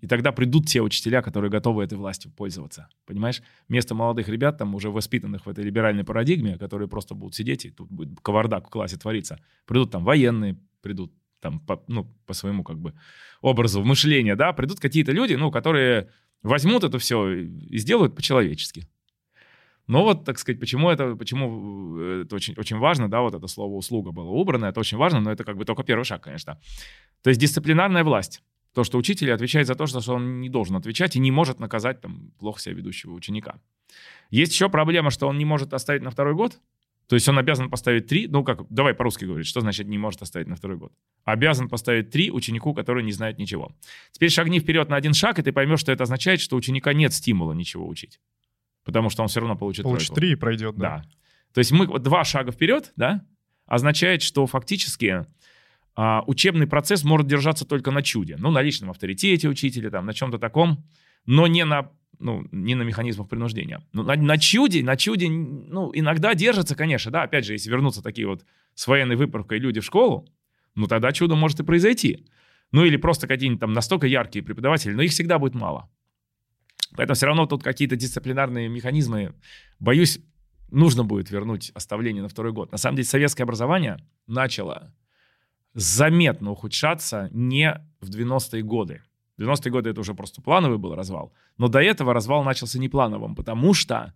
И 0.00 0.06
тогда 0.06 0.32
придут 0.32 0.66
те 0.66 0.80
учителя, 0.80 1.22
которые 1.22 1.50
готовы 1.50 1.82
этой 1.82 1.98
властью 1.98 2.30
пользоваться. 2.30 2.88
Понимаешь? 3.06 3.42
Вместо 3.68 3.94
молодых 3.94 4.28
ребят, 4.28 4.58
там 4.58 4.74
уже 4.74 4.90
воспитанных 4.90 5.46
в 5.46 5.48
этой 5.48 5.64
либеральной 5.64 6.04
парадигме, 6.04 6.56
которые 6.56 6.88
просто 6.88 7.14
будут 7.14 7.34
сидеть, 7.34 7.64
и 7.64 7.70
тут 7.70 7.90
будет 7.90 8.20
кавардак 8.20 8.66
в 8.66 8.70
классе 8.70 8.96
твориться. 8.96 9.40
Придут 9.66 9.90
там 9.90 10.04
военные, 10.04 10.56
придут 10.82 11.12
там 11.40 11.60
по, 11.60 11.82
ну, 11.88 12.04
по 12.26 12.34
своему 12.34 12.64
как 12.64 12.78
бы 12.78 12.94
образу 13.40 13.84
мышления, 13.84 14.36
да, 14.36 14.52
придут 14.52 14.80
какие-то 14.80 15.12
люди, 15.12 15.34
ну, 15.34 15.50
которые 15.50 16.10
возьмут 16.42 16.84
это 16.84 16.98
все 16.98 17.32
и 17.32 17.78
сделают 17.78 18.14
по-человечески. 18.14 18.86
Но 19.88 20.04
вот, 20.04 20.24
так 20.24 20.38
сказать, 20.38 20.60
почему 20.60 20.90
это, 20.90 21.16
почему 21.16 21.98
э, 21.98 22.22
это 22.24 22.36
очень, 22.36 22.54
очень 22.58 22.76
важно, 22.76 23.10
да, 23.10 23.22
вот 23.22 23.34
это 23.34 23.46
слово 23.46 23.74
«услуга» 23.74 24.12
было 24.12 24.28
убрано, 24.28 24.66
это 24.66 24.80
очень 24.80 24.98
важно, 24.98 25.20
но 25.20 25.32
это 25.32 25.44
как 25.44 25.56
бы 25.56 25.64
только 25.64 25.82
первый 25.82 26.04
шаг, 26.04 26.22
конечно. 26.22 26.60
То 27.22 27.30
есть 27.30 27.40
дисциплинарная 27.40 28.04
власть. 28.04 28.42
То, 28.78 28.84
что 28.84 28.96
учитель 28.96 29.32
отвечает 29.32 29.66
за 29.66 29.74
то, 29.74 29.88
что 29.88 30.14
он 30.14 30.40
не 30.40 30.48
должен 30.48 30.76
отвечать 30.76 31.16
и 31.16 31.18
не 31.18 31.32
может 31.32 31.58
наказать 31.58 32.00
там, 32.00 32.30
плохо 32.38 32.60
себя 32.60 32.76
ведущего 32.76 33.12
ученика. 33.12 33.58
Есть 34.30 34.52
еще 34.52 34.68
проблема, 34.68 35.10
что 35.10 35.26
он 35.26 35.36
не 35.36 35.44
может 35.44 35.74
оставить 35.74 36.02
на 36.02 36.12
второй 36.12 36.36
год. 36.36 36.60
То 37.08 37.16
есть 37.16 37.28
он 37.28 37.40
обязан 37.40 37.70
поставить 37.70 38.06
три, 38.06 38.28
ну 38.28 38.44
как, 38.44 38.68
давай 38.70 38.94
по-русски 38.94 39.24
говорить, 39.24 39.48
что 39.48 39.60
значит 39.62 39.88
не 39.88 39.98
может 39.98 40.22
оставить 40.22 40.46
на 40.46 40.54
второй 40.54 40.76
год? 40.76 40.92
Обязан 41.24 41.68
поставить 41.68 42.10
три 42.10 42.30
ученику, 42.30 42.72
который 42.72 43.02
не 43.02 43.10
знает 43.10 43.36
ничего. 43.40 43.72
Теперь 44.12 44.30
шагни 44.30 44.60
вперед 44.60 44.88
на 44.88 44.94
один 44.94 45.12
шаг, 45.12 45.40
и 45.40 45.42
ты 45.42 45.50
поймешь, 45.50 45.80
что 45.80 45.90
это 45.90 46.04
означает, 46.04 46.40
что 46.40 46.54
у 46.54 46.60
ученика 46.60 46.92
нет 46.92 47.12
стимула 47.12 47.54
ничего 47.54 47.88
учить. 47.88 48.20
Потому 48.84 49.10
что 49.10 49.22
он 49.22 49.28
все 49.28 49.40
равно 49.40 49.56
получит 49.56 49.82
Получит 49.82 50.14
три 50.14 50.30
и 50.30 50.36
пройдет, 50.36 50.76
да. 50.76 50.98
да. 50.98 51.04
То 51.52 51.58
есть 51.58 51.72
мы 51.72 51.98
два 51.98 52.22
шага 52.22 52.52
вперед, 52.52 52.92
да, 52.94 53.26
означает, 53.66 54.22
что 54.22 54.46
фактически 54.46 55.26
а, 56.00 56.22
учебный 56.28 56.68
процесс 56.68 57.02
может 57.02 57.26
держаться 57.26 57.64
только 57.64 57.90
на 57.90 58.02
чуде. 58.02 58.36
Ну, 58.38 58.52
на 58.52 58.62
личном 58.62 58.90
авторитете 58.90 59.48
учителя, 59.48 59.90
там, 59.90 60.06
на 60.06 60.14
чем-то 60.14 60.38
таком, 60.38 60.84
но 61.26 61.48
не 61.48 61.64
на, 61.64 61.90
ну, 62.20 62.46
не 62.52 62.76
на 62.76 62.84
механизмах 62.84 63.28
принуждения. 63.28 63.82
Ну, 63.92 64.04
на, 64.04 64.14
на 64.14 64.38
чуде, 64.38 64.84
на 64.84 64.96
чуде, 64.96 65.28
ну, 65.28 65.90
иногда 65.92 66.36
держится, 66.36 66.76
конечно, 66.76 67.10
да, 67.10 67.24
опять 67.24 67.44
же, 67.44 67.54
если 67.54 67.68
вернутся 67.68 68.00
такие 68.00 68.28
вот 68.28 68.44
с 68.74 68.86
военной 68.86 69.16
выправкой 69.16 69.58
люди 69.58 69.80
в 69.80 69.84
школу, 69.84 70.28
ну, 70.76 70.86
тогда 70.86 71.10
чудо 71.10 71.34
может 71.34 71.58
и 71.58 71.64
произойти. 71.64 72.28
Ну, 72.70 72.84
или 72.84 72.96
просто 72.96 73.26
какие-нибудь 73.26 73.60
там 73.60 73.72
настолько 73.72 74.06
яркие 74.06 74.44
преподаватели, 74.44 74.92
но 74.92 75.02
их 75.02 75.10
всегда 75.10 75.40
будет 75.40 75.56
мало. 75.56 75.90
Поэтому 76.96 77.16
все 77.16 77.26
равно 77.26 77.46
тут 77.46 77.64
какие-то 77.64 77.96
дисциплинарные 77.96 78.68
механизмы, 78.68 79.34
боюсь, 79.80 80.20
нужно 80.70 81.02
будет 81.02 81.32
вернуть 81.32 81.72
оставление 81.74 82.22
на 82.22 82.28
второй 82.28 82.52
год. 82.52 82.70
На 82.70 82.78
самом 82.78 82.94
деле 82.94 83.08
советское 83.08 83.42
образование 83.42 83.96
начало 84.28 84.94
заметно 85.74 86.50
ухудшаться 86.50 87.28
не 87.32 87.80
в 88.00 88.10
90-е 88.10 88.62
годы. 88.62 89.02
В 89.36 89.42
90-е 89.42 89.70
годы 89.70 89.90
это 89.90 90.00
уже 90.00 90.14
просто 90.14 90.42
плановый 90.42 90.78
был 90.78 90.94
развал. 90.94 91.32
Но 91.56 91.68
до 91.68 91.80
этого 91.80 92.12
развал 92.12 92.42
начался 92.44 92.78
не 92.78 92.88
плановым, 92.88 93.34
потому 93.34 93.74
что 93.74 94.14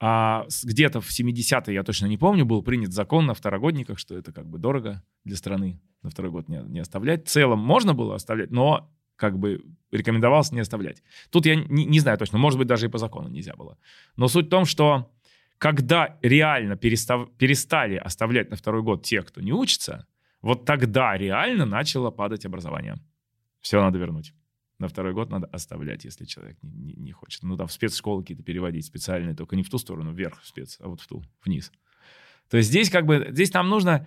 а, 0.00 0.46
где-то 0.62 1.00
в 1.00 1.10
70-е, 1.10 1.74
я 1.74 1.82
точно 1.82 2.06
не 2.06 2.18
помню, 2.18 2.44
был 2.44 2.62
принят 2.62 2.92
закон 2.92 3.26
на 3.26 3.34
второгодниках, 3.34 3.98
что 3.98 4.16
это 4.16 4.32
как 4.32 4.46
бы 4.46 4.58
дорого 4.58 5.02
для 5.24 5.36
страны 5.36 5.80
на 6.02 6.10
второй 6.10 6.30
год 6.30 6.48
не, 6.48 6.62
не 6.62 6.80
оставлять. 6.80 7.26
В 7.26 7.28
целом 7.28 7.58
можно 7.58 7.94
было 7.94 8.14
оставлять, 8.14 8.50
но 8.50 8.90
как 9.16 9.38
бы 9.38 9.64
рекомендовалось 9.90 10.52
не 10.52 10.60
оставлять. 10.60 11.02
Тут 11.30 11.46
я 11.46 11.56
не, 11.56 11.84
не 11.84 11.98
знаю 11.98 12.16
точно, 12.18 12.38
может 12.38 12.58
быть, 12.58 12.68
даже 12.68 12.86
и 12.86 12.88
по 12.88 12.98
закону 12.98 13.28
нельзя 13.28 13.54
было. 13.54 13.76
Но 14.16 14.28
суть 14.28 14.46
в 14.46 14.50
том, 14.50 14.64
что 14.64 15.10
когда 15.58 16.16
реально 16.22 16.76
перестав, 16.76 17.28
перестали 17.36 17.96
оставлять 17.96 18.50
на 18.50 18.56
второй 18.56 18.82
год 18.82 19.04
тех, 19.04 19.26
кто 19.26 19.40
не 19.40 19.52
учится, 19.52 20.06
вот 20.42 20.64
тогда 20.64 21.16
реально 21.16 21.66
начало 21.66 22.10
падать 22.10 22.46
образование. 22.46 22.96
Все 23.60 23.80
надо 23.80 23.98
вернуть. 23.98 24.32
На 24.78 24.86
второй 24.86 25.12
год 25.12 25.30
надо 25.30 25.46
оставлять, 25.48 26.04
если 26.04 26.24
человек 26.24 26.56
не, 26.62 26.72
не, 26.76 26.94
не 26.94 27.12
хочет. 27.12 27.42
Ну, 27.42 27.56
там 27.56 27.66
в 27.66 27.72
спецшколы 27.72 28.22
какие-то 28.22 28.44
переводить 28.44 28.86
специальные, 28.86 29.34
только 29.34 29.56
не 29.56 29.64
в 29.64 29.70
ту 29.70 29.78
сторону, 29.78 30.12
вверх 30.12 30.44
спец, 30.44 30.78
а 30.80 30.88
вот 30.88 31.00
в 31.00 31.06
ту, 31.08 31.24
вниз. 31.44 31.72
То 32.48 32.56
есть 32.56 32.68
здесь 32.68 32.88
как 32.88 33.04
бы, 33.04 33.28
здесь 33.30 33.52
нам 33.52 33.68
нужно, 33.68 34.06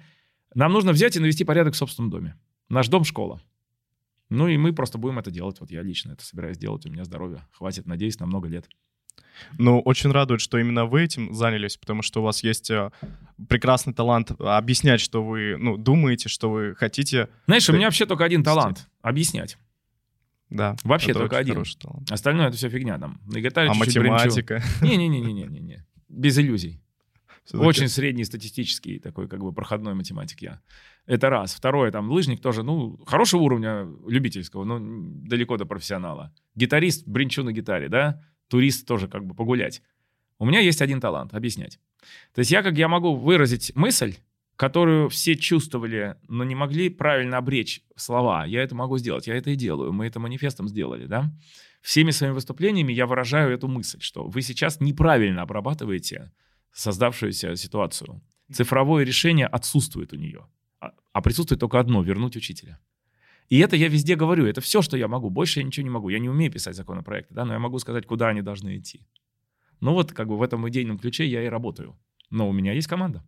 нам 0.55 0.71
нужно 0.71 0.93
взять 0.93 1.17
и 1.17 1.19
навести 1.19 1.43
порядок 1.43 1.73
в 1.73 1.77
собственном 1.77 2.09
доме. 2.09 2.39
Наш 2.69 2.87
дом— 2.87 3.03
школа. 3.05 3.41
Ну 4.29 4.47
и 4.47 4.55
мы 4.55 4.71
просто 4.71 4.97
будем 4.97 5.19
это 5.19 5.29
делать. 5.29 5.59
Вот 5.59 5.71
я 5.71 5.81
лично 5.81 6.13
это 6.13 6.23
собираюсь 6.23 6.57
делать, 6.57 6.85
у 6.85 6.89
меня 6.89 7.03
здоровье 7.03 7.45
хватит, 7.51 7.85
надеюсь, 7.85 8.17
на 8.19 8.25
много 8.25 8.47
лет. 8.47 8.69
Ну, 9.57 9.79
очень 9.79 10.11
радует, 10.11 10.41
что 10.41 10.57
именно 10.57 10.85
вы 10.85 11.03
этим 11.03 11.33
занялись, 11.33 11.77
потому 11.77 12.01
что 12.01 12.21
у 12.21 12.23
вас 12.23 12.43
есть 12.43 12.69
э, 12.69 12.91
прекрасный 13.49 13.93
талант 13.93 14.31
объяснять, 14.39 15.01
что 15.01 15.23
вы 15.23 15.57
ну, 15.57 15.77
думаете, 15.77 16.29
что 16.29 16.51
вы 16.51 16.75
хотите. 16.75 17.29
Знаешь, 17.47 17.67
у 17.69 17.73
меня 17.73 17.87
вообще 17.87 18.05
только 18.05 18.23
один 18.23 18.43
талант— 18.43 18.87
объяснять. 19.01 19.57
Да. 20.49 20.75
Вообще 20.83 21.13
только 21.13 21.37
один. 21.37 21.63
Остальное 22.09 22.49
это 22.49 22.57
все 22.57 22.69
фигня 22.69 22.99
там. 22.99 23.21
На 23.25 23.39
гитаре 23.39 23.69
а 23.69 23.73
математика? 23.73 24.61
Не-не-не-не-не. 24.81 25.85
Без 26.09 26.37
иллюзий. 26.37 26.81
Очень 27.53 27.87
средний 27.87 28.23
статистический 28.23 28.99
такой 28.99 29.27
как 29.27 29.41
бы 29.41 29.51
проходной 29.53 29.93
математик 29.93 30.41
я. 30.41 30.61
Это 31.05 31.29
раз. 31.29 31.53
Второе, 31.53 31.91
там, 31.91 32.09
лыжник 32.11 32.41
тоже, 32.41 32.63
ну, 32.63 32.97
хорошего 33.07 33.41
уровня 33.41 33.87
любительского, 34.07 34.63
но 34.63 34.77
далеко 34.79 35.57
до 35.57 35.65
профессионала. 35.65 36.33
Гитарист, 36.55 37.07
бренчу 37.07 37.43
на 37.43 37.51
гитаре, 37.51 37.89
да? 37.89 38.23
Турист 38.51 38.85
тоже 38.85 39.07
как 39.07 39.25
бы 39.25 39.33
погулять. 39.33 39.81
У 40.37 40.45
меня 40.45 40.59
есть 40.59 40.81
один 40.81 40.99
талант— 40.99 41.33
объяснять. 41.33 41.79
То 42.33 42.39
есть 42.39 42.51
я 42.51 42.61
как 42.63 42.77
я 42.77 42.89
могу 42.89 43.15
выразить 43.15 43.71
мысль, 43.75 44.15
которую 44.57 45.07
все 45.07 45.37
чувствовали, 45.37 46.17
но 46.27 46.43
не 46.43 46.53
могли 46.53 46.89
правильно 46.89 47.37
обречь 47.37 47.81
слова. 47.95 48.45
Я 48.45 48.61
это 48.61 48.75
могу 48.75 48.97
сделать, 48.97 49.27
я 49.27 49.35
это 49.37 49.51
и 49.51 49.55
делаю. 49.55 49.93
Мы 49.93 50.05
это 50.05 50.19
манифестом 50.19 50.67
сделали, 50.67 51.05
да? 51.05 51.33
Всеми 51.81 52.11
своими 52.11 52.33
выступлениями 52.33 52.91
я 52.91 53.05
выражаю 53.05 53.53
эту 53.53 53.69
мысль, 53.69 54.01
что 54.01 54.27
вы 54.27 54.41
сейчас 54.41 54.81
неправильно 54.81 55.43
обрабатываете 55.43 56.33
создавшуюся 56.73 57.55
ситуацию. 57.55 58.21
Цифровое 58.51 59.05
решение 59.05 59.47
отсутствует 59.47 60.11
у 60.11 60.17
нее. 60.17 60.45
А, 60.81 60.91
а 61.13 61.21
присутствует 61.21 61.61
только 61.61 61.79
одно— 61.79 62.01
вернуть 62.03 62.35
учителя. 62.35 62.79
И 63.51 63.57
это 63.57 63.75
я 63.75 63.89
везде 63.89 64.15
говорю, 64.15 64.45
это 64.45 64.61
все, 64.61 64.81
что 64.81 64.95
я 64.95 65.09
могу. 65.09 65.29
Больше 65.29 65.59
я 65.59 65.65
ничего 65.65 65.83
не 65.83 65.89
могу. 65.89 66.07
Я 66.07 66.19
не 66.19 66.29
умею 66.29 66.49
писать 66.49 66.73
законопроекты, 66.73 67.33
да, 67.33 67.43
но 67.43 67.51
я 67.51 67.59
могу 67.59 67.79
сказать, 67.79 68.05
куда 68.05 68.29
они 68.29 68.41
должны 68.41 68.77
идти. 68.77 69.01
Ну 69.81 69.91
вот 69.91 70.13
как 70.13 70.29
бы 70.29 70.37
в 70.37 70.41
этом 70.41 70.69
идейном 70.69 70.97
ключе 70.97 71.27
я 71.27 71.43
и 71.43 71.49
работаю. 71.49 71.99
Но 72.29 72.47
у 72.47 72.53
меня 72.53 72.71
есть 72.71 72.87
команда. 72.87 73.25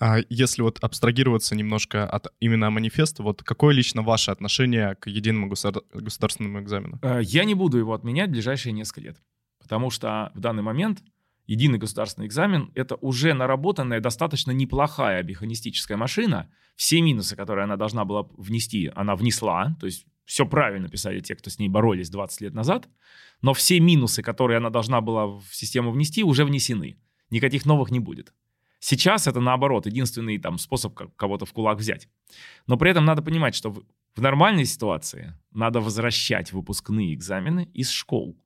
А 0.00 0.16
если 0.28 0.62
вот 0.62 0.80
абстрагироваться 0.80 1.54
немножко 1.54 2.04
от 2.04 2.34
именно 2.40 2.68
манифеста, 2.68 3.22
вот 3.22 3.44
какое 3.44 3.72
лично 3.72 4.02
ваше 4.02 4.32
отношение 4.32 4.96
к 4.96 5.06
единому 5.06 5.48
государственному 5.48 6.58
экзамену? 6.58 6.98
Э, 7.02 7.20
я 7.22 7.44
не 7.44 7.54
буду 7.54 7.78
его 7.78 7.94
отменять 7.94 8.30
в 8.30 8.32
ближайшие 8.32 8.72
несколько 8.72 9.02
лет, 9.02 9.22
потому 9.60 9.90
что 9.90 10.32
в 10.34 10.40
данный 10.40 10.64
момент 10.64 11.04
единый 11.46 11.78
государственный 11.78 12.26
экзамен— 12.26 12.70
это 12.74 12.96
уже 12.96 13.34
наработанная 13.34 14.00
достаточно 14.00 14.50
неплохая 14.50 15.22
механистическая 15.22 15.96
машина. 15.96 16.50
Все 16.76 17.00
минусы, 17.00 17.36
которые 17.36 17.64
она 17.64 17.76
должна 17.76 18.04
была 18.04 18.26
внести, 18.36 18.90
она 18.94 19.16
внесла, 19.16 19.76
то 19.80 19.86
есть 19.86 20.06
все 20.24 20.44
правильно 20.44 20.88
писали 20.88 21.20
те, 21.20 21.36
кто 21.36 21.50
с 21.50 21.58
ней 21.58 21.68
боролись 21.68 22.10
20 22.10 22.40
лет 22.40 22.54
назад, 22.54 22.88
но 23.42 23.54
все 23.54 23.78
минусы, 23.80 24.22
которые 24.22 24.58
она 24.58 24.70
должна 24.70 25.00
была 25.00 25.26
в 25.26 25.44
систему 25.52 25.92
внести, 25.92 26.24
уже 26.24 26.44
внесены. 26.44 26.98
Никаких 27.30 27.64
новых 27.64 27.90
не 27.90 28.00
будет. 28.00 28.32
Сейчас 28.80 29.26
это 29.26 29.40
наоборот, 29.40 29.86
единственный 29.86 30.38
там 30.38 30.58
способ 30.58 30.94
кого-то 31.16 31.46
в 31.46 31.52
кулак 31.52 31.78
взять. 31.78 32.08
Но 32.66 32.76
при 32.76 32.90
этом 32.90 33.04
надо 33.04 33.22
понимать, 33.22 33.54
что 33.54 33.70
в, 33.70 33.82
нормальной 34.16 34.64
ситуации 34.64 35.34
надо 35.52 35.80
возвращать 35.80 36.52
выпускные 36.52 37.14
экзамены 37.14 37.68
из 37.72 37.90
школ. 37.90 38.36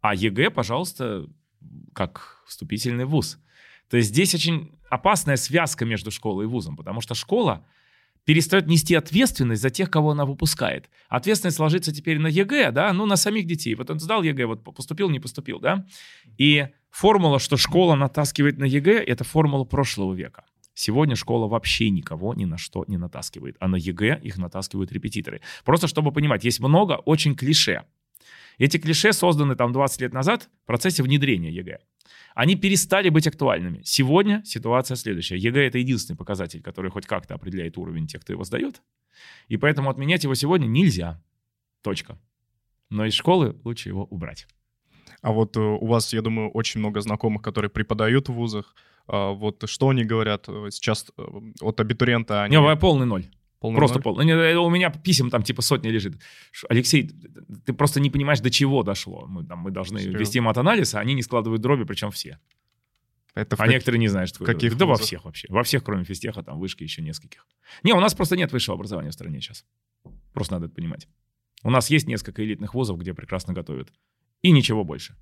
А 0.00 0.14
ЕГЭ, 0.14 0.50
пожалуйста, 0.50 1.26
как 1.92 2.42
вступительный 2.46 3.04
вуз. 3.04 3.38
То 3.88 3.96
есть 3.96 4.10
здесь 4.10 4.34
очень 4.34 4.72
опасная 4.88 5.36
связка 5.36 5.84
между 5.84 6.10
школой 6.10 6.44
и 6.44 6.48
вузом, 6.48 6.76
потому 6.76 7.00
что 7.00 7.14
школа 7.14 7.64
перестает 8.24 8.66
нести 8.66 8.94
ответственность 8.94 9.62
за 9.62 9.70
тех, 9.70 9.90
кого 9.90 10.10
она 10.10 10.24
выпускает. 10.24 10.90
Ответственность 11.08 11.58
ложится 11.58 11.92
теперь 11.92 12.18
на 12.18 12.28
ЕГЭ, 12.28 12.70
да, 12.70 12.92
ну, 12.92 13.06
на 13.06 13.16
самих 13.16 13.46
детей. 13.46 13.74
Вот 13.74 13.90
он 13.90 13.98
сдал 13.98 14.22
ЕГЭ, 14.22 14.46
вот 14.46 14.62
поступил, 14.62 15.10
не 15.10 15.20
поступил, 15.20 15.58
да. 15.58 15.86
И 16.38 16.68
формула, 16.90 17.38
что 17.38 17.56
школа 17.56 17.96
натаскивает 17.96 18.58
на 18.58 18.64
ЕГЭ, 18.64 19.02
это 19.02 19.24
формула 19.24 19.64
прошлого 19.64 20.14
века. 20.14 20.44
Сегодня 20.74 21.16
школа 21.16 21.48
вообще 21.48 21.90
никого 21.90 22.34
ни 22.34 22.44
на 22.44 22.56
что 22.56 22.84
не 22.86 22.96
натаскивает, 22.96 23.56
а 23.60 23.68
на 23.68 23.76
ЕГЭ 23.76 24.20
их 24.22 24.38
натаскивают 24.38 24.92
репетиторы. 24.92 25.40
Просто 25.64 25.88
чтобы 25.88 26.12
понимать, 26.12 26.44
есть 26.44 26.60
много 26.60 26.92
очень 26.92 27.34
клише. 27.34 27.84
Эти 28.60 28.76
клише 28.76 29.14
созданы 29.14 29.56
там 29.56 29.72
20 29.72 30.02
лет 30.02 30.12
назад 30.12 30.50
в 30.64 30.66
процессе 30.66 31.02
внедрения 31.02 31.50
ЕГЭ. 31.50 31.78
Они 32.34 32.56
перестали 32.56 33.08
быть 33.08 33.26
актуальными. 33.26 33.80
Сегодня 33.84 34.42
ситуация 34.44 34.96
следующая. 34.96 35.38
ЕГЭ— 35.38 35.66
это 35.68 35.78
единственный 35.78 36.16
показатель, 36.16 36.60
который 36.60 36.90
хоть 36.90 37.06
как-то 37.06 37.34
определяет 37.34 37.78
уровень 37.78 38.06
тех, 38.06 38.20
кто 38.20 38.34
его 38.34 38.44
сдает. 38.44 38.82
И 39.48 39.56
поэтому 39.56 39.88
отменять 39.88 40.24
его 40.24 40.34
сегодня 40.34 40.66
нельзя. 40.66 41.22
Точка. 41.82 42.18
Но 42.90 43.06
из 43.06 43.14
школы 43.14 43.56
лучше 43.64 43.88
его 43.88 44.04
убрать. 44.04 44.46
А 45.22 45.32
вот 45.32 45.56
э, 45.56 45.60
у 45.60 45.86
вас, 45.86 46.12
я 46.12 46.20
думаю, 46.20 46.50
очень 46.50 46.80
много 46.80 47.00
знакомых, 47.00 47.40
которые 47.40 47.70
преподают 47.70 48.28
в 48.28 48.34
вузах. 48.34 48.74
А 49.06 49.30
вот 49.30 49.64
что 49.70 49.88
они 49.88 50.04
говорят 50.04 50.44
э, 50.48 50.68
сейчас 50.70 51.10
э, 51.16 51.22
от 51.62 51.80
абитуриента? 51.80 52.42
Они... 52.42 52.56
Не, 52.56 52.76
полный 52.76 53.06
ноль. 53.06 53.24
Полный 53.60 53.76
просто 53.76 53.98
ноль? 53.98 54.02
полный. 54.02 54.56
У 54.56 54.70
меня 54.70 54.90
писем 54.90 55.30
там 55.30 55.42
типа 55.42 55.62
сотни 55.62 55.88
лежит. 55.88 56.20
Алексей, 56.68 57.10
ты 57.66 57.72
просто 57.72 58.00
не 58.00 58.10
понимаешь, 58.10 58.40
до 58.40 58.50
чего 58.50 58.82
дошло. 58.82 59.26
Мы, 59.26 59.44
там, 59.44 59.60
мы 59.60 59.70
должны 59.70 60.00
Серьезно? 60.00 60.18
вести 60.18 60.40
мат-анализ, 60.40 60.94
а 60.94 61.00
они 61.00 61.14
не 61.14 61.22
складывают 61.22 61.60
дроби, 61.60 61.84
причем 61.84 62.10
все. 62.10 62.38
Это 63.34 63.56
а 63.56 63.58
как... 63.58 63.68
некоторые 63.68 64.00
не 64.00 64.08
знают, 64.08 64.30
что 64.30 64.44
каких 64.44 64.76
Да 64.76 64.86
вузах? 64.86 65.00
во 65.00 65.04
всех 65.04 65.24
вообще. 65.24 65.46
Во 65.50 65.62
всех, 65.62 65.84
кроме 65.84 66.04
физтеха, 66.04 66.42
там 66.42 66.58
вышки 66.58 66.82
еще 66.82 67.02
нескольких. 67.02 67.46
Не, 67.82 67.92
у 67.92 68.00
нас 68.00 68.14
просто 68.14 68.36
нет 68.36 68.50
высшего 68.50 68.74
образования 68.74 69.10
в 69.10 69.14
стране 69.14 69.40
сейчас. 69.40 69.64
Просто 70.32 70.54
надо 70.54 70.66
это 70.66 70.74
понимать. 70.74 71.06
У 71.62 71.70
нас 71.70 71.90
есть 71.90 72.08
несколько 72.08 72.42
элитных 72.42 72.74
вузов, 72.74 72.98
где 72.98 73.12
прекрасно 73.12 73.52
готовят. 73.52 73.92
И 74.42 74.50
ничего 74.50 74.84
больше. 74.84 75.14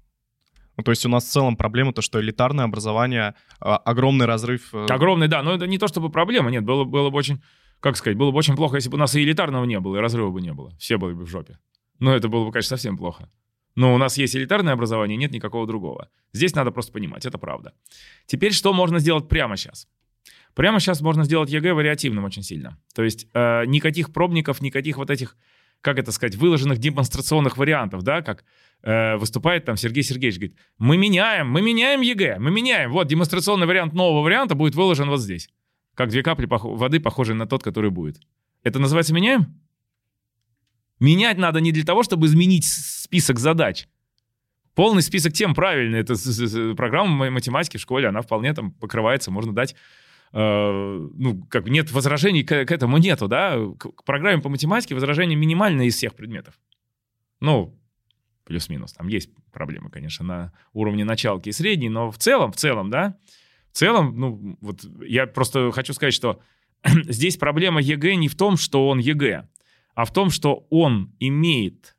Ну, 0.77 0.85
то 0.85 0.93
есть 0.93 1.05
у 1.05 1.09
нас 1.09 1.25
в 1.25 1.29
целом 1.29 1.57
проблема 1.57 1.93
то, 1.93 2.03
что 2.03 2.21
элитарное 2.21 2.65
образование, 2.65 3.35
а, 3.59 3.79
огромный 3.79 4.27
разрыв. 4.27 4.73
Э, 4.73 4.87
огромный, 4.89 5.27
да, 5.27 5.43
но 5.43 5.55
это 5.55 5.67
не 5.67 5.77
то 5.77 5.89
чтобы 5.89 6.09
проблема, 6.09 6.53
нет, 6.53 6.65
было, 6.65 6.85
было 6.85 7.11
бы 7.11 7.19
очень, 7.19 7.43
как 7.81 7.97
сказать, 7.97 8.17
было 8.17 8.31
бы 8.31 8.39
очень 8.39 8.57
плохо, 8.57 8.77
если 8.77 8.91
бы 8.91 8.97
у 8.97 8.99
нас 8.99 9.15
и 9.15 9.23
элитарного 9.23 9.65
не 9.65 9.79
было, 9.81 9.97
и 9.97 10.01
разрыва 10.01 10.31
бы 10.31 10.41
не 10.41 10.53
было. 10.53 10.75
Все 10.79 10.99
были 10.99 11.13
бы 11.15 11.25
в 11.25 11.29
жопе. 11.29 11.59
Но 11.99 12.15
это 12.15 12.29
было 12.29 12.45
бы, 12.45 12.53
конечно, 12.53 12.77
совсем 12.77 12.97
плохо. 12.97 13.31
Но 13.75 13.95
у 13.95 13.99
нас 13.99 14.19
есть 14.19 14.35
элитарное 14.35 14.73
образование, 14.73 15.17
нет 15.17 15.31
никакого 15.31 15.67
другого. 15.67 16.09
Здесь 16.33 16.55
надо 16.55 16.73
просто 16.73 16.93
понимать, 16.93 17.27
это 17.27 17.39
правда. 17.39 17.75
Теперь 18.27 18.53
что 18.53 18.73
можно 18.73 18.99
сделать 18.99 19.29
прямо 19.29 19.57
сейчас? 19.57 19.87
Прямо 20.55 20.81
сейчас 20.81 21.01
можно 21.01 21.23
сделать 21.23 21.51
ЕГЭ 21.51 21.75
вариативным 21.75 22.25
очень 22.25 22.43
сильно. 22.43 22.77
То 22.93 23.05
есть 23.05 23.29
э, 23.33 23.65
никаких 23.67 24.13
пробников, 24.13 24.61
никаких 24.61 24.97
вот 24.97 25.11
этих, 25.11 25.37
как 25.81 26.01
это 26.01 26.11
сказать, 26.11 26.35
выложенных 26.35 26.79
демонстрационных 26.79 27.57
вариантов, 27.57 28.03
да, 28.03 28.23
как 28.23 28.45
э, 28.83 29.17
выступает 29.17 29.65
там 29.65 29.77
Сергей 29.77 30.03
Сергеевич, 30.03 30.39
говорит, 30.39 30.59
мы 30.79 30.97
меняем, 30.97 31.49
мы 31.49 31.63
меняем 31.63 32.01
ЕГЭ, 32.01 32.39
мы 32.41 32.51
меняем. 32.51 32.91
Вот 32.91 33.07
демонстрационный 33.07 33.69
вариант 33.69 33.93
нового 33.93 34.25
варианта 34.25 34.57
будет 34.57 34.75
выложен 34.75 35.09
вот 35.09 35.21
здесь. 35.21 35.49
Как 35.99 36.11
две 36.11 36.23
капли 36.23 36.47
пох- 36.47 36.77
воды, 36.77 37.01
похожие 37.01 37.35
на 37.35 37.49
тот, 37.49 37.65
который 37.65 37.91
будет. 37.91 38.21
Это 38.63 38.79
называется 38.79 39.13
меняем? 39.13 39.61
Менять 41.01 41.39
надо 41.39 41.61
не 41.61 41.73
для 41.73 41.83
того, 41.83 42.05
чтобы 42.05 42.29
изменить 42.29 42.67
список 42.67 43.41
задач. 43.41 43.89
Полный 44.77 45.03
список 45.03 45.33
тем 45.33 45.57
правильный. 45.57 45.99
Это 45.99 46.15
программа 46.77 47.33
математики 47.33 47.79
в 47.79 47.81
школе, 47.81 48.07
она 48.07 48.23
вполне 48.23 48.55
там 48.55 48.71
покрывается, 48.71 49.33
можно 49.33 49.53
дать 49.53 49.75
э, 50.31 51.11
ну, 51.15 51.43
как 51.47 51.65
бы 51.65 51.71
нет 51.71 51.91
возражений 51.91 52.45
к, 52.45 52.67
к 52.67 52.71
этому 52.71 52.99
нету, 52.99 53.29
да, 53.29 53.57
к, 53.79 53.93
к 53.93 54.05
программе 54.05 54.43
по 54.43 54.51
математике 54.51 54.95
возражения 54.95 55.37
минимальные 55.37 55.89
из 55.89 55.97
всех 55.97 56.15
предметов. 56.15 56.61
Ну, 57.41 57.81
плюс-минус. 58.45 58.93
Там 58.93 59.09
есть 59.09 59.31
проблемы, 59.51 59.89
конечно, 59.89 60.27
на 60.27 60.53
уровне 60.75 61.07
началки 61.07 61.49
и 61.49 61.53
средней, 61.53 61.89
но 61.89 62.11
в 62.11 62.19
целом, 62.19 62.53
в 62.53 62.57
целом, 62.57 62.91
да, 62.91 63.17
в 63.73 63.77
целом, 63.77 64.19
ну, 64.19 64.59
вот 64.61 64.81
я 65.01 65.27
просто 65.27 65.71
хочу 65.73 65.93
сказать, 65.93 66.15
что 66.15 66.41
здесь 66.85 67.37
проблема 67.37 67.81
ЕГЭ 67.81 68.15
не 68.15 68.29
в 68.29 68.37
том, 68.37 68.57
что 68.57 68.89
он 68.89 68.99
ЕГЭ, 68.99 69.49
а 69.95 70.05
в 70.05 70.13
том, 70.13 70.31
что 70.31 70.67
он 70.71 71.13
имеет 71.19 71.97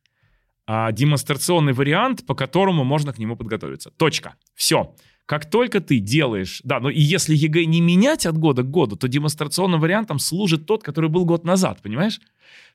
а, 0.65 0.91
демонстрационный 0.91 1.73
вариант, 1.73 2.25
по 2.25 2.35
которому 2.35 2.83
можно 2.83 3.11
к 3.11 3.17
нему 3.17 3.35
подготовиться. 3.35 3.91
Точка. 3.91 4.35
Все. 4.55 4.95
Как 5.25 5.49
только 5.49 5.79
ты 5.79 5.99
делаешь, 5.99 6.61
да, 6.63 6.79
но 6.79 6.89
и 6.89 6.99
если 6.99 7.35
ЕГЭ 7.35 7.65
не 7.65 7.81
менять 7.81 8.25
от 8.25 8.37
года 8.37 8.63
к 8.63 8.69
году, 8.71 8.95
то 8.95 9.07
демонстрационным 9.07 9.79
вариантом 9.79 10.17
служит 10.17 10.65
тот, 10.65 10.83
который 10.83 11.09
был 11.09 11.25
год 11.25 11.43
назад, 11.43 11.81
понимаешь? 11.81 12.19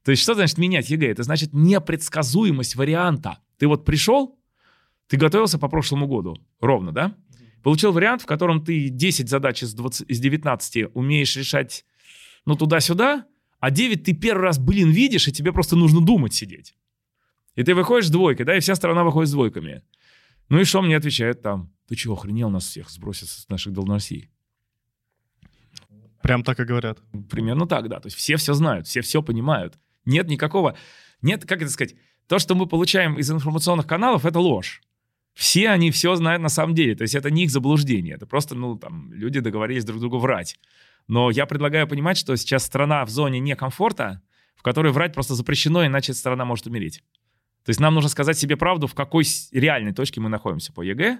То 0.04 0.10
есть 0.12 0.22
что 0.22 0.34
значит 0.34 0.58
менять 0.58 0.90
ЕГЭ? 0.90 1.10
Это 1.10 1.22
значит 1.22 1.50
непредсказуемость 1.52 2.76
варианта. 2.76 3.38
Ты 3.58 3.66
вот 3.66 3.84
пришел, 3.84 4.38
ты 5.08 5.16
готовился 5.16 5.58
по 5.58 5.68
прошлому 5.68 6.06
году, 6.06 6.36
ровно, 6.60 6.92
да? 6.92 7.14
Получил 7.64 7.92
вариант, 7.92 8.20
в 8.20 8.26
котором 8.26 8.62
ты 8.62 8.90
10 8.90 9.26
задач 9.30 9.62
из, 9.62 9.72
20, 9.72 10.10
из 10.10 10.20
19 10.20 10.90
умеешь 10.92 11.34
решать, 11.34 11.86
ну, 12.44 12.56
туда-сюда, 12.56 13.24
а 13.58 13.70
9 13.70 14.04
ты 14.04 14.12
первый 14.12 14.42
раз, 14.42 14.58
блин, 14.58 14.90
видишь, 14.90 15.28
и 15.28 15.32
тебе 15.32 15.50
просто 15.50 15.74
нужно 15.74 16.02
думать 16.02 16.34
сидеть. 16.34 16.76
И 17.54 17.62
ты 17.62 17.74
выходишь 17.74 18.08
с 18.08 18.10
двойкой, 18.10 18.44
да, 18.44 18.54
и 18.54 18.60
вся 18.60 18.74
страна 18.74 19.02
выходит 19.02 19.30
с 19.30 19.32
двойками. 19.32 19.82
Ну 20.50 20.60
и 20.60 20.64
что 20.64 20.82
мне 20.82 20.94
отвечают 20.94 21.40
там? 21.40 21.72
Ты 21.88 21.96
чего, 21.96 22.12
охренел 22.12 22.50
нас 22.50 22.66
всех 22.66 22.90
сбросить 22.90 23.30
с 23.30 23.48
наших 23.48 23.72
должностей? 23.72 24.30
Прям 26.22 26.44
так 26.44 26.60
и 26.60 26.64
говорят. 26.64 26.98
Примерно 27.30 27.66
так, 27.66 27.88
да. 27.88 27.98
То 27.98 28.08
есть 28.08 28.18
все 28.18 28.36
все 28.36 28.52
знают, 28.52 28.86
все 28.86 29.00
все 29.00 29.22
понимают. 29.22 29.78
Нет 30.04 30.28
никакого... 30.28 30.76
Нет, 31.22 31.46
как 31.46 31.62
это 31.62 31.70
сказать? 31.70 31.94
То, 32.26 32.38
что 32.38 32.54
мы 32.54 32.66
получаем 32.66 33.18
из 33.18 33.30
информационных 33.30 33.86
каналов, 33.86 34.26
это 34.26 34.38
ложь. 34.38 34.82
Все 35.34 35.68
они 35.68 35.90
все 35.90 36.14
знают 36.14 36.42
на 36.42 36.48
самом 36.48 36.74
деле. 36.74 36.94
То 36.94 37.02
есть 37.02 37.14
это 37.14 37.30
не 37.30 37.44
их 37.44 37.50
заблуждение. 37.50 38.14
Это 38.14 38.26
просто, 38.26 38.54
ну, 38.54 38.76
там, 38.76 39.12
люди 39.12 39.40
договорились 39.40 39.84
друг 39.84 40.00
другу 40.00 40.18
врать. 40.18 40.58
Но 41.08 41.30
я 41.30 41.46
предлагаю 41.46 41.86
понимать, 41.88 42.16
что 42.16 42.36
сейчас 42.36 42.64
страна 42.64 43.04
в 43.04 43.10
зоне 43.10 43.40
некомфорта, 43.40 44.22
в 44.54 44.62
которой 44.62 44.92
врать 44.92 45.12
просто 45.12 45.34
запрещено, 45.34 45.84
иначе 45.84 46.14
страна 46.14 46.44
может 46.44 46.66
умереть. 46.66 47.02
То 47.64 47.70
есть 47.70 47.80
нам 47.80 47.94
нужно 47.94 48.08
сказать 48.08 48.38
себе 48.38 48.56
правду, 48.56 48.86
в 48.86 48.94
какой 48.94 49.24
реальной 49.52 49.92
точке 49.92 50.20
мы 50.20 50.28
находимся 50.28 50.72
по 50.72 50.82
ЕГЭ. 50.82 51.18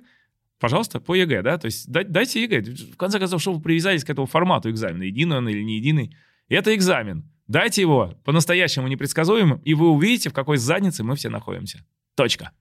Пожалуйста, 0.61 1.01
по 1.01 1.15
ЕГЭ, 1.15 1.43
да, 1.43 1.59
то 1.59 1.67
есть 1.67 1.91
дайте 1.91 2.43
ЕГЭ. 2.43 2.61
В 2.93 2.97
конце 2.97 3.19
концов, 3.19 3.41
что 3.41 3.53
вы 3.53 3.61
привязались 3.61 4.05
к 4.05 4.11
этому 4.11 4.27
формату 4.27 4.71
экзамена, 4.71 5.03
единый 5.03 5.39
он 5.39 5.49
или 5.49 5.63
не 5.63 5.77
единый. 5.77 6.17
Это 6.49 6.75
экзамен. 6.75 7.29
Дайте 7.47 7.83
его 7.83 8.15
по-настоящему 8.25 8.89
непредсказуемым, 8.89 9.59
и 9.59 9.75
вы 9.75 9.91
увидите, 9.91 10.31
в 10.31 10.33
какой 10.33 10.57
заднице 10.57 11.03
мы 11.03 11.17
все 11.17 11.29
находимся. 11.29 11.85
Точка. 12.15 12.53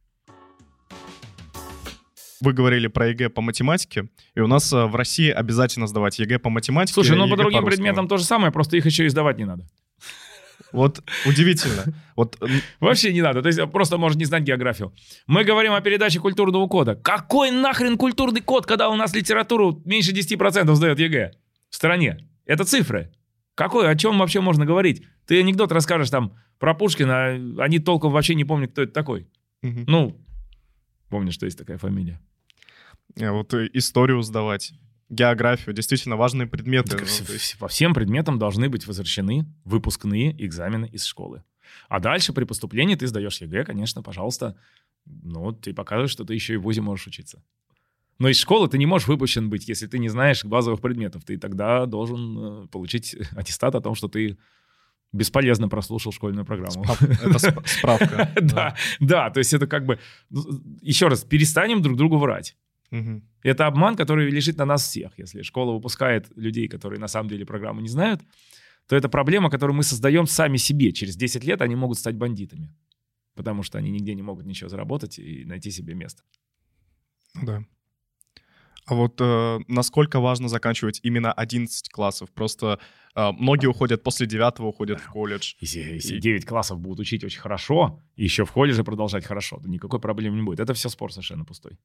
Вы 2.43 2.51
говорили 2.51 2.87
про 2.87 3.07
ЕГЭ 3.07 3.29
по 3.29 3.41
математике, 3.41 4.09
и 4.35 4.41
у 4.41 4.47
нас 4.47 4.73
э, 4.73 4.85
в 4.85 4.95
России 4.95 5.29
обязательно 5.29 5.87
сдавать 5.87 6.19
ЕГЭ 6.19 6.39
по 6.39 6.49
математике. 6.49 6.93
Слушай, 6.93 7.15
ну 7.15 7.29
по 7.29 7.37
другим 7.37 7.61
по 7.61 7.67
предметам 7.67 8.09
то 8.09 8.17
же 8.17 8.25
самое, 8.25 8.51
просто 8.51 8.75
их 8.75 8.85
еще 8.85 9.05
и 9.05 9.09
сдавать 9.09 9.37
не 9.37 9.45
надо. 9.45 9.65
Вот 10.73 11.01
удивительно. 11.25 11.85
Вот... 12.17 12.37
Вообще 12.81 13.13
не 13.13 13.21
надо. 13.21 13.41
То 13.41 13.47
есть 13.47 13.59
просто 13.71 13.97
может 13.97 14.17
не 14.17 14.25
знать 14.25 14.43
географию. 14.43 14.93
Мы 15.25 15.45
говорим 15.45 15.71
о 15.71 15.79
передаче 15.79 16.19
культурного 16.19 16.67
кода. 16.67 16.95
Какой 16.95 17.49
нахрен 17.49 17.97
культурный 17.97 18.41
код, 18.41 18.65
когда 18.65 18.89
у 18.89 18.95
нас 18.95 19.15
литературу 19.15 19.81
меньше 19.85 20.11
10% 20.11 20.73
сдает 20.75 20.99
ЕГЭ 20.99 21.31
в 21.69 21.75
стране? 21.75 22.27
Это 22.45 22.65
цифры. 22.65 23.13
Какой, 23.55 23.89
о 23.89 23.95
чем 23.95 24.19
вообще 24.19 24.41
можно 24.41 24.65
говорить? 24.65 25.03
Ты 25.27 25.39
анекдот 25.39 25.71
расскажешь 25.71 26.09
там 26.09 26.35
про 26.59 26.73
Пушкина, 26.73 27.15
а 27.15 27.63
они 27.63 27.79
толком 27.79 28.11
вообще 28.11 28.35
не 28.35 28.43
помнят, 28.43 28.71
кто 28.71 28.81
это 28.81 28.91
такой. 28.91 29.29
Угу. 29.61 29.83
Ну, 29.87 30.19
помнишь, 31.09 31.35
что 31.35 31.45
есть 31.45 31.57
такая 31.57 31.77
фамилия. 31.77 32.19
А 33.19 33.31
вот 33.31 33.53
э, 33.53 33.69
историю 33.73 34.21
сдавать, 34.21 34.73
географию, 35.09 35.73
действительно 35.73 36.15
важные 36.15 36.47
предметы. 36.47 36.91
Так, 36.91 37.01
ну, 37.01 37.33
есть... 37.33 37.57
По 37.59 37.67
всем 37.67 37.93
предметам 37.93 38.39
должны 38.39 38.69
быть 38.69 38.87
возвращены 38.87 39.45
выпускные 39.65 40.33
экзамены 40.45 40.89
из 40.91 41.05
школы. 41.05 41.43
А 41.89 41.99
дальше 41.99 42.33
при 42.33 42.43
поступлении 42.43 42.95
ты 42.95 43.07
сдаешь 43.07 43.41
ЕГЭ, 43.41 43.65
конечно, 43.65 44.01
пожалуйста. 44.01 44.55
Ну, 45.05 45.51
ты 45.51 45.73
показываешь, 45.73 46.11
что 46.11 46.23
ты 46.23 46.33
еще 46.33 46.53
и 46.53 46.57
в 46.57 46.63
ВУЗе 46.63 46.81
можешь 46.81 47.07
учиться. 47.07 47.43
Но 48.19 48.29
из 48.29 48.39
школы 48.39 48.67
ты 48.69 48.77
не 48.77 48.85
можешь 48.85 49.07
выпущен 49.07 49.49
быть, 49.49 49.67
если 49.67 49.87
ты 49.87 49.99
не 49.99 50.09
знаешь 50.09 50.45
базовых 50.45 50.81
предметов. 50.81 51.23
Ты 51.25 51.37
тогда 51.37 51.85
должен 51.85 52.63
э, 52.63 52.67
получить 52.67 53.15
аттестат 53.35 53.75
о 53.75 53.81
том, 53.81 53.95
что 53.95 54.07
ты 54.07 54.37
бесполезно 55.11 55.69
прослушал 55.69 56.11
школьную 56.11 56.45
программу. 56.45 56.85
Это 57.21 57.39
справка. 57.65 58.31
Да, 58.41 58.75
да, 58.99 59.29
то 59.29 59.39
есть 59.39 59.53
это 59.53 59.67
как 59.67 59.85
бы... 59.85 59.99
Ну, 60.29 60.43
еще 60.81 61.07
раз, 61.07 61.23
перестанем 61.23 61.81
друг 61.81 61.97
другу 61.97 62.17
врать. 62.17 62.55
Это 63.43 63.67
обман, 63.67 63.95
который 63.95 64.29
лежит 64.29 64.57
на 64.57 64.65
нас 64.65 64.87
всех. 64.87 65.17
Если 65.17 65.41
школа 65.41 65.73
выпускает 65.73 66.27
людей, 66.35 66.67
которые 66.67 66.99
на 66.99 67.07
самом 67.07 67.29
деле 67.29 67.45
программу 67.45 67.81
не 67.81 67.89
знают, 67.89 68.21
то 68.87 68.95
это 68.95 69.09
проблема, 69.09 69.49
которую 69.49 69.75
мы 69.75 69.83
создаем 69.83 70.27
сами 70.27 70.57
себе. 70.57 70.91
Через 70.91 71.15
10 71.15 71.43
лет 71.43 71.61
они 71.61 71.75
могут 71.75 71.97
стать 71.97 72.15
бандитами, 72.15 72.69
потому 73.35 73.63
что 73.63 73.77
они 73.77 73.91
нигде 73.91 74.13
не 74.15 74.21
могут 74.21 74.45
ничего 74.45 74.69
заработать 74.69 75.19
и 75.19 75.45
найти 75.45 75.71
себе 75.71 75.95
место. 75.95 76.23
Да. 77.41 77.63
А 78.85 78.95
вот 78.95 79.21
э, 79.21 79.59
насколько 79.67 80.19
важно 80.19 80.49
заканчивать 80.49 80.99
именно 81.03 81.31
11 81.31 81.89
классов? 81.89 82.29
Просто 82.31 82.79
э, 83.15 83.31
многие 83.31 83.67
уходят 83.67 84.03
после 84.03 84.27
9 84.27 84.59
уходят 84.59 84.99
в 84.99 85.09
колледж. 85.09 85.53
Если, 85.61 85.79
если 85.79 86.17
и... 86.17 86.19
9 86.19 86.45
классов 86.45 86.79
будут 86.79 86.99
учить 86.99 87.23
очень 87.23 87.39
хорошо, 87.39 88.01
и 88.17 88.23
еще 88.23 88.43
в 88.43 88.51
колледже 88.51 88.83
продолжать 88.83 89.25
хорошо, 89.25 89.59
то 89.61 89.69
никакой 89.69 89.99
проблемы 89.99 90.35
не 90.35 90.43
будет. 90.43 90.59
Это 90.59 90.73
все 90.73 90.89
спор 90.89 91.13
совершенно 91.13 91.45
пустой. 91.45 91.79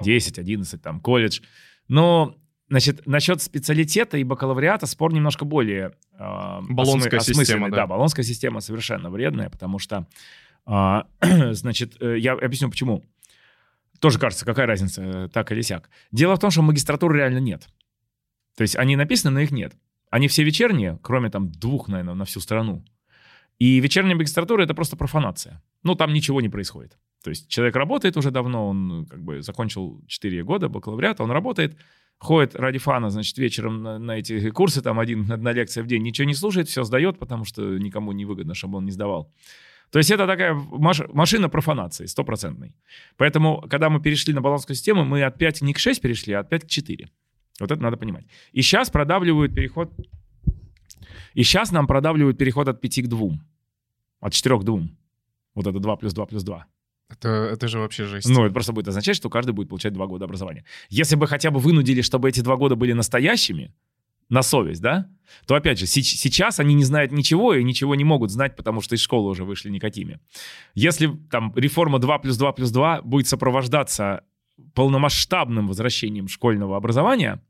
10, 0.00 0.38
11, 0.38 0.80
там, 0.82 1.00
колледж. 1.00 1.40
Но, 1.88 2.36
значит, 2.68 3.06
насчет 3.06 3.42
специалитета 3.42 4.16
и 4.18 4.24
бакалавриата 4.24 4.86
спор 4.86 5.12
немножко 5.12 5.44
более 5.44 5.92
э, 6.18 6.60
Болонская 6.68 7.20
осмы- 7.20 7.34
система, 7.34 7.70
да. 7.70 7.76
да. 7.76 7.86
Болонская 7.86 8.24
система 8.24 8.60
совершенно 8.60 9.10
вредная, 9.10 9.50
потому 9.50 9.78
что, 9.78 10.06
э, 10.66 11.02
значит, 11.52 12.00
я 12.00 12.32
объясню 12.32 12.70
почему. 12.70 13.04
Тоже 14.02 14.18
кажется, 14.18 14.44
какая 14.44 14.66
разница, 14.66 15.02
э, 15.02 15.28
так 15.32 15.52
или 15.52 15.60
сяк. 15.60 15.88
Дело 16.10 16.34
в 16.34 16.40
том, 16.40 16.50
что 16.50 16.62
магистратуры 16.62 17.18
реально 17.18 17.38
нет. 17.38 17.68
То 18.56 18.62
есть 18.62 18.76
они 18.76 18.96
написаны, 18.96 19.34
но 19.34 19.40
их 19.40 19.52
нет. 19.52 19.74
Они 20.10 20.28
все 20.28 20.42
вечерние, 20.42 20.98
кроме 21.02 21.30
там 21.30 21.50
двух, 21.50 21.88
наверное, 21.88 22.14
на 22.14 22.24
всю 22.24 22.40
страну. 22.40 22.84
И 23.58 23.78
вечерняя 23.78 24.16
магистратура— 24.16 24.62
это 24.64 24.74
просто 24.74 24.96
профанация. 24.96 25.62
Ну, 25.84 25.94
там 25.94 26.12
ничего 26.12 26.40
не 26.40 26.48
происходит. 26.48 26.98
То 27.22 27.30
есть 27.30 27.48
человек 27.48 27.76
работает 27.76 28.16
уже 28.16 28.30
давно, 28.30 28.68
он 28.68 29.06
как 29.08 29.22
бы 29.22 29.42
закончил 29.42 30.02
4 30.06 30.42
года 30.44 30.68
бакалавриата, 30.68 31.22
он 31.22 31.30
работает, 31.30 31.76
ходит 32.18 32.54
ради 32.56 32.78
фана, 32.78 33.10
значит, 33.10 33.38
вечером 33.38 33.82
на, 33.82 33.98
на 33.98 34.18
эти 34.18 34.50
курсы, 34.50 34.82
там 34.82 34.98
один, 34.98 35.30
одна 35.30 35.52
лекция 35.52 35.84
в 35.84 35.86
день, 35.86 36.02
ничего 36.02 36.26
не 36.26 36.34
слушает, 36.34 36.68
все 36.68 36.82
сдает, 36.84 37.18
потому 37.18 37.44
что 37.44 37.78
никому 37.78 38.12
не 38.12 38.24
выгодно, 38.24 38.54
чтобы 38.54 38.78
он 38.78 38.84
не 38.84 38.90
сдавал. 38.92 39.32
То 39.90 39.98
есть 39.98 40.10
это 40.10 40.26
такая 40.26 40.54
маш- 40.54 41.12
машина 41.12 41.48
профанации, 41.48 42.06
стопроцентной. 42.06 42.74
Поэтому, 43.16 43.62
когда 43.68 43.90
мы 43.90 44.00
перешли 44.00 44.32
на 44.32 44.40
балансскую 44.40 44.74
систему, 44.74 45.04
мы 45.04 45.22
от 45.22 45.38
5 45.38 45.62
не 45.62 45.74
к 45.74 45.78
6 45.78 46.00
перешли, 46.00 46.32
а 46.32 46.40
от 46.40 46.48
5 46.48 46.64
к 46.64 46.66
4. 46.66 47.08
Вот 47.60 47.70
это 47.70 47.82
надо 47.82 47.96
понимать. 47.96 48.24
И 48.52 48.62
сейчас 48.62 48.90
продавливают 48.90 49.54
переход... 49.54 49.92
И 51.34 51.42
сейчас 51.42 51.72
нам 51.72 51.86
продавливают 51.86 52.38
переход 52.38 52.68
от 52.68 52.80
5 52.80 53.02
к 53.02 53.06
2. 53.06 53.28
От 54.20 54.32
4 54.32 54.58
к 54.58 54.64
2. 54.64 54.80
Вот 55.54 55.66
это 55.66 55.78
2 55.78 55.96
плюс 55.96 56.14
2 56.14 56.26
плюс 56.26 56.42
2. 56.42 56.66
Это, 57.12 57.28
это 57.52 57.68
же 57.68 57.78
вообще 57.78 58.04
жесть. 58.04 58.28
Ну, 58.28 58.44
это 58.44 58.52
просто 58.52 58.72
будет 58.72 58.88
означать, 58.88 59.16
что 59.16 59.30
каждый 59.30 59.52
будет 59.52 59.68
получать 59.68 59.92
два 59.92 60.06
года 60.06 60.24
образования. 60.24 60.64
Если 60.88 61.16
бы 61.16 61.26
хотя 61.26 61.50
бы 61.50 61.60
вынудили, 61.60 62.00
чтобы 62.00 62.28
эти 62.28 62.40
два 62.40 62.56
года 62.56 62.74
были 62.74 62.92
настоящими, 62.92 63.72
на 64.28 64.42
совесть, 64.42 64.80
да, 64.80 65.08
то, 65.46 65.54
опять 65.54 65.78
же, 65.78 65.84
сейчас 65.84 66.58
они 66.58 66.74
не 66.74 66.84
знают 66.84 67.12
ничего 67.12 67.54
и 67.54 67.62
ничего 67.62 67.94
не 67.94 68.04
могут 68.04 68.30
знать, 68.30 68.56
потому 68.56 68.80
что 68.80 68.94
из 68.94 69.00
школы 69.02 69.30
уже 69.30 69.44
вышли 69.44 69.68
никакими. 69.68 70.20
Если 70.74 71.10
там 71.30 71.52
реформа 71.54 71.98
2 71.98 72.18
плюс 72.18 72.38
2 72.38 72.52
плюс 72.52 72.70
2 72.70 73.02
будет 73.02 73.28
сопровождаться 73.28 74.24
полномасштабным 74.74 75.68
возвращением 75.68 76.28
школьного 76.28 76.78
образования, 76.78 77.42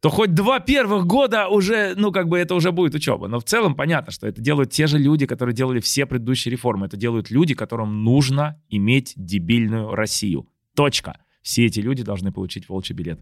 то 0.00 0.08
хоть 0.08 0.34
два 0.34 0.60
первых 0.60 1.06
года 1.06 1.48
уже, 1.48 1.94
ну, 1.94 2.10
как 2.10 2.28
бы 2.28 2.38
это 2.38 2.54
уже 2.54 2.72
будет 2.72 2.94
учеба. 2.94 3.28
Но 3.28 3.38
в 3.38 3.44
целом 3.44 3.74
понятно, 3.74 4.10
что 4.10 4.26
это 4.26 4.40
делают 4.40 4.70
те 4.70 4.86
же 4.86 4.98
люди, 4.98 5.26
которые 5.26 5.54
делали 5.54 5.80
все 5.80 6.06
предыдущие 6.06 6.50
реформы. 6.50 6.86
Это 6.86 6.96
делают 6.96 7.30
люди, 7.30 7.54
которым 7.54 8.02
нужно 8.02 8.60
иметь 8.70 9.12
дебильную 9.16 9.94
Россию. 9.94 10.48
Точка. 10.74 11.20
Все 11.42 11.66
эти 11.66 11.80
люди 11.80 12.02
должны 12.02 12.32
получить 12.32 12.68
волчий 12.68 12.94
билет. 12.94 13.20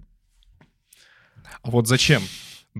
А 1.63 1.71
вот 1.71 1.89
зачем? 1.89 2.23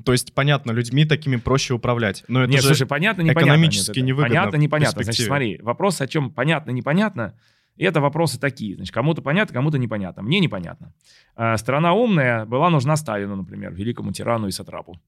То 0.05 0.13
есть, 0.13 0.33
понятно, 0.33 0.71
людьми 0.71 1.05
такими 1.05 1.37
проще 1.37 1.75
управлять. 1.75 2.25
Но 2.29 2.43
это 2.43 2.53
Нет, 2.53 2.61
же 2.63 2.69
слушай, 2.69 2.87
понятно, 2.87 3.23
непонятно. 3.23 3.51
Экономически 3.51 3.99
невыгодно. 3.99 4.29
Понятно, 4.29 4.57
непонятно. 4.59 5.03
Значит, 5.03 5.27
смотри, 5.27 5.59
вопрос 5.61 6.01
о 6.01 6.07
чем 6.07 6.31
понятно, 6.31 6.71
непонятно. 6.71 7.35
И 7.79 7.85
это 7.85 8.01
вопросы 8.01 8.39
такие. 8.39 8.75
Значит, 8.75 8.93
кому-то 8.93 9.23
понятно, 9.23 9.55
кому-то 9.55 9.79
непонятно. 9.79 10.23
Мне 10.23 10.41
непонятно. 10.41 10.93
А, 11.37 11.57
страна 11.57 11.95
умная 11.95 12.45
была 12.45 12.71
нужна 12.71 12.97
Сталину, 12.97 13.37
например, 13.37 13.73
великому 13.73 14.13
тирану 14.13 14.49
и 14.49 14.51
сатрапу. 14.51 15.01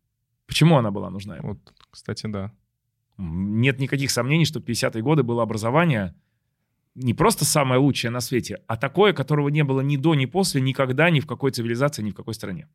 Почему 0.47 0.77
она 0.79 0.91
была 0.91 1.11
нужна 1.11 1.37
ему? 1.37 1.49
Вот, 1.49 1.59
кстати, 1.91 2.27
да. 2.27 2.53
Нет 3.19 3.81
никаких 3.81 4.11
сомнений, 4.11 4.45
что 4.45 4.61
в 4.61 4.65
50-е 4.65 5.03
годы 5.03 5.23
было 5.23 5.43
образование 5.43 6.15
не 6.95 7.15
просто 7.15 7.45
самое 7.45 7.81
лучшее 7.81 8.11
на 8.11 8.21
свете, 8.21 8.63
а 8.67 8.77
такое, 8.77 9.13
которого 9.13 9.49
не 9.49 9.65
было 9.65 9.81
ни 9.81 9.97
до, 9.97 10.15
ни 10.15 10.27
после, 10.27 10.61
никогда, 10.61 11.11
ни 11.11 11.21
в 11.21 11.27
какой 11.27 11.51
цивилизации, 11.51 12.03
ни 12.03 12.11
в 12.11 12.15
какой 12.15 12.35
стране. 12.35 12.69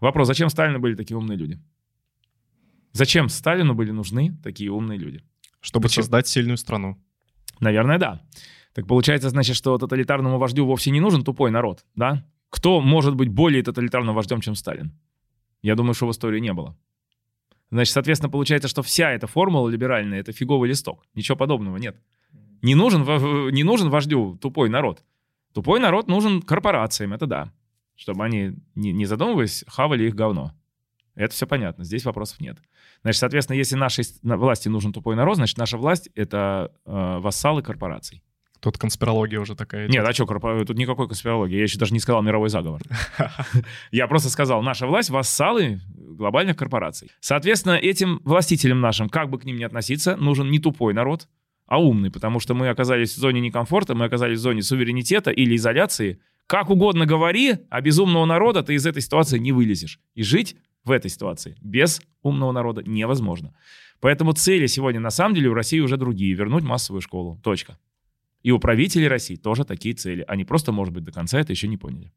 Вопрос, 0.00 0.28
зачем 0.28 0.48
Сталину 0.48 0.78
были 0.78 0.94
такие 0.94 1.16
умные 1.16 1.36
люди? 1.36 1.60
Зачем 2.92 3.28
Сталину 3.28 3.74
были 3.74 3.90
нужны 3.90 4.36
такие 4.42 4.70
умные 4.70 4.98
люди? 4.98 5.22
Чтобы 5.60 5.84
Почему? 5.84 6.02
создать 6.02 6.26
сильную 6.28 6.56
страну. 6.56 6.96
Наверное, 7.60 7.98
да. 7.98 8.22
Так 8.76 8.86
получается, 8.86 9.30
значит, 9.30 9.56
что 9.56 9.78
тоталитарному 9.78 10.36
вождю 10.36 10.66
вовсе 10.66 10.90
не 10.90 11.00
нужен 11.00 11.24
тупой 11.24 11.50
народ, 11.50 11.86
да? 11.94 12.26
Кто 12.50 12.82
может 12.82 13.14
быть 13.14 13.30
более 13.30 13.62
тоталитарным 13.62 14.14
вождем, 14.14 14.42
чем 14.42 14.54
Сталин? 14.54 14.92
Я 15.62 15.76
думаю, 15.76 15.94
что 15.94 16.06
в 16.06 16.10
истории 16.10 16.40
не 16.40 16.52
было. 16.52 16.76
Значит, 17.70 17.94
соответственно, 17.94 18.30
получается, 18.30 18.68
что 18.68 18.82
вся 18.82 19.12
эта 19.12 19.26
формула 19.26 19.70
либеральная— 19.70 20.20
это 20.20 20.32
фиговый 20.32 20.68
листок. 20.68 21.06
Ничего 21.14 21.38
подобного 21.38 21.78
нет. 21.78 21.96
Не 22.60 22.74
нужен, 22.74 23.00
не 23.50 23.64
нужен 23.64 23.88
вождю 23.88 24.36
тупой 24.42 24.68
народ. 24.68 25.02
Тупой 25.54 25.80
народ 25.80 26.06
нужен 26.06 26.42
корпорациям, 26.42 27.14
это 27.14 27.26
да. 27.26 27.54
Чтобы 27.94 28.26
они, 28.26 28.58
не, 28.74 28.92
не 28.92 29.06
задумываясь, 29.06 29.64
хавали 29.68 30.04
их 30.04 30.14
говно. 30.14 30.52
Это 31.14 31.32
все 31.32 31.46
понятно, 31.46 31.82
здесь 31.82 32.04
вопросов 32.04 32.40
нет. 32.40 32.58
Значит, 33.00 33.20
соответственно, 33.20 33.56
если 33.56 33.74
нашей 33.74 34.04
власти 34.22 34.68
нужен 34.68 34.92
тупой 34.92 35.16
народ, 35.16 35.36
значит, 35.36 35.56
наша 35.56 35.78
власть— 35.78 36.10
это 36.14 36.74
э, 36.84 37.18
вассалы 37.20 37.62
корпораций. 37.62 38.22
Тут 38.60 38.78
конспирология 38.78 39.38
уже 39.38 39.54
такая. 39.54 39.88
Нет, 39.88 40.06
а 40.06 40.12
что, 40.12 40.24
тут 40.26 40.76
никакой 40.76 41.08
конспирологии. 41.08 41.56
Я 41.56 41.62
еще 41.62 41.78
даже 41.78 41.92
не 41.92 42.00
сказал 42.00 42.22
мировой 42.22 42.48
заговор. 42.48 42.82
Я 43.90 44.06
просто 44.06 44.30
сказал, 44.30 44.62
наша 44.62 44.86
власть— 44.86 45.10
вассалы 45.10 45.80
глобальных 45.96 46.56
корпораций. 46.56 47.10
Соответственно, 47.20 47.74
этим 47.74 48.20
властителям 48.24 48.80
нашим, 48.80 49.08
как 49.08 49.30
бы 49.30 49.38
к 49.38 49.44
ним 49.44 49.56
ни 49.56 49.64
относиться, 49.64 50.16
нужен 50.16 50.50
не 50.50 50.58
тупой 50.58 50.94
народ, 50.94 51.28
а 51.66 51.80
умный, 51.80 52.10
потому 52.10 52.40
что 52.40 52.54
мы 52.54 52.68
оказались 52.68 53.14
в 53.14 53.18
зоне 53.18 53.40
некомфорта, 53.40 53.94
мы 53.94 54.04
оказались 54.04 54.38
в 54.38 54.42
зоне 54.42 54.62
суверенитета 54.62 55.30
или 55.30 55.56
изоляции. 55.56 56.20
Как 56.46 56.70
угодно 56.70 57.06
говори, 57.06 57.54
а 57.70 57.80
без 57.80 57.98
умного 57.98 58.24
народа 58.24 58.62
ты 58.62 58.74
из 58.74 58.86
этой 58.86 59.02
ситуации 59.02 59.38
не 59.38 59.52
вылезешь. 59.52 59.98
И 60.14 60.22
жить 60.22 60.56
в 60.84 60.92
этой 60.92 61.10
ситуации 61.10 61.56
без 61.60 62.00
умного 62.22 62.52
народа 62.52 62.82
невозможно. 62.86 63.52
Поэтому 64.00 64.32
цели 64.32 64.66
сегодня 64.66 65.00
на 65.00 65.10
самом 65.10 65.34
деле 65.34 65.48
у 65.48 65.54
России 65.54 65.80
уже 65.80 65.96
другие. 65.96 66.34
Вернуть 66.34 66.62
массовую 66.62 67.00
школу. 67.00 67.40
Точка. 67.42 67.78
И 68.46 68.52
у 68.52 68.60
правителей 68.60 69.08
России 69.08 69.34
тоже 69.34 69.64
такие 69.64 69.92
цели. 69.92 70.24
Они 70.28 70.44
просто, 70.44 70.70
может 70.70 70.94
быть, 70.94 71.02
до 71.02 71.10
конца 71.10 71.40
это 71.40 71.50
еще 71.50 71.66
не 71.66 71.76
поняли. 71.76 72.12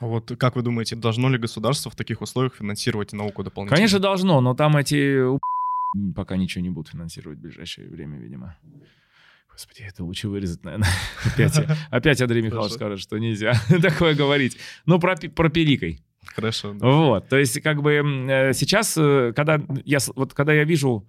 А 0.00 0.06
вот 0.06 0.32
как 0.38 0.56
вы 0.56 0.62
думаете, 0.62 0.96
должно 0.96 1.28
ли 1.28 1.36
государство 1.36 1.90
в 1.90 1.94
таких 1.94 2.22
условиях 2.22 2.54
финансировать 2.54 3.12
науку 3.12 3.44
дополнительно? 3.44 3.76
Конечно, 3.76 3.98
должно, 3.98 4.40
но 4.40 4.54
там 4.54 4.74
эти 4.78 5.20
пока 6.14 6.38
ничего 6.38 6.62
не 6.62 6.70
будут 6.70 6.92
финансировать 6.92 7.40
в 7.40 7.42
ближайшее 7.42 7.90
время, 7.90 8.18
видимо. 8.18 8.56
Господи, 9.50 9.82
это 9.86 10.02
лучше 10.02 10.30
вырезать, 10.30 10.64
наверное. 10.64 10.88
Опять, 11.26 11.60
опять 11.90 12.22
Андрей 12.22 12.40
Михайлович 12.40 12.72
скажет, 12.72 12.98
что 12.98 13.18
нельзя 13.18 13.52
такое 13.82 14.14
говорить. 14.14 14.56
Ну, 14.86 14.98
про, 14.98 15.14
про 15.16 15.50
пиликой. 15.50 16.00
Хорошо. 16.24 16.72
Да. 16.72 16.86
Вот, 16.86 17.28
то 17.28 17.36
есть 17.36 17.60
как 17.60 17.82
бы 17.82 17.92
э, 17.92 18.54
сейчас, 18.54 18.96
э, 18.96 19.34
когда 19.36 19.60
я, 19.84 19.98
вот, 20.14 20.32
когда 20.32 20.54
я 20.54 20.64
вижу 20.64 21.06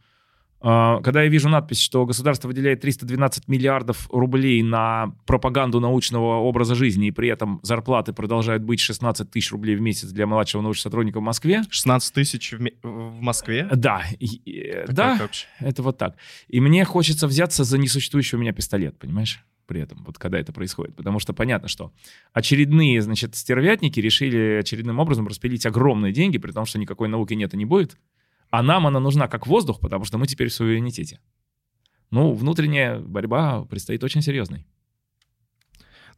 когда 0.59 1.23
я 1.23 1.29
вижу 1.29 1.49
надпись, 1.49 1.79
что 1.79 2.05
государство 2.05 2.47
выделяет 2.47 2.81
312 2.81 3.47
миллиардов 3.47 4.09
рублей 4.11 4.61
на 4.63 5.13
пропаганду 5.25 5.79
научного 5.79 6.37
образа 6.37 6.75
жизни, 6.75 7.07
и 7.07 7.11
при 7.11 7.29
этом 7.29 7.59
зарплаты 7.63 8.13
продолжают 8.13 8.63
быть 8.63 8.79
16 8.79 9.29
тысяч 9.29 9.51
рублей 9.51 9.75
в 9.75 9.81
месяц 9.81 10.09
для 10.09 10.25
младшего 10.25 10.61
научного 10.61 10.89
сотрудника 10.89 11.19
в 11.19 11.23
Москве. 11.23 11.63
16 11.69 12.13
тысяч 12.13 12.53
в, 12.53 12.69
в 12.83 13.21
Москве? 13.21 13.69
Да, 13.71 14.03
и, 14.19 14.83
да, 14.87 15.29
это 15.59 15.83
вот 15.83 15.97
так. 15.97 16.15
И 16.47 16.59
мне 16.59 16.85
хочется 16.85 17.27
взяться 17.27 17.63
за 17.63 17.77
несуществующий 17.77 18.37
у 18.37 18.39
меня 18.39 18.53
пистолет, 18.53 18.97
понимаешь? 18.97 19.43
при 19.67 19.81
этом, 19.81 20.03
вот 20.05 20.17
когда 20.17 20.39
это 20.39 20.53
происходит. 20.53 20.95
Потому 20.95 21.19
что 21.19 21.33
понятно, 21.33 21.67
что 21.67 21.91
очередные, 22.33 23.01
значит, 23.01 23.35
стервятники 23.35 23.99
решили 23.99 24.59
очередным 24.61 24.99
образом 24.99 25.27
распилить 25.27 25.65
огромные 25.65 26.13
деньги, 26.13 26.37
при 26.37 26.51
том, 26.51 26.65
что 26.65 26.79
никакой 26.79 27.09
науки 27.09 27.33
нет 27.33 27.53
и 27.53 27.57
не 27.57 27.65
будет. 27.65 27.97
А 28.49 28.63
нам 28.63 28.87
она 28.87 28.99
нужна 28.99 29.27
как 29.27 29.47
воздух, 29.47 29.79
потому 29.79 30.05
что 30.05 30.17
мы 30.17 30.27
теперь 30.27 30.49
в 30.49 30.53
суверенитете. 30.53 31.19
Ну, 32.11 32.33
внутренняя 32.33 32.99
борьба 32.99 33.65
предстоит 33.65 34.03
очень 34.03 34.21
серьезной. 34.21 34.65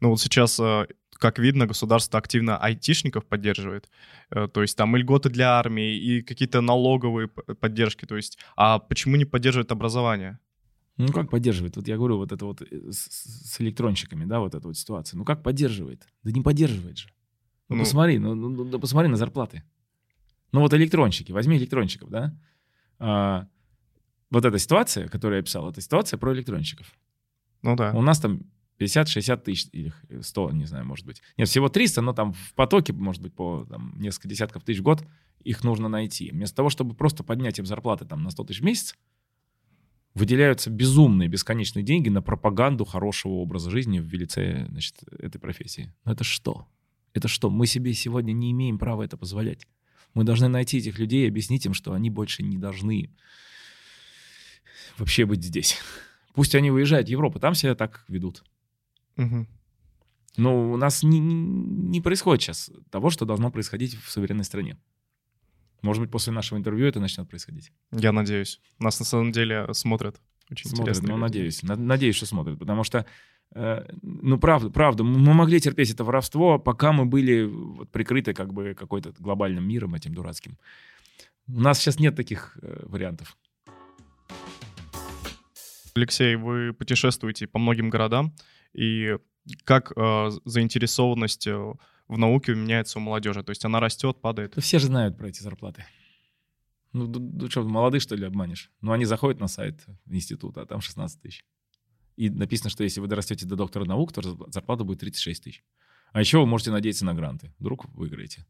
Ну 0.00 0.10
вот 0.10 0.20
сейчас, 0.20 0.58
э, 0.60 0.86
как 1.12 1.38
видно, 1.38 1.66
государство 1.66 2.18
активно 2.18 2.56
айтишников 2.56 3.26
поддерживает. 3.26 3.90
Э, 4.30 4.48
то 4.48 4.62
есть 4.62 4.76
там 4.76 4.96
и 4.96 5.00
льготы 5.00 5.28
для 5.28 5.58
армии, 5.58 5.96
и 5.96 6.22
какие-то 6.22 6.60
налоговые 6.60 7.28
поддержки. 7.28 8.06
То 8.06 8.16
есть, 8.16 8.38
а 8.56 8.78
почему 8.78 9.16
не 9.16 9.24
поддерживает 9.24 9.72
образование? 9.72 10.38
Ну 10.96 11.12
как 11.12 11.30
поддерживает? 11.30 11.76
Вот 11.76 11.88
я 11.88 11.96
говорю, 11.96 12.18
вот 12.18 12.32
это 12.32 12.44
вот 12.44 12.62
э, 12.62 12.92
с, 12.92 13.52
с 13.52 13.60
электронщиками, 13.60 14.24
да, 14.24 14.40
вот 14.40 14.54
эта 14.54 14.66
вот 14.66 14.76
ситуация. 14.76 15.18
Ну 15.18 15.24
как 15.24 15.42
поддерживает? 15.42 16.06
Да 16.22 16.30
не 16.30 16.42
поддерживает 16.42 16.98
же. 16.98 17.08
Ну, 17.68 17.76
ну 17.76 17.82
посмотри, 17.82 18.18
ну, 18.18 18.34
ну, 18.34 18.48
ну 18.64 18.78
посмотри 18.78 19.08
на 19.08 19.16
зарплаты. 19.16 19.62
Ну 20.52 20.60
вот 20.60 20.74
электронщики, 20.74 21.32
возьми 21.32 21.56
электронщиков, 21.56 22.10
да? 22.10 22.36
А, 22.98 23.46
вот 24.30 24.44
эта 24.44 24.58
ситуация, 24.58 25.08
которую 25.08 25.38
я 25.38 25.42
писал, 25.42 25.68
это 25.70 25.80
ситуация 25.80 26.18
про 26.18 26.32
электронщиков. 26.34 26.92
Ну 27.62 27.76
да. 27.76 27.92
У 27.92 28.02
нас 28.02 28.20
там 28.20 28.42
50-60 28.78 29.42
тысяч 29.42 29.68
или 29.72 29.92
100, 30.20 30.50
не 30.52 30.64
знаю, 30.64 30.86
может 30.86 31.04
быть. 31.04 31.22
Нет, 31.36 31.48
всего 31.48 31.68
300, 31.68 32.00
но 32.00 32.12
там 32.12 32.32
в 32.32 32.54
потоке, 32.54 32.92
может 32.92 33.22
быть, 33.22 33.34
по 33.34 33.66
там, 33.68 33.94
несколько 33.98 34.28
десятков 34.28 34.64
тысяч 34.64 34.80
в 34.80 34.82
год 34.82 35.04
их 35.40 35.64
нужно 35.64 35.88
найти. 35.88 36.30
Вместо 36.30 36.56
того, 36.56 36.70
чтобы 36.70 36.94
просто 36.94 37.22
поднять 37.22 37.58
им 37.58 37.66
зарплаты 37.66 38.04
там, 38.04 38.22
на 38.22 38.30
100 38.30 38.44
тысяч 38.44 38.60
в 38.60 38.64
месяц, 38.64 38.96
выделяются 40.14 40.70
безумные, 40.70 41.28
бесконечные 41.28 41.82
деньги 41.82 42.08
на 42.08 42.22
пропаганду 42.22 42.84
хорошего 42.84 43.34
образа 43.34 43.70
жизни 43.70 44.00
в 44.00 44.12
лице 44.12 44.66
значит, 44.68 44.96
этой 45.18 45.38
профессии. 45.38 45.92
Но 46.04 46.12
это 46.12 46.24
что? 46.24 46.66
Это 47.12 47.28
что? 47.28 47.50
Мы 47.50 47.66
себе 47.66 47.92
сегодня 47.94 48.32
не 48.32 48.50
имеем 48.52 48.78
права 48.78 49.02
это 49.02 49.16
позволять. 49.16 49.66
Мы 50.14 50.24
должны 50.24 50.48
найти 50.48 50.78
этих 50.78 50.98
людей 50.98 51.24
и 51.24 51.28
объяснить 51.28 51.66
им, 51.66 51.74
что 51.74 51.92
они 51.92 52.10
больше 52.10 52.42
не 52.42 52.58
должны 52.58 53.10
вообще 54.98 55.24
быть 55.24 55.44
здесь. 55.44 55.78
Пусть 56.34 56.54
они 56.54 56.70
уезжают 56.70 57.08
в 57.08 57.10
Европу, 57.10 57.38
там 57.38 57.54
себя 57.54 57.74
так 57.74 58.04
ведут. 58.08 58.44
Угу. 59.16 59.46
Но 60.36 60.72
у 60.72 60.76
нас 60.76 61.02
не, 61.02 61.18
не 61.20 62.00
происходит 62.00 62.42
сейчас 62.42 62.70
того, 62.90 63.10
что 63.10 63.24
должно 63.24 63.50
происходить 63.50 63.96
в 63.96 64.10
суверенной 64.10 64.44
стране. 64.44 64.78
Может 65.82 66.02
быть, 66.02 66.10
после 66.10 66.32
нашего 66.32 66.58
интервью 66.58 66.86
это 66.86 67.00
начнет 67.00 67.28
происходить. 67.28 67.72
Я 67.90 68.12
надеюсь. 68.12 68.60
Нас 68.78 68.98
на 69.00 69.06
самом 69.06 69.32
деле 69.32 69.72
смотрят. 69.72 70.20
Очень 70.50 70.70
смотрят, 70.70 70.96
интересно. 70.96 71.14
Ну, 71.14 71.16
надеюсь. 71.16 71.62
Надеюсь, 71.62 72.16
что 72.16 72.26
смотрят. 72.26 72.58
Потому 72.58 72.84
что 72.84 73.06
ну, 73.54 74.38
правда, 74.38 74.70
правда, 74.70 75.02
мы 75.02 75.34
могли 75.34 75.60
терпеть 75.60 75.90
это 75.90 76.04
воровство, 76.04 76.58
пока 76.58 76.92
мы 76.92 77.04
были 77.04 77.44
вот, 77.44 77.90
прикрыты 77.90 78.32
как 78.32 78.52
бы 78.52 78.74
какой-то 78.74 79.12
глобальным 79.18 79.66
миром 79.66 79.94
этим 79.94 80.14
дурацким. 80.14 80.56
У 81.48 81.60
нас 81.60 81.78
сейчас 81.80 81.98
нет 81.98 82.14
таких 82.14 82.56
э, 82.62 82.84
вариантов. 82.86 83.36
Алексей, 85.94 86.36
вы 86.36 86.72
путешествуете 86.72 87.48
по 87.48 87.58
многим 87.58 87.90
городам, 87.90 88.34
и 88.72 89.16
как 89.64 89.92
э, 89.96 90.30
заинтересованность 90.44 91.48
э, 91.48 91.74
в 92.06 92.18
науке 92.18 92.54
меняется 92.54 92.98
у 92.98 93.02
молодежи? 93.02 93.42
То 93.42 93.50
есть 93.50 93.64
она 93.64 93.80
растет, 93.80 94.20
падает? 94.20 94.54
Все 94.62 94.78
же 94.78 94.86
знают 94.86 95.18
про 95.18 95.28
эти 95.28 95.42
зарплаты. 95.42 95.84
Ну, 96.92 97.06
ну 97.06 97.50
что, 97.50 97.64
молодых, 97.64 98.02
что 98.02 98.14
ли, 98.14 98.24
обманешь? 98.24 98.70
Ну, 98.80 98.92
они 98.92 99.04
заходят 99.04 99.40
на 99.40 99.48
сайт 99.48 99.84
института, 100.06 100.62
а 100.62 100.66
там 100.66 100.80
16 100.80 101.20
тысяч 101.20 101.44
и 102.20 102.28
написано, 102.28 102.68
что 102.68 102.84
если 102.84 103.00
вы 103.00 103.06
дорастете 103.06 103.46
до 103.46 103.56
доктора 103.56 103.86
наук, 103.86 104.12
то 104.12 104.20
зарплата 104.50 104.84
будет 104.84 105.00
36 105.00 105.42
тысяч. 105.42 105.64
А 106.12 106.20
еще 106.20 106.38
вы 106.38 106.44
можете 106.44 106.70
надеяться 106.70 107.06
на 107.06 107.14
гранты. 107.14 107.50
Вдруг 107.58 107.86
выиграете. 107.94 108.46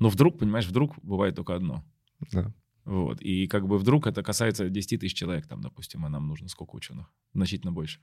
Но 0.00 0.08
вдруг, 0.08 0.40
понимаешь, 0.40 0.66
вдруг 0.66 0.98
бывает 1.04 1.36
только 1.36 1.54
одно. 1.54 1.84
Да. 2.32 2.52
Вот. 2.84 3.22
И 3.22 3.46
как 3.46 3.68
бы 3.68 3.78
вдруг 3.78 4.08
это 4.08 4.24
касается 4.24 4.68
10 4.68 5.00
тысяч 5.00 5.14
человек, 5.16 5.46
там, 5.46 5.60
допустим, 5.60 6.04
а 6.04 6.08
нам 6.08 6.26
нужно 6.26 6.48
сколько 6.48 6.74
ученых? 6.74 7.06
Значительно 7.34 7.70
больше. 7.70 8.00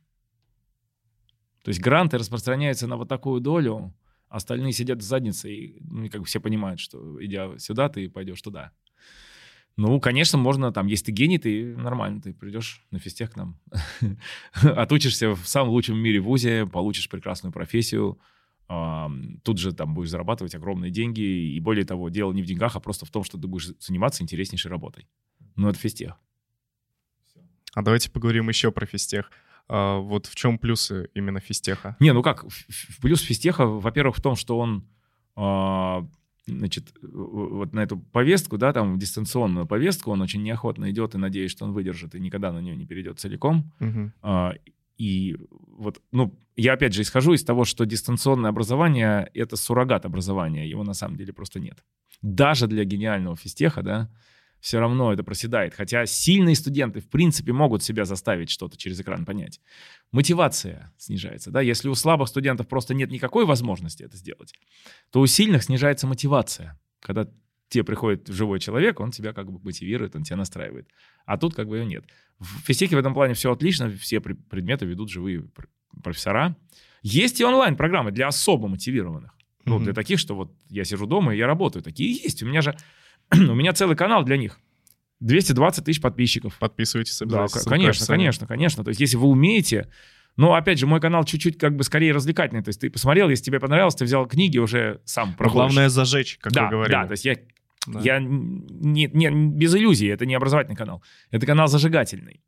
То 1.66 1.70
есть 1.70 1.82
гранты 1.82 2.18
распространяются 2.18 2.88
на 2.88 2.96
вот 2.96 3.10
такую 3.10 3.42
долю, 3.42 3.94
остальные 4.30 4.72
сидят 4.72 5.00
в 5.00 5.06
заднице, 5.06 5.54
и, 5.54 5.78
ну, 5.82 6.10
как 6.10 6.22
бы 6.22 6.26
все 6.26 6.40
понимают, 6.40 6.80
что 6.80 7.22
идя 7.22 7.58
сюда, 7.60 7.90
ты 7.90 8.10
пойдешь 8.10 8.42
туда. 8.42 8.72
Ну, 9.76 10.00
конечно, 10.00 10.38
можно, 10.38 10.72
там, 10.72 10.86
если 10.86 11.06
ты 11.06 11.12
гений, 11.12 11.40
ты 11.40 11.76
нормально, 11.76 12.22
ты 12.22 12.34
придешь 12.34 12.86
на 12.92 13.00
физтех 13.00 13.32
к 13.32 13.36
нам, 13.36 13.60
отучишься 14.54 15.32
в 15.32 15.48
самом 15.48 15.72
лучшем 15.72 15.98
мире 15.98 16.20
вузе, 16.20 16.68
получишь 16.68 17.10
прекрасную 17.10 17.52
профессию, 17.52 18.20
тут 19.44 19.58
же 19.58 19.74
там 19.74 19.94
будешь 19.94 20.10
зарабатывать 20.10 20.56
огромные 20.56 20.92
деньги, 20.92 21.22
и 21.22 21.60
более 21.60 21.86
того, 21.86 22.10
дело 22.10 22.32
не 22.34 22.44
в 22.44 22.46
деньгах, 22.46 22.76
а 22.76 22.80
просто 22.80 23.06
в 23.06 23.10
том, 23.10 23.24
что 23.24 23.38
ты 23.38 23.48
будешь 23.48 23.72
заниматься 23.80 24.24
интереснейшей 24.24 24.70
работой. 24.70 25.08
Ну, 25.56 25.70
это 25.70 25.80
физтех. 25.80 26.18
А 27.74 27.82
давайте 27.82 28.12
поговорим 28.12 28.50
еще 28.50 28.72
про 28.72 28.86
физтех. 28.86 29.32
А, 29.68 29.98
вот 29.98 30.28
в 30.28 30.36
чем 30.36 30.60
плюсы 30.60 31.10
именно 31.14 31.40
физтеха? 31.40 31.96
Не, 32.00 32.14
ну 32.14 32.22
как, 32.22 32.46
плюс 33.02 33.22
физтеха, 33.22 33.66
во-первых, 33.66 34.18
в 34.18 34.22
том, 34.22 34.36
что 34.36 34.60
он 34.60 34.88
а, 35.36 36.08
значит, 36.46 36.94
вот 37.02 37.74
на 37.74 37.82
эту 37.82 37.98
повестку, 37.98 38.58
да, 38.58 38.74
там 38.74 39.00
дистанционную 39.00 39.66
повестку, 39.66 40.12
он 40.12 40.22
очень 40.22 40.44
неохотно 40.44 40.92
идет 40.92 41.16
и 41.16 41.18
надеюсь, 41.18 41.52
что 41.52 41.66
он 41.66 41.74
выдержит 41.74 42.16
и 42.16 42.20
никогда 42.20 42.52
на 42.52 42.60
нее 42.60 42.76
не 42.76 42.86
перейдет 42.86 43.20
целиком. 43.20 43.72
Uh-huh. 43.80 44.12
А, 44.22 44.54
и 44.98 45.38
вот, 45.50 46.02
ну, 46.12 46.38
я 46.56 46.74
опять 46.74 46.94
же 46.94 47.02
исхожу 47.02 47.34
из 47.34 47.44
того, 47.44 47.66
что 47.66 47.86
дистанционное 47.86 48.50
образование— 48.50 49.30
это 49.34 49.56
суррогат 49.56 50.06
образования, 50.06 50.70
его 50.70 50.84
на 50.84 50.94
самом 50.94 51.18
деле 51.18 51.34
просто 51.34 51.60
нет. 51.60 51.84
Даже 52.22 52.68
для 52.68 52.84
гениального 52.84 53.36
физтеха, 53.36 53.82
да, 53.82 54.10
все 54.64 54.80
равно 54.80 55.12
это 55.12 55.24
проседает. 55.24 55.74
Хотя 55.74 56.06
сильные 56.06 56.56
студенты, 56.56 57.02
в 57.02 57.10
принципе, 57.10 57.52
могут 57.52 57.84
себя 57.84 58.06
заставить 58.06 58.50
что-то 58.50 58.78
через 58.78 58.98
экран 59.02 59.26
понять. 59.26 59.60
Мотивация 60.14 60.94
снижается. 60.98 61.52
Да? 61.52 61.60
Если 61.60 61.90
у 61.90 61.96
слабых 61.96 62.30
студентов 62.30 62.70
просто 62.70 62.94
нет 62.94 63.12
никакой 63.12 63.46
возможности 63.46 64.04
это 64.04 64.16
сделать, 64.16 64.54
то 65.12 65.20
у 65.20 65.28
сильных 65.28 65.64
снижается 65.64 66.08
мотивация. 66.08 66.80
Когда 67.02 67.28
тебе 67.68 67.84
приходит 67.84 68.30
живой 68.30 68.62
человек, 68.62 69.02
он 69.02 69.12
тебя 69.12 69.34
как 69.34 69.52
бы 69.52 69.60
мотивирует, 69.60 70.16
он 70.16 70.24
тебя 70.24 70.38
настраивает. 70.38 70.88
А 71.26 71.38
тут 71.38 71.56
как 71.56 71.68
бы 71.68 71.80
ее 71.80 71.86
нет. 71.86 72.06
В 72.40 72.62
физике 72.66 72.96
в 72.96 73.00
этом 73.00 73.14
плане 73.14 73.34
все 73.34 73.52
отлично, 73.52 73.92
все 73.92 74.22
предметы 74.22 74.86
ведут 74.86 75.10
живые 75.10 75.44
профессора. 76.02 76.56
Есть 77.02 77.42
и 77.42 77.44
онлайн-программы 77.44 78.14
для 78.14 78.28
особо 78.28 78.70
мотивированных. 78.70 79.36
Ну, 79.66 79.78
mm-hmm. 79.78 79.84
для 79.84 79.94
таких, 79.94 80.20
что 80.20 80.36
вот 80.36 80.54
я 80.70 80.86
сижу 80.86 81.06
дома 81.06 81.36
и 81.36 81.38
я 81.38 81.48
работаю. 81.48 81.84
Такие 81.84 82.14
есть. 82.14 82.44
У 82.44 82.46
меня 82.46 82.62
же 82.62 82.78
у 83.32 83.54
меня 83.54 83.74
целый 83.74 83.96
канал 83.96 84.24
для 84.24 84.38
них. 84.38 84.60
220 85.24 85.86
тысяч 85.86 86.02
подписчиков. 86.02 86.58
Подписывайтесь 86.60 87.18
Да, 87.20 87.48
конечно, 87.66 88.06
конечно, 88.06 88.48
конечно. 88.48 88.84
То 88.84 88.90
есть 88.90 89.00
если 89.00 89.18
вы 89.18 89.28
умеете... 89.28 89.90
Но, 90.36 90.56
опять 90.56 90.80
же, 90.80 90.88
мой 90.88 91.00
канал 91.00 91.26
чуть-чуть 91.26 91.60
как 91.60 91.76
бы 91.76 91.84
скорее 91.84 92.12
развлекательный. 92.12 92.64
То 92.64 92.70
есть 92.70 92.82
ты 92.82 92.90
посмотрел, 92.90 93.30
если 93.30 93.44
тебе 93.44 93.60
понравилось, 93.60 93.94
ты 93.94 94.04
взял 94.04 94.26
книги, 94.26 94.58
уже 94.58 95.00
сам 95.06 95.36
проходишь. 95.36 95.54
Главное 95.54 95.90
зажечь, 95.90 96.40
как 96.42 96.54
да, 96.54 96.64
вы 96.64 96.70
говорили. 96.72 96.92
Да, 96.92 97.06
то 97.06 97.12
есть 97.12 97.24
я, 97.24 97.36
да. 97.86 98.00
я 98.00 98.20
не, 98.20 99.06
не, 99.14 99.30
без 99.30 99.76
иллюзий, 99.76 100.08
это 100.08 100.26
не 100.26 100.34
образовательный 100.34 100.76
канал. 100.76 101.04
Это 101.30 101.46
канал 101.46 101.68
зажигательный. 101.68 102.42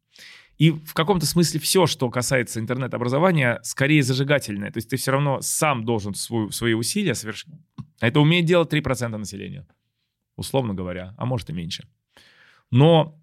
И 0.58 0.72
в 0.72 0.94
каком-то 0.94 1.26
смысле 1.26 1.60
все, 1.60 1.86
что 1.86 2.10
касается 2.10 2.60
интернет-образования, 2.60 3.60
скорее 3.64 4.02
зажигательное. 4.02 4.72
То 4.72 4.78
есть 4.78 4.90
ты 4.90 4.98
все 4.98 5.12
равно 5.12 5.42
сам 5.42 5.84
должен 5.84 6.16
свой, 6.16 6.52
свои 6.52 6.74
усилия 6.74 7.14
совершить. 7.14 7.54
Это 8.00 8.20
умеет 8.20 8.46
делать 8.46 8.72
3% 8.74 9.16
населения, 9.16 9.68
условно 10.38 10.74
говоря, 10.74 11.14
а 11.18 11.26
может 11.26 11.50
и 11.50 11.54
меньше. 11.54 11.88
Но 12.72 13.20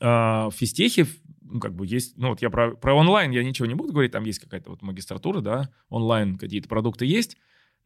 э, 0.00 0.06
в 0.06 0.52
физтехе 0.52 1.06
ну, 1.50 1.60
как 1.60 1.74
бы 1.74 1.86
есть, 1.86 2.16
ну, 2.16 2.28
вот 2.30 2.42
я 2.42 2.50
про, 2.50 2.76
про 2.76 2.94
онлайн 2.94 3.30
я 3.32 3.42
ничего 3.42 3.66
не 3.66 3.74
буду 3.74 3.92
говорить, 3.92 4.12
там 4.12 4.24
есть 4.24 4.38
какая-то 4.38 4.70
вот 4.70 4.82
магистратура, 4.82 5.40
да, 5.40 5.70
онлайн 5.88 6.38
какие-то 6.38 6.68
продукты 6.68 7.06
есть 7.06 7.36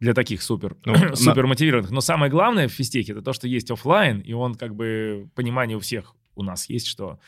для 0.00 0.12
таких 0.12 0.42
супер, 0.42 0.76
ну, 0.84 0.94
супер 1.16 1.46
мотивированных. 1.46 1.90
Но 1.90 2.00
самое 2.00 2.30
главное 2.30 2.68
в 2.68 2.72
физтехе 2.72 3.12
это 3.12 3.22
то, 3.22 3.32
что 3.32 3.48
есть 3.48 3.70
офлайн, 3.70 4.20
и 4.20 4.32
он 4.32 4.54
как 4.54 4.74
бы 4.74 5.30
понимание 5.34 5.76
у 5.76 5.80
всех 5.80 6.14
у 6.34 6.42
нас 6.42 6.68
есть, 6.68 6.86
что 6.86 7.18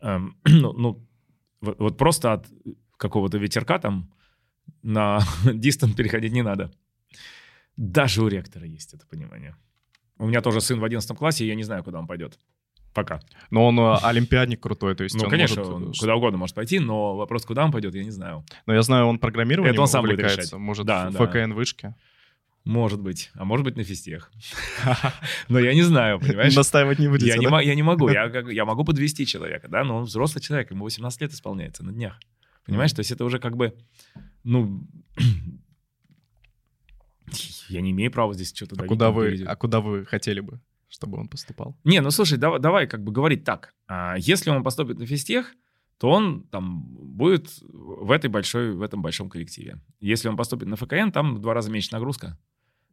эм, 0.00 0.36
ну, 0.44 0.72
ну 0.72 1.08
вот, 1.60 1.78
вот 1.78 1.98
просто 1.98 2.34
от 2.34 2.46
какого-то 2.96 3.38
ветерка 3.38 3.78
там 3.78 4.12
на 4.82 5.20
дистант 5.44 5.96
переходить 5.96 6.32
не 6.32 6.42
надо. 6.42 6.72
Даже 7.76 8.22
у 8.22 8.28
ректора 8.28 8.66
есть 8.66 8.92
это 8.92 9.06
понимание. 9.06 9.56
У 10.18 10.26
меня 10.26 10.42
тоже 10.42 10.60
сын 10.60 10.78
в 10.78 10.84
11 10.84 11.16
классе, 11.16 11.44
и 11.44 11.48
я 11.48 11.54
не 11.54 11.62
знаю, 11.62 11.82
куда 11.82 11.98
он 11.98 12.06
пойдет. 12.06 12.38
Пока. 12.92 13.20
Но 13.50 13.66
он 13.66 13.78
э, 13.78 13.94
олимпиадник 14.02 14.60
крутой, 14.60 14.96
то 14.96 15.04
есть 15.04 15.14
Ну, 15.14 15.24
он 15.24 15.30
конечно, 15.30 15.62
может, 15.62 15.74
он 15.74 15.90
э, 15.90 15.92
куда 15.98 16.16
угодно 16.16 16.38
может 16.38 16.56
пойти, 16.56 16.80
но 16.80 17.16
вопрос, 17.16 17.44
куда 17.44 17.64
он 17.64 17.70
пойдет, 17.70 17.94
я 17.94 18.02
не 18.02 18.10
знаю. 18.10 18.44
Но 18.66 18.74
я 18.74 18.82
знаю, 18.82 19.06
он 19.06 19.18
программированием 19.18 19.74
Это 19.74 19.82
он 19.82 19.88
сам 19.88 20.04
будет 20.04 20.18
решать. 20.18 20.52
Может, 20.52 20.86
Да, 20.86 21.10
в 21.10 21.12
да. 21.12 21.26
ФКН 21.26 21.52
вышки. 21.52 21.94
Может 22.64 23.00
быть. 23.00 23.30
А 23.34 23.44
может 23.44 23.64
быть 23.64 23.76
на 23.76 23.84
физтех. 23.84 24.30
Но 25.48 25.58
я 25.58 25.72
не 25.72 25.82
знаю, 25.82 26.20
понимаешь? 26.20 26.54
Настаивать 26.54 26.98
не 26.98 27.08
будете, 27.08 27.28
Я 27.28 27.36
не, 27.38 27.46
да? 27.46 27.50
мо- 27.52 27.62
я 27.62 27.74
не 27.74 27.82
могу, 27.82 28.08
я, 28.10 28.24
я 28.50 28.64
могу 28.64 28.84
подвести 28.84 29.24
человека, 29.24 29.68
да, 29.68 29.82
но 29.84 29.98
он 29.98 30.04
взрослый 30.04 30.42
человек, 30.42 30.70
ему 30.70 30.84
18 30.84 31.20
лет 31.22 31.32
исполняется 31.32 31.84
на 31.84 31.92
днях. 31.92 32.18
Понимаешь, 32.66 32.92
то 32.92 33.00
есть 33.00 33.12
это 33.12 33.24
уже 33.24 33.38
как 33.38 33.56
бы, 33.56 33.74
ну, 34.44 34.82
я 37.68 37.80
не 37.80 37.92
имею 37.92 38.10
права 38.10 38.34
здесь 38.34 38.52
что-то 38.54 38.74
А 38.74 38.78
давить, 38.78 38.88
куда, 38.88 39.10
вы, 39.10 39.44
а 39.46 39.56
куда 39.56 39.80
вы 39.80 40.04
хотели 40.04 40.40
бы, 40.40 40.60
чтобы 40.90 41.18
он 41.18 41.28
поступал? 41.28 41.76
Не, 41.84 42.00
ну 42.00 42.10
слушай, 42.10 42.36
давай, 42.36 42.60
давай 42.60 42.86
как 42.86 43.02
бы 43.02 43.12
говорить 43.12 43.44
так. 43.44 43.74
А, 43.86 44.16
если 44.18 44.50
он 44.50 44.62
поступит 44.62 44.98
на 44.98 45.06
физтех, 45.06 45.54
то 45.98 46.10
он 46.10 46.44
там 46.44 46.82
будет 46.82 47.58
в, 47.62 48.10
этой 48.10 48.28
большой, 48.28 48.72
в 48.72 48.82
этом 48.82 49.00
большом 49.00 49.30
коллективе. 49.30 49.80
Если 50.00 50.28
он 50.28 50.36
поступит 50.36 50.66
на 50.66 50.76
ФКН, 50.76 51.10
там 51.10 51.36
в 51.36 51.40
два 51.40 51.54
раза 51.54 51.70
меньше 51.70 51.90
нагрузка. 51.92 52.38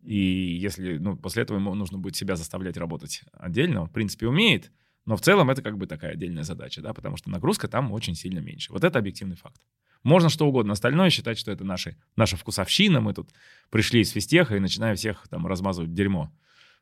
И 0.04 0.18
если, 0.62 0.98
ну, 0.98 1.18
после 1.18 1.44
этого 1.44 1.58
ему 1.58 1.74
нужно 1.74 1.98
будет 1.98 2.16
себя 2.16 2.36
заставлять 2.36 2.78
работать 2.78 3.24
отдельно, 3.34 3.82
он, 3.82 3.88
в 3.88 3.92
принципе, 3.92 4.28
умеет, 4.28 4.72
но 5.06 5.16
в 5.16 5.22
целом 5.22 5.50
это 5.50 5.62
как 5.62 5.78
бы 5.78 5.88
такая 5.88 6.12
отдельная 6.14 6.44
задача, 6.44 6.82
да, 6.82 6.94
потому 6.94 7.18
что 7.18 7.30
нагрузка 7.30 7.68
там 7.68 7.92
очень 7.94 8.14
сильно 8.14 8.40
меньше. 8.40 8.74
Вот 8.74 8.84
это 8.84 9.00
объективный 9.00 9.38
факт. 9.38 9.62
Можно 10.04 10.30
что 10.30 10.46
угодно 10.48 10.74
остальное 10.74 11.10
считать, 11.10 11.38
что 11.38 11.52
это 11.52 11.64
наши, 11.64 11.98
наша 12.16 12.38
вкусовщина, 12.38 13.02
мы 13.02 13.14
тут 13.14 13.30
пришли 13.70 14.02
из 14.02 14.12
физтеха 14.12 14.56
и 14.56 14.60
начинаем 14.60 14.96
всех 14.96 15.28
там 15.30 15.48
размазывать 15.48 15.94
дерьмо. 15.94 16.32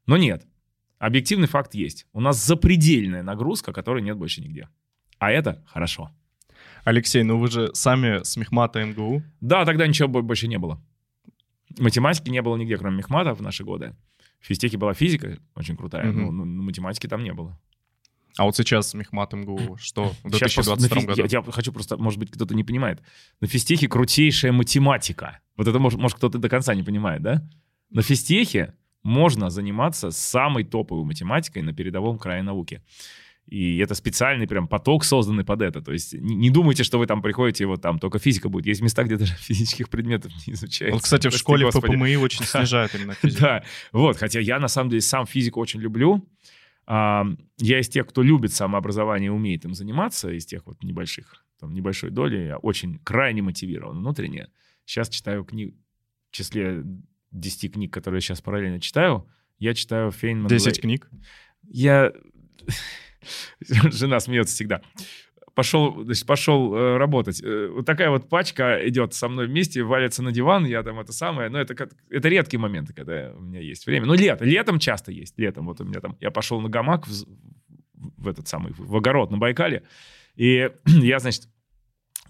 Но 0.07 0.17
нет, 0.17 0.45
объективный 1.05 1.47
факт 1.47 1.75
есть. 1.75 2.07
У 2.13 2.19
нас 2.21 2.43
запредельная 2.45 3.23
нагрузка, 3.23 3.73
которой 3.73 4.01
нет 4.01 4.17
больше 4.17 4.41
нигде. 4.41 4.69
А 5.19 5.31
это 5.31 5.63
хорошо. 5.67 6.11
Алексей, 6.83 7.23
ну 7.23 7.37
вы 7.39 7.49
же 7.49 7.71
сами 7.73 8.23
с 8.23 8.37
Мехмата 8.37 8.83
МГУ. 8.85 9.23
Да, 9.41 9.65
тогда 9.65 9.87
ничего 9.87 10.07
бо- 10.07 10.21
больше 10.21 10.47
не 10.47 10.57
было. 10.57 10.81
Математики 11.79 12.29
не 12.29 12.41
было 12.41 12.55
нигде, 12.57 12.77
кроме 12.77 12.97
мехмата 12.97 13.33
в 13.33 13.41
наши 13.41 13.63
годы. 13.63 13.95
В 14.39 14.45
физтехе 14.45 14.77
была 14.77 14.93
физика 14.93 15.37
очень 15.55 15.75
крутая, 15.75 16.05
Мгм. 16.11 16.21
но, 16.25 16.31
но- 16.31 16.45
но 16.45 16.63
математики 16.63 17.07
там 17.07 17.23
не 17.23 17.33
было. 17.33 17.59
А 18.37 18.43
вот 18.43 18.55
сейчас 18.55 18.93
Мехмат 18.93 19.33
МГУ 19.33 19.77
что 19.77 20.13
в 20.23 20.29
Сейчас 20.31 20.53
просто 20.53 20.71
на 20.71 20.77
2022 20.77 21.01
физ- 21.01 21.05
году? 21.07 21.21
Я, 21.21 21.39
я 21.45 21.51
хочу 21.51 21.71
просто, 21.73 21.97
может 21.97 22.19
быть, 22.19 22.31
кто-то 22.31 22.53
не 22.53 22.63
понимает. 22.63 23.01
На 23.41 23.47
физтехе 23.47 23.87
крутейшая 23.87 24.51
математика. 24.51 25.39
Вот 25.57 25.67
это, 25.67 25.79
может, 25.79 25.99
может 25.99 26.17
кто-то 26.17 26.37
до 26.37 26.49
конца 26.49 26.75
не 26.75 26.83
понимает, 26.83 27.21
да? 27.21 27.47
На 27.89 28.01
физтехе 28.01 28.73
можно 29.05 29.51
заниматься 29.51 30.09
самой 30.09 30.63
топовой 30.63 31.05
математикой 31.05 31.61
на 31.61 31.73
передовом 31.73 32.17
крае 32.17 32.41
науки. 32.41 32.81
И 33.45 33.77
это 33.77 33.93
специальный 33.93 34.47
прям 34.47 34.67
поток, 34.67 35.05
созданный 35.05 35.43
под 35.43 35.61
это. 35.61 35.79
То 35.79 35.93
есть 35.93 36.13
не, 36.13 36.33
не 36.33 36.49
думайте, 36.49 36.83
что 36.83 36.97
вы 36.97 37.05
там 37.05 37.21
приходите, 37.21 37.65
и 37.65 37.67
вот 37.67 37.83
там 37.83 37.99
только 37.99 38.17
физика 38.17 38.49
будет. 38.49 38.65
Есть 38.65 38.81
места, 38.81 39.03
где 39.03 39.17
даже 39.17 39.33
физических 39.35 39.89
предметов 39.89 40.31
не 40.47 40.53
изучается. 40.53 40.95
Вот, 40.95 41.03
кстати, 41.03 41.27
в 41.27 41.29
Прости, 41.29 41.39
школе 41.39 41.65
в 41.65 41.71
Господи. 41.71 41.95
ППМИ 41.95 42.17
очень 42.17 42.43
снижают 42.45 42.95
именно 42.95 43.13
физику. 43.13 43.41
Да, 43.43 43.63
вот, 43.91 44.17
хотя 44.17 44.39
я 44.39 44.59
на 44.59 44.67
самом 44.67 44.89
деле 44.89 45.01
сам 45.01 45.27
физику 45.27 45.59
очень 45.59 45.81
люблю. 45.81 46.27
А, 46.87 47.27
Я 47.59 47.79
из 47.79 47.87
тех, 47.87 48.07
кто 48.07 48.23
любит 48.23 48.53
самообразование 48.53 49.27
и 49.27 49.29
умеет 49.29 49.65
им 49.65 49.75
заниматься, 49.75 50.31
из 50.31 50.47
тех 50.47 50.65
вот 50.65 50.81
небольших, 50.81 51.45
там, 51.59 51.75
небольшой 51.75 52.09
доли, 52.09 52.37
я 52.37 52.57
очень 52.57 52.97
крайне 53.03 53.43
мотивирован 53.43 53.99
внутренне. 53.99 54.47
Сейчас 54.85 55.09
читаю 55.09 55.43
книг, 55.43 55.75
в 56.31 56.35
числе 56.35 56.83
10 57.39 57.73
книг, 57.73 57.93
которые 57.93 58.17
я 58.17 58.21
сейчас 58.21 58.41
параллельно 58.41 58.79
читаю, 58.79 59.27
я 59.59 59.73
читаю 59.73 60.11
Фейнман... 60.11 60.47
10 60.47 60.67
Лей- 60.77 60.81
книг. 60.81 61.09
Я... 61.63 62.11
Жена 63.91 64.19
смеется 64.19 64.53
всегда. 64.53 64.81
Пошел, 65.53 66.03
значит, 66.03 66.25
пошел 66.25 66.75
э, 66.75 66.97
работать. 66.97 67.41
Э, 67.41 67.69
вот 67.69 67.85
такая 67.85 68.09
вот 68.09 68.27
пачка 68.27 68.77
идет 68.87 69.13
со 69.13 69.29
мной 69.29 69.47
вместе, 69.47 69.83
валится 69.83 70.21
на 70.21 70.33
диван, 70.33 70.65
я 70.65 70.83
там 70.83 70.99
это 70.99 71.13
самое. 71.13 71.49
Но 71.49 71.59
это, 71.59 71.75
как- 71.75 71.93
это 72.09 72.27
редкие 72.27 72.59
моменты, 72.59 72.93
когда 72.93 73.31
у 73.33 73.39
меня 73.41 73.61
есть 73.61 73.85
время. 73.85 74.05
Ну, 74.05 74.15
лето, 74.15 74.43
летом 74.43 74.79
часто 74.79 75.11
есть. 75.13 75.39
Летом 75.39 75.65
вот 75.65 75.79
у 75.79 75.85
меня 75.85 76.01
там... 76.01 76.17
Я 76.19 76.29
пошел 76.31 76.59
на 76.59 76.67
гамак 76.67 77.07
в, 77.07 77.25
в 77.93 78.27
этот 78.27 78.47
самый, 78.49 78.73
в 78.77 78.95
огород 78.97 79.31
на 79.31 79.37
Байкале. 79.37 79.83
И 80.35 80.69
я, 80.85 81.19
значит, 81.19 81.47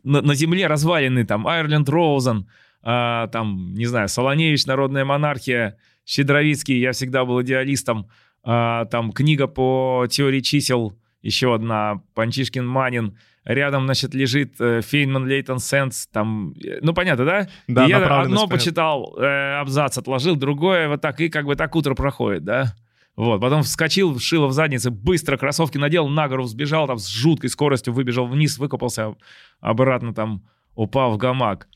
на, 0.03 0.21
на 0.21 0.35
земле 0.35 0.67
развалины 0.67 1.25
там 1.25 1.47
Айрленд 1.47 1.89
Роузен, 1.89 2.47
а, 2.85 3.27
там, 3.27 3.73
не 3.73 3.87
знаю, 3.87 4.07
Солоневич, 4.07 4.65
Народная 4.67 5.03
монархия, 5.03 5.77
Щедровицкий, 6.05 6.79
я 6.79 6.91
всегда 6.91 7.25
был 7.25 7.41
идеалистом, 7.41 8.07
а, 8.43 8.85
там 8.85 9.11
книга 9.11 9.47
по 9.47 10.05
теории 10.09 10.41
чисел, 10.41 10.95
еще 11.23 11.55
одна, 11.55 12.03
Панчишкин 12.13 12.65
Манин, 12.65 13.17
рядом, 13.43 13.85
значит, 13.85 14.13
лежит 14.13 14.55
э, 14.59 14.81
Фейнман 14.81 15.25
Лейтон 15.25 15.57
Сенс, 15.57 16.07
там, 16.07 16.53
э, 16.63 16.79
ну, 16.81 16.93
понятно, 16.93 17.25
да? 17.25 17.47
Да, 17.67 17.85
И 17.85 17.89
я 17.89 17.97
одно 17.97 18.11
понятна. 18.11 18.47
почитал, 18.47 19.15
э, 19.17 19.59
абзац 19.59 19.97
отложил, 19.97 20.35
другое 20.35 20.87
вот 20.87 21.01
так, 21.01 21.19
и 21.21 21.29
как 21.29 21.45
бы 21.45 21.55
так 21.55 21.75
утро 21.75 21.95
проходит, 21.95 22.43
да? 22.43 22.75
Вот, 23.15 23.39
потом 23.39 23.63
вскочил, 23.63 24.19
шило 24.19 24.47
в 24.47 24.51
заднице, 24.51 24.91
быстро 24.91 25.37
кроссовки 25.37 25.77
надел, 25.77 26.07
на 26.07 26.27
гору 26.27 26.43
взбежал, 26.43 26.85
там 26.85 26.97
с 26.97 27.07
жуткой 27.07 27.49
скоростью 27.49 27.93
выбежал 27.93 28.27
вниз, 28.27 28.57
выкопался, 28.57 29.15
обратно 29.61 30.13
там 30.13 30.43
упал 30.75 31.11
в 31.13 31.17
гамак. 31.17 31.67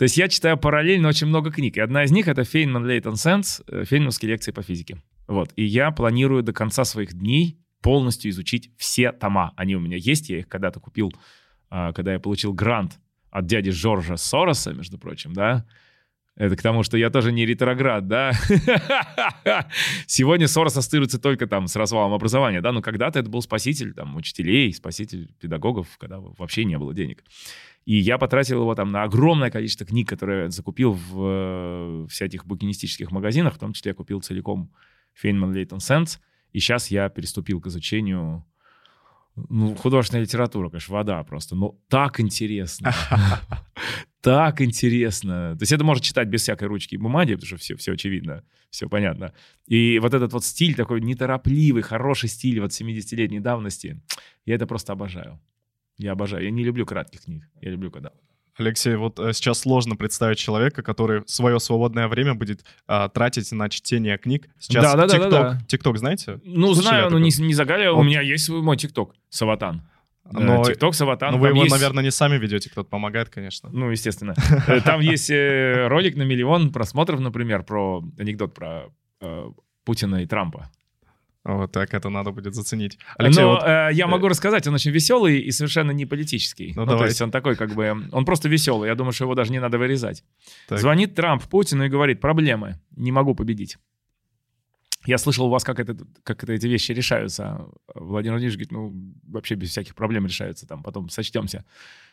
То 0.00 0.04
есть 0.04 0.16
я 0.16 0.28
читаю 0.28 0.56
параллельно 0.56 1.08
очень 1.08 1.26
много 1.26 1.52
книг, 1.52 1.76
и 1.76 1.80
одна 1.80 2.04
из 2.04 2.10
них— 2.10 2.26
это 2.28 2.42
Фейнман 2.42 2.86
Лейтон 2.86 3.16
Сенс, 3.16 3.60
э, 3.66 3.84
фейнмановские 3.84 4.30
лекции 4.30 4.50
по 4.50 4.62
физике. 4.62 4.96
Вот, 5.26 5.52
и 5.56 5.62
я 5.62 5.90
планирую 5.90 6.42
до 6.42 6.54
конца 6.54 6.84
своих 6.86 7.12
дней 7.12 7.58
полностью 7.82 8.30
изучить 8.30 8.70
все 8.78 9.12
тома. 9.12 9.52
Они 9.56 9.76
у 9.76 9.78
меня 9.78 9.98
есть, 9.98 10.30
я 10.30 10.38
их 10.38 10.48
когда-то 10.48 10.80
купил, 10.80 11.12
а, 11.68 11.92
когда 11.92 12.14
я 12.14 12.18
получил 12.18 12.54
грант 12.54 12.98
от 13.30 13.44
дяди 13.44 13.72
Жоржа 13.72 14.16
Сороса, 14.16 14.72
между 14.72 14.96
прочим, 14.96 15.34
да, 15.34 15.66
это 16.34 16.56
к 16.56 16.62
тому, 16.62 16.82
что 16.82 16.96
я 16.96 17.10
тоже 17.10 17.30
не 17.30 17.44
ретроград, 17.44 18.08
да? 18.08 18.32
Сегодня 20.06 20.48
Сорос 20.48 20.78
ассоциируется 20.78 21.18
только 21.18 21.46
там 21.46 21.66
с 21.66 21.76
развалом 21.76 22.14
образования, 22.14 22.62
да, 22.62 22.72
но 22.72 22.80
когда-то 22.80 23.18
это 23.18 23.28
был 23.28 23.42
спаситель 23.42 23.92
там 23.92 24.16
учителей, 24.16 24.72
спаситель 24.72 25.30
педагогов, 25.38 25.88
когда 25.98 26.18
вообще 26.20 26.64
не 26.64 26.78
было 26.78 26.94
денег. 26.94 27.22
И 27.90 27.96
я 27.96 28.18
потратил 28.18 28.60
его 28.60 28.72
там 28.76 28.92
на 28.92 29.02
огромное 29.02 29.50
количество 29.50 29.84
книг, 29.84 30.08
которые 30.08 30.44
я 30.44 30.50
закупил 30.50 30.92
в 30.92 31.16
э, 31.18 32.06
всяких 32.08 32.46
букинистических 32.46 33.10
магазинах, 33.10 33.56
в 33.56 33.58
том 33.58 33.72
числе 33.72 33.88
я 33.88 33.94
купил 33.96 34.20
целиком 34.20 34.72
Фейнман 35.14 35.52
Лейтон 35.52 35.80
Сенс, 35.80 36.20
и 36.52 36.60
сейчас 36.60 36.92
я 36.92 37.08
переступил 37.08 37.60
к 37.60 37.66
изучению 37.66 38.46
ну, 39.34 39.74
художественная 39.74 40.22
литература, 40.22 40.70
конечно, 40.70 40.94
вода 40.94 41.24
просто, 41.24 41.56
но 41.56 41.80
так 41.88 42.20
интересно. 42.20 42.92
Так 44.20 44.60
интересно. 44.60 45.56
То 45.56 45.62
есть 45.62 45.72
это 45.72 45.82
можно 45.82 46.04
читать 46.04 46.28
без 46.28 46.42
всякой 46.42 46.68
ручки 46.68 46.94
и 46.94 46.98
бумаги, 46.98 47.36
потому 47.36 47.46
что 47.46 47.56
все, 47.56 47.74
все 47.76 47.94
очевидно, 47.94 48.44
все 48.68 48.86
понятно. 48.86 49.32
И 49.66 49.98
вот 49.98 50.12
этот 50.12 50.34
вот 50.34 50.44
стиль 50.44 50.74
такой 50.74 51.00
неторопливый, 51.00 51.82
хороший 51.82 52.28
стиль 52.28 52.60
вот 52.60 52.70
70-летней 52.70 53.40
давности, 53.40 54.00
я 54.44 54.56
это 54.56 54.66
просто 54.66 54.92
обожаю. 54.92 55.40
Я 56.00 56.12
обожаю. 56.12 56.44
Я 56.44 56.50
не 56.50 56.64
люблю 56.64 56.86
кратких 56.86 57.22
книг. 57.24 57.44
Я 57.60 57.70
люблю 57.70 57.90
когда... 57.90 58.10
Алексей, 58.56 58.96
вот 58.96 59.18
э, 59.18 59.32
сейчас 59.32 59.60
сложно 59.60 59.96
представить 59.96 60.38
человека, 60.38 60.82
который 60.82 61.22
свое 61.26 61.60
свободное 61.60 62.08
время 62.08 62.34
будет 62.34 62.64
а, 62.86 63.08
тратить 63.08 63.52
на 63.52 63.68
чтение 63.70 64.18
книг. 64.18 64.48
Сейчас 64.58 64.84
Да, 64.84 64.96
да, 64.96 65.06
да, 65.06 65.18
да, 65.18 65.26
TikTok, 65.26 65.30
да. 65.30 65.58
TikTок, 65.66 65.96
знаете? 65.98 66.40
Ну, 66.44 66.74
Слышали 66.74 66.82
знаю, 66.88 67.10
но 67.10 67.18
не, 67.18 67.30
не 67.38 67.54
загадываю. 67.54 67.94
У 67.94 67.96
Вот. 67.98 68.02
меня 68.04 68.20
есть 68.20 68.44
свой 68.44 68.60
мой 68.60 68.76
ТикТок, 68.76 69.14
Саватан. 69.30 69.82
Но- 70.30 70.62
ТикТок, 70.64 70.94
Саватан. 70.94 71.32
Ну, 71.32 71.38
вы 71.38 71.48
его, 71.48 71.62
есть- 71.62 71.70
наверное, 71.70 72.02
не 72.04 72.10
сами 72.10 72.38
ведете, 72.38 72.70
кто-то 72.70 72.88
помогает, 72.88 73.30
конечно. 73.30 73.70
Ну, 73.72 73.90
естественно. 73.90 74.34
Э, 74.68 74.80
Там 74.80 75.00
есть 75.00 75.30
э, 75.30 75.86
ролик 75.88 76.16
на 76.16 76.22
миллион 76.22 76.72
просмотров, 76.72 77.20
например, 77.20 77.62
про 77.62 78.02
анекдот 78.18 78.52
про 78.54 78.90
э, 79.20 79.50
Путина 79.84 80.22
и 80.22 80.26
Трампа. 80.26 80.70
Вот 81.44 81.72
так 81.72 81.94
это 81.94 82.10
надо 82.10 82.32
будет 82.32 82.54
заценить. 82.54 82.98
Алексей, 83.16 83.42
Но 83.42 83.52
вот... 83.52 83.62
э, 83.64 83.90
я 83.92 84.06
могу 84.06 84.28
рассказать, 84.28 84.66
он 84.66 84.74
очень 84.74 84.90
веселый 84.90 85.40
и 85.40 85.50
совершенно 85.52 85.90
не 85.90 86.04
политический. 86.04 86.74
Ну, 86.76 86.84
ну 86.84 86.98
то 86.98 87.06
есть 87.06 87.20
он 87.22 87.30
такой 87.30 87.56
как 87.56 87.74
бы, 87.74 88.08
он 88.12 88.24
просто 88.26 88.48
веселый. 88.48 88.88
Я 88.88 88.94
думаю, 88.94 89.12
что 89.12 89.24
его 89.24 89.34
даже 89.34 89.50
не 89.50 89.58
надо 89.58 89.78
вырезать. 89.78 90.22
Так. 90.68 90.78
Звонит 90.78 91.14
Трамп 91.14 91.42
Путину 91.44 91.84
и 91.84 91.88
говорит, 91.88 92.20
проблемы, 92.20 92.78
не 92.94 93.10
могу 93.10 93.34
победить. 93.34 93.78
Я 95.06 95.16
слышал 95.16 95.46
у 95.46 95.50
вас, 95.50 95.64
как, 95.64 95.80
это, 95.80 95.96
как 96.24 96.44
это, 96.44 96.52
эти 96.52 96.66
вещи 96.66 96.92
решаются. 96.92 97.66
Владимир 97.94 98.34
Владимирович 98.34 98.56
говорит, 98.56 98.72
ну, 98.72 99.14
вообще 99.26 99.54
без 99.54 99.70
всяких 99.70 99.94
проблем 99.94 100.26
решаются, 100.26 100.66
там, 100.66 100.82
потом 100.82 101.08
сочтемся. 101.08 101.64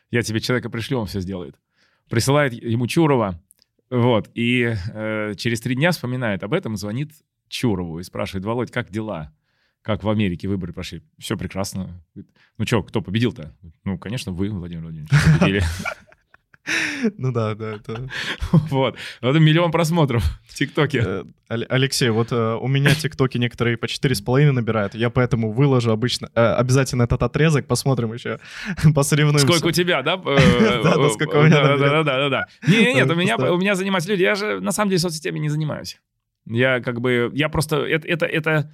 Я 0.10 0.22
тебе 0.22 0.40
человека 0.40 0.70
пришлю, 0.70 1.00
он 1.00 1.08
все 1.08 1.20
сделает. 1.20 1.60
Присылает 2.10 2.54
ему 2.54 2.88
Чурова, 2.88 3.42
вот, 3.90 4.30
и 4.34 4.74
э, 4.94 5.34
через 5.36 5.60
три 5.60 5.76
дня 5.76 5.92
вспоминает 5.92 6.44
об 6.44 6.54
этом, 6.54 6.78
звонит 6.78 7.12
Чурову 7.48 8.00
и 8.00 8.04
спрашивает, 8.04 8.46
Володь, 8.46 8.72
как 8.72 8.90
дела? 8.90 9.34
Как 9.82 10.04
в 10.04 10.10
Америке 10.10 10.48
выборы 10.48 10.74
прошли? 10.74 11.02
Все 11.18 11.38
прекрасно. 11.38 12.04
Ну 12.58 12.66
что, 12.66 12.84
кто 12.84 13.02
победил-то? 13.02 13.56
Ну, 13.86 13.98
конечно, 13.98 14.32
вы, 14.32 14.50
Владимир 14.50 14.84
Владимирович, 14.84 15.12
победили. 15.40 15.64
Ну 17.18 17.32
да, 17.32 17.56
да. 17.56 17.76
Это... 17.76 18.10
Вот. 18.52 18.98
Это 19.22 19.40
миллион 19.40 19.72
просмотров 19.72 20.24
в 20.48 20.54
ТикТоке. 20.54 21.04
Э, 21.06 21.24
Алексей, 21.48 22.10
вот 22.10 22.32
э, 22.32 22.56
у 22.56 22.68
меня 22.68 22.94
ТикТоки 22.94 23.38
некоторые 23.38 23.78
по 23.78 23.88
четыре 23.88 24.16
с 24.16 24.22
половиной 24.22 24.54
набирают. 24.54 24.96
Я 24.96 25.10
поэтому 25.10 25.52
выложу 25.52 25.92
обычно 25.92 26.30
э, 26.36 26.42
обязательно 26.42 27.04
этот 27.04 27.24
отрезок, 27.24 27.68
посмотрим 27.68 28.14
еще, 28.14 28.40
посоревнуемся. 28.96 29.48
Сколько 29.48 29.68
у 29.68 29.72
тебя, 29.72 30.02
да? 30.02 30.18
Да, 30.18 31.10
сколько 31.10 31.38
у 31.38 31.44
меня. 31.44 31.78
Да, 31.78 31.78
да, 31.78 32.04
да, 32.04 32.30
да. 32.30 32.46
Нет, 32.68 32.96
нет, 32.96 33.10
у 33.10 33.58
меня 33.58 33.76
занимаются 33.76 34.10
люди. 34.10 34.24
Я 34.24 34.36
же 34.36 34.60
на 34.60 34.72
самом 34.72 34.90
деле 34.90 35.00
соцсетями 35.00 35.40
не 35.40 35.50
занимаюсь. 35.50 36.00
Я 36.50 36.80
как 36.80 37.02
бы, 37.02 37.32
я 37.34 37.50
просто, 37.50 37.78
это, 37.78 38.08
это, 38.08 38.26
это 38.26 38.72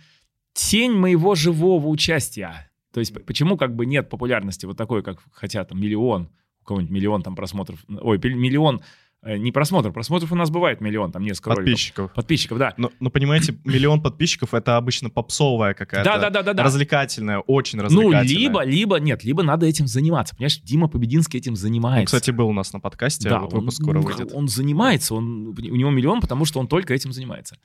тень 0.54 0.94
моего 0.94 1.36
живого 1.36 1.88
участия. 1.88 2.72
То 2.94 3.00
есть 3.00 3.14
почему 3.26 3.58
как 3.58 3.76
бы 3.76 3.86
нет 3.86 4.10
популярности 4.10 4.66
вот 4.66 4.78
такой, 4.78 5.02
как 5.02 5.20
хотят 5.32 5.70
там 5.70 5.82
миллион, 5.82 6.30
у 6.62 6.66
кого-нибудь 6.66 6.92
миллион 6.94 7.24
там 7.24 7.36
просмотров, 7.36 7.84
ой, 7.88 8.20
миллион 8.20 8.82
не 9.26 9.52
просмотров, 9.52 9.94
просмотров 9.94 10.32
у 10.32 10.36
нас 10.36 10.50
бывает 10.50 10.82
миллион, 10.82 11.12
там 11.12 11.24
несколько 11.24 11.56
подписчиков. 11.56 11.98
Роликов. 11.98 12.16
Подписчиков, 12.16 12.58
да. 12.58 12.74
Но, 12.78 12.92
но 13.00 13.10
понимаете, 13.10 13.58
миллион 13.64 14.02
подписчиков 14.02 14.54
это 14.54 14.78
обычно 14.78 15.10
попсовая 15.10 15.74
какая-то. 15.74 16.10
Да, 16.10 16.18
да, 16.18 16.30
да, 16.30 16.44
да, 16.44 16.54
да. 16.54 16.64
Развлекательная, 16.64 17.40
очень 17.40 17.80
развлекательная. 17.80 18.24
Ну, 18.24 18.40
либо, 18.40 18.64
либо, 18.64 19.00
нет, 19.00 19.24
либо 19.24 19.44
надо 19.44 19.66
этим 19.66 19.88
заниматься. 19.88 20.36
Понимаешь, 20.36 20.60
Дима 20.60 20.88
Побединский 20.88 21.38
этим 21.38 21.56
занимается. 21.56 22.16
Он, 22.16 22.20
кстати, 22.20 22.32
был 22.32 22.50
у 22.50 22.54
нас 22.54 22.74
на 22.74 22.80
подкасте, 22.80 23.30
да, 23.30 23.40
вот 23.40 23.54
выпуск 23.54 23.80
он, 23.80 23.86
скоро 23.86 24.00
выйдет. 24.00 24.32
Он 24.34 24.48
занимается, 24.48 25.16
он, 25.16 25.48
у 25.48 25.76
него 25.76 25.90
миллион, 25.90 26.20
потому 26.20 26.46
что 26.46 26.60
он 26.60 26.68
только 26.68 26.94
этим 26.94 27.14
занимается. 27.14 27.56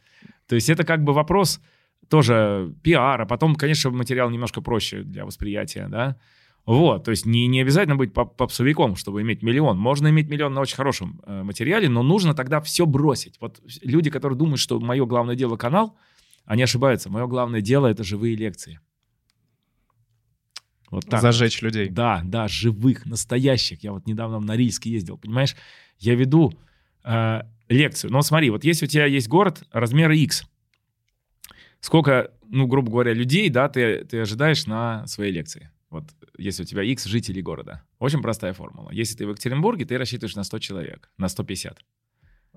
То 0.46 0.54
есть 0.54 0.70
это 0.70 0.84
как 0.84 1.02
бы 1.02 1.12
вопрос 1.12 1.60
тоже 2.08 2.72
пиара. 2.82 3.26
Потом, 3.26 3.54
конечно, 3.54 3.90
материал 3.90 4.30
немножко 4.30 4.60
проще 4.60 5.02
для 5.02 5.24
восприятия, 5.24 5.88
да. 5.88 6.16
Вот, 6.66 7.04
то 7.04 7.10
есть 7.10 7.24
не, 7.24 7.46
не 7.46 7.62
обязательно 7.62 7.96
быть 7.96 8.12
попсовиком, 8.12 8.94
чтобы 8.96 9.22
иметь 9.22 9.42
миллион. 9.42 9.78
Можно 9.78 10.08
иметь 10.08 10.28
миллион 10.28 10.52
на 10.52 10.60
очень 10.60 10.76
хорошем 10.76 11.20
э, 11.24 11.42
материале, 11.42 11.88
но 11.88 12.02
нужно 12.02 12.34
тогда 12.34 12.60
все 12.60 12.84
бросить. 12.84 13.40
Вот 13.40 13.62
люди, 13.82 14.10
которые 14.10 14.38
думают, 14.38 14.60
что 14.60 14.78
мое 14.78 15.06
главное 15.06 15.34
дело 15.34 15.56
канал, 15.56 15.96
они 16.44 16.62
ошибаются. 16.62 17.08
Мое 17.08 17.26
главное 17.26 17.62
дело 17.62 17.86
это 17.86 18.04
живые 18.04 18.36
лекции. 18.36 18.80
Вот 20.90 21.06
так. 21.06 21.20
Зажечь 21.20 21.60
людей. 21.62 21.88
Да, 21.88 22.22
да, 22.24 22.48
живых, 22.48 23.06
настоящих. 23.06 23.82
Я 23.82 23.92
вот 23.92 24.06
недавно 24.06 24.38
в 24.38 24.44
Норильск 24.44 24.86
ездил, 24.86 25.18
понимаешь? 25.18 25.56
Я 25.98 26.14
веду 26.14 26.52
э, 27.04 27.42
лекцию. 27.68 28.10
Но 28.10 28.22
смотри, 28.22 28.50
вот 28.50 28.64
если 28.64 28.86
у 28.86 28.88
тебя 28.88 29.06
есть 29.06 29.28
город 29.28 29.62
размера 29.72 30.14
X, 30.16 30.44
сколько, 31.80 32.30
ну, 32.48 32.66
грубо 32.66 32.90
говоря, 32.90 33.12
людей, 33.12 33.48
да, 33.50 33.68
ты, 33.68 34.04
ты 34.04 34.20
ожидаешь 34.20 34.66
на 34.66 35.06
своей 35.06 35.32
лекции? 35.32 35.70
Вот 35.90 36.04
если 36.36 36.62
у 36.62 36.66
тебя 36.66 36.82
X 36.82 37.04
жителей 37.04 37.42
города. 37.42 37.82
Очень 37.98 38.20
простая 38.20 38.52
формула. 38.52 38.90
Если 38.90 39.16
ты 39.16 39.26
в 39.26 39.30
Екатеринбурге, 39.30 39.84
ты 39.84 39.96
рассчитываешь 39.96 40.36
на 40.36 40.44
100 40.44 40.58
человек, 40.58 41.10
на 41.16 41.28
150. 41.28 41.78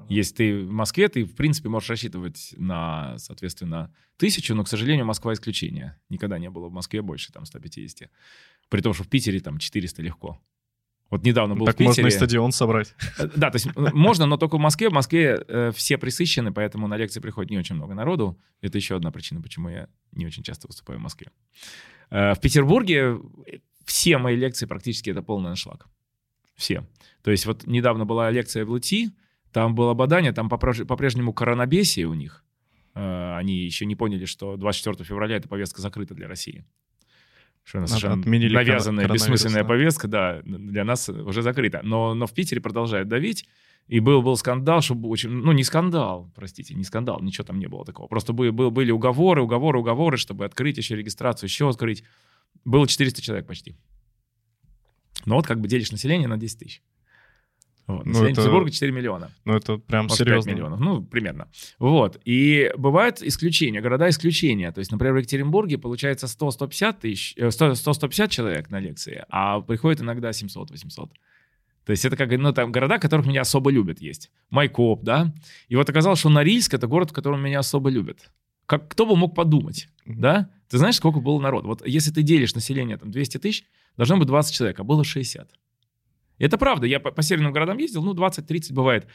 Если 0.09 0.35
ты 0.35 0.59
в 0.59 0.71
Москве, 0.71 1.07
ты, 1.09 1.23
в 1.23 1.35
принципе, 1.35 1.69
можешь 1.69 1.89
рассчитывать 1.89 2.53
на, 2.57 3.17
соответственно, 3.17 3.93
тысячу, 4.17 4.55
но, 4.55 4.63
к 4.63 4.67
сожалению, 4.67 5.05
Москва 5.05 5.33
исключение. 5.33 5.99
Никогда 6.09 6.39
не 6.39 6.49
было 6.49 6.69
в 6.69 6.71
Москве 6.71 7.01
больше 7.01 7.31
там 7.31 7.45
150. 7.45 8.09
При 8.69 8.81
том, 8.81 8.93
что 8.93 9.03
в 9.03 9.09
Питере 9.09 9.39
там 9.39 9.57
400 9.57 10.01
легко. 10.01 10.41
Вот 11.11 11.23
недавно 11.23 11.55
был 11.55 11.65
так 11.65 11.75
в 11.75 11.77
Питере. 11.77 12.03
можно 12.03 12.07
и 12.07 12.11
стадион 12.11 12.51
собрать. 12.51 12.95
Э, 13.19 13.27
да, 13.35 13.51
то 13.51 13.57
есть 13.57 13.67
можно, 13.75 14.25
но 14.25 14.37
только 14.37 14.57
в 14.57 14.61
Москве. 14.61 14.89
В 14.89 14.93
Москве 14.93 15.43
э, 15.47 15.71
все 15.75 15.97
присыщены, 15.97 16.51
поэтому 16.53 16.87
на 16.87 16.97
лекции 16.97 17.19
приходит 17.19 17.51
не 17.51 17.57
очень 17.57 17.75
много 17.75 17.93
народу. 17.93 18.39
Это 18.61 18.77
еще 18.77 18.95
одна 18.95 19.11
причина, 19.11 19.41
почему 19.41 19.69
я 19.69 19.89
не 20.13 20.25
очень 20.25 20.41
часто 20.41 20.67
выступаю 20.67 20.99
в 20.99 21.03
Москве. 21.03 21.27
Э, 22.09 22.33
в 22.33 22.39
Петербурге 22.39 23.19
все 23.85 24.17
мои 24.17 24.37
лекции 24.37 24.65
практически 24.65 25.09
это 25.09 25.21
полный 25.21 25.49
аншлаг. 25.49 25.85
Все. 26.55 26.87
То 27.23 27.31
есть 27.31 27.45
вот 27.45 27.67
недавно 27.67 28.05
была 28.05 28.31
лекция 28.31 28.65
в 28.65 28.71
ЛТ, 28.71 29.13
там 29.51 29.75
было 29.75 29.93
бадание, 29.93 30.31
там 30.31 30.47
по-прежнему 30.47 31.33
коронабесие 31.33 32.07
у 32.07 32.13
них. 32.13 32.45
Э, 32.95 33.35
они 33.35 33.55
еще 33.55 33.85
не 33.85 33.95
поняли, 33.95 34.25
что 34.25 34.55
24 34.57 35.03
февраля 35.03 35.37
эта 35.37 35.49
повестка 35.49 35.81
закрыта 35.81 36.13
для 36.13 36.27
России. 36.27 36.65
Что 37.63 37.77
она 37.77 37.87
совершенно 37.87 38.21
Отменили 38.21 38.53
навязанная, 38.53 39.07
бессмысленная 39.07 39.63
да. 39.63 39.67
повестка, 39.67 40.07
да, 40.07 40.41
для 40.43 40.83
нас 40.83 41.09
уже 41.09 41.41
закрыта. 41.41 41.81
Но, 41.83 42.13
но 42.13 42.27
в 42.27 42.33
Питере 42.33 42.61
продолжают 42.61 43.07
давить. 43.07 43.47
И 43.87 43.99
был, 43.99 44.21
был 44.21 44.37
скандал, 44.37 44.81
что 44.81 44.95
очень... 44.95 45.29
Ну, 45.29 45.51
не 45.51 45.63
скандал, 45.63 46.31
простите, 46.35 46.73
не 46.75 46.83
скандал, 46.83 47.19
ничего 47.21 47.43
там 47.43 47.59
не 47.59 47.67
было 47.67 47.83
такого. 47.83 48.07
Просто 48.07 48.31
были, 48.31 48.49
был, 48.49 48.71
были 48.71 48.91
уговоры, 48.91 49.41
уговоры, 49.41 49.79
уговоры, 49.79 50.17
чтобы 50.17 50.45
открыть 50.45 50.77
еще 50.77 50.95
регистрацию, 50.95 51.47
еще 51.47 51.67
открыть. 51.67 52.03
Было 52.63 52.87
400 52.87 53.21
человек 53.21 53.47
почти. 53.47 53.75
Но 55.25 55.35
вот 55.35 55.45
как 55.45 55.59
бы 55.59 55.67
делишь 55.67 55.91
население 55.91 56.27
на 56.27 56.37
10 56.37 56.59
тысяч. 56.59 56.81
Вот. 57.87 58.05
Ну, 58.05 58.11
Население 58.11 58.33
это... 58.33 58.41
Петербурга 58.41 58.71
4 58.71 58.91
миллиона. 58.91 59.31
Ну, 59.45 59.53
это 59.53 59.77
прям 59.77 60.03
Может, 60.03 60.17
серьезно. 60.17 60.49
5 60.49 60.55
миллионов, 60.55 60.79
ну, 60.79 61.03
примерно. 61.03 61.47
Вот. 61.79 62.19
И 62.25 62.71
бывают 62.77 63.21
исключения, 63.21 63.81
города 63.81 64.09
исключения. 64.09 64.71
То 64.71 64.79
есть, 64.79 64.91
например, 64.91 65.15
в 65.15 65.17
Екатеринбурге 65.17 65.77
получается 65.77 66.27
100-150 66.27 66.99
тысяч, 67.01 67.35
100-150 67.37 68.25
э, 68.25 68.27
человек 68.29 68.69
на 68.69 68.79
лекции, 68.79 69.25
а 69.29 69.61
приходит 69.61 70.01
иногда 70.01 70.29
700-800. 70.29 71.09
То 71.85 71.91
есть 71.91 72.05
это 72.05 72.15
как, 72.15 72.29
ну, 72.31 72.53
там 72.53 72.71
города, 72.71 72.99
которых 72.99 73.25
меня 73.25 73.41
особо 73.41 73.71
любят 73.71 73.99
есть. 74.01 74.31
Майкоп, 74.49 75.03
да. 75.03 75.33
И 75.67 75.75
вот 75.75 75.89
оказалось, 75.89 76.19
что 76.19 76.29
Норильск— 76.29 76.73
это 76.75 76.87
город, 76.87 77.09
в 77.09 77.13
котором 77.13 77.43
меня 77.43 77.59
особо 77.59 77.89
любят. 77.89 78.31
Как, 78.67 78.87
кто 78.87 79.05
бы 79.05 79.17
мог 79.17 79.35
подумать, 79.35 79.89
mm-hmm. 80.05 80.15
да? 80.17 80.49
Ты 80.69 80.77
знаешь, 80.77 80.95
сколько 80.95 81.19
было 81.19 81.39
народ? 81.39 81.65
Вот 81.65 81.85
если 81.85 82.11
ты 82.11 82.21
делишь 82.21 82.55
население 82.55 82.97
там 82.97 83.11
200 83.11 83.39
тысяч, 83.39 83.65
должно 83.97 84.17
быть 84.17 84.27
20 84.27 84.53
человек, 84.53 84.79
а 84.79 84.83
было 84.83 85.03
60. 85.03 85.49
Это 86.41 86.57
правда. 86.57 86.87
Я 86.87 86.99
по, 86.99 87.11
по 87.11 87.21
северным 87.21 87.53
городам 87.53 87.77
ездил, 87.77 88.03
ну, 88.03 88.13
20-30 88.13 88.73
бывает. 88.73 89.07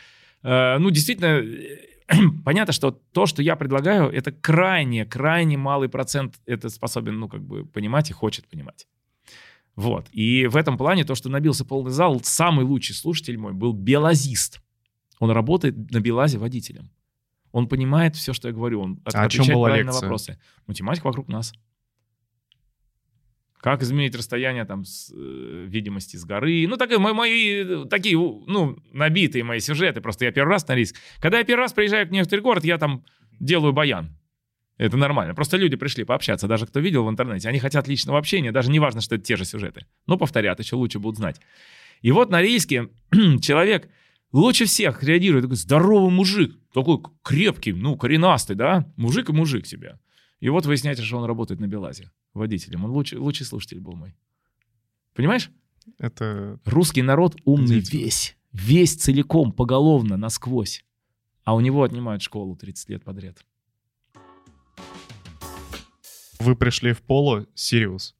Э, 0.42 0.78
ну, 0.78 0.90
действительно, 0.90 1.42
понятно, 2.44 2.72
что 2.72 2.90
то, 2.90 3.26
что 3.26 3.42
я 3.42 3.56
предлагаю, 3.56 4.10
это 4.10 4.32
крайне, 4.32 5.04
крайне 5.04 5.56
малый 5.56 5.88
процент 5.88 6.36
это 6.46 6.68
способен, 6.68 7.18
ну, 7.18 7.28
как 7.28 7.42
бы 7.42 7.66
понимать 7.66 8.10
и 8.10 8.12
хочет 8.12 8.46
понимать. 8.48 8.86
Вот. 9.74 10.06
И 10.12 10.46
в 10.46 10.56
этом 10.56 10.78
плане 10.78 11.04
то, 11.04 11.14
что 11.14 11.28
набился 11.28 11.64
полный 11.64 11.90
зал, 11.90 12.20
самый 12.22 12.64
лучший 12.64 12.94
слушатель 12.94 13.36
мой 13.36 13.52
был 13.52 13.72
белазист. 13.72 14.60
Он 15.18 15.30
работает 15.30 15.90
на 15.90 16.00
Белазе 16.00 16.38
водителем. 16.38 16.90
Он 17.52 17.68
понимает 17.68 18.16
все, 18.16 18.32
что 18.32 18.48
я 18.48 18.54
говорю. 18.54 18.80
Он 18.82 19.00
а 19.04 19.24
о 19.24 19.28
чем 19.28 19.46
была 19.46 19.76
лекция? 19.76 19.86
на 19.86 19.92
вопросы. 19.92 20.38
Математика 20.66 21.06
вокруг 21.06 21.28
нас. 21.28 21.52
Как 23.66 23.82
изменить 23.82 24.14
расстояние 24.14 24.64
там 24.64 24.84
с 24.84 25.12
э, 25.12 25.64
видимости 25.66 26.16
с 26.16 26.24
горы. 26.24 26.68
Ну, 26.68 26.76
так, 26.76 26.96
мои, 27.00 27.12
мои 27.12 27.84
такие, 27.86 28.16
ну, 28.16 28.78
набитые 28.92 29.42
мои 29.42 29.58
сюжеты. 29.58 30.00
Просто 30.00 30.24
я 30.24 30.30
первый 30.30 30.50
раз 30.50 30.68
на 30.68 30.76
риск. 30.76 30.94
Когда 31.18 31.38
я 31.38 31.44
первый 31.44 31.62
раз 31.62 31.72
приезжаю 31.72 32.06
к 32.06 32.12
некоторый 32.12 32.42
город, 32.42 32.62
я 32.62 32.78
там 32.78 33.04
делаю 33.40 33.72
баян. 33.72 34.16
Это 34.78 34.96
нормально. 34.96 35.34
Просто 35.34 35.56
люди 35.56 35.74
пришли 35.74 36.04
пообщаться, 36.04 36.46
даже 36.46 36.64
кто 36.64 36.78
видел 36.78 37.04
в 37.06 37.10
интернете. 37.10 37.48
Они 37.48 37.58
хотят 37.58 37.88
личного 37.88 38.20
общения, 38.20 38.52
даже 38.52 38.70
не 38.70 38.78
важно, 38.78 39.00
что 39.00 39.16
это 39.16 39.24
те 39.24 39.34
же 39.34 39.44
сюжеты. 39.44 39.84
Но 40.06 40.16
повторят, 40.16 40.60
еще 40.60 40.76
лучше 40.76 41.00
будут 41.00 41.16
знать. 41.16 41.40
И 42.02 42.12
вот 42.12 42.30
на 42.30 42.40
рейске 42.40 42.90
человек 43.42 43.88
лучше 44.30 44.66
всех 44.66 45.02
реагирует. 45.02 45.42
Такой 45.42 45.56
здоровый 45.56 46.12
мужик, 46.12 46.56
такой 46.72 47.00
крепкий, 47.24 47.72
ну, 47.72 47.96
коренастый, 47.96 48.54
да? 48.54 48.86
Мужик 48.96 49.30
и 49.30 49.32
мужик 49.32 49.66
себе. 49.66 49.98
И 50.40 50.48
вот 50.48 50.66
выясняется, 50.66 51.04
что 51.04 51.16
он 51.18 51.24
работает 51.24 51.60
на 51.60 51.66
Белазе 51.66 52.10
водителем. 52.34 52.84
Он 52.84 52.90
лучший, 52.90 53.18
лучший 53.18 53.46
слушатель 53.46 53.80
был 53.80 53.94
мой. 53.94 54.14
Понимаешь? 55.14 55.50
Это... 55.98 56.60
Русский 56.64 57.02
народ 57.02 57.36
умный 57.44 57.80
весь. 57.80 58.36
Весь 58.52 58.94
целиком, 58.96 59.52
поголовно, 59.52 60.16
насквозь. 60.16 60.84
А 61.44 61.54
у 61.54 61.60
него 61.60 61.82
отнимают 61.82 62.22
школу 62.22 62.56
30 62.56 62.90
лет 62.90 63.04
подряд. 63.04 63.44
Вы 66.38 66.56
пришли 66.56 66.92
в 66.92 67.00
Поло 67.02 67.46
Сириус. 67.54 68.14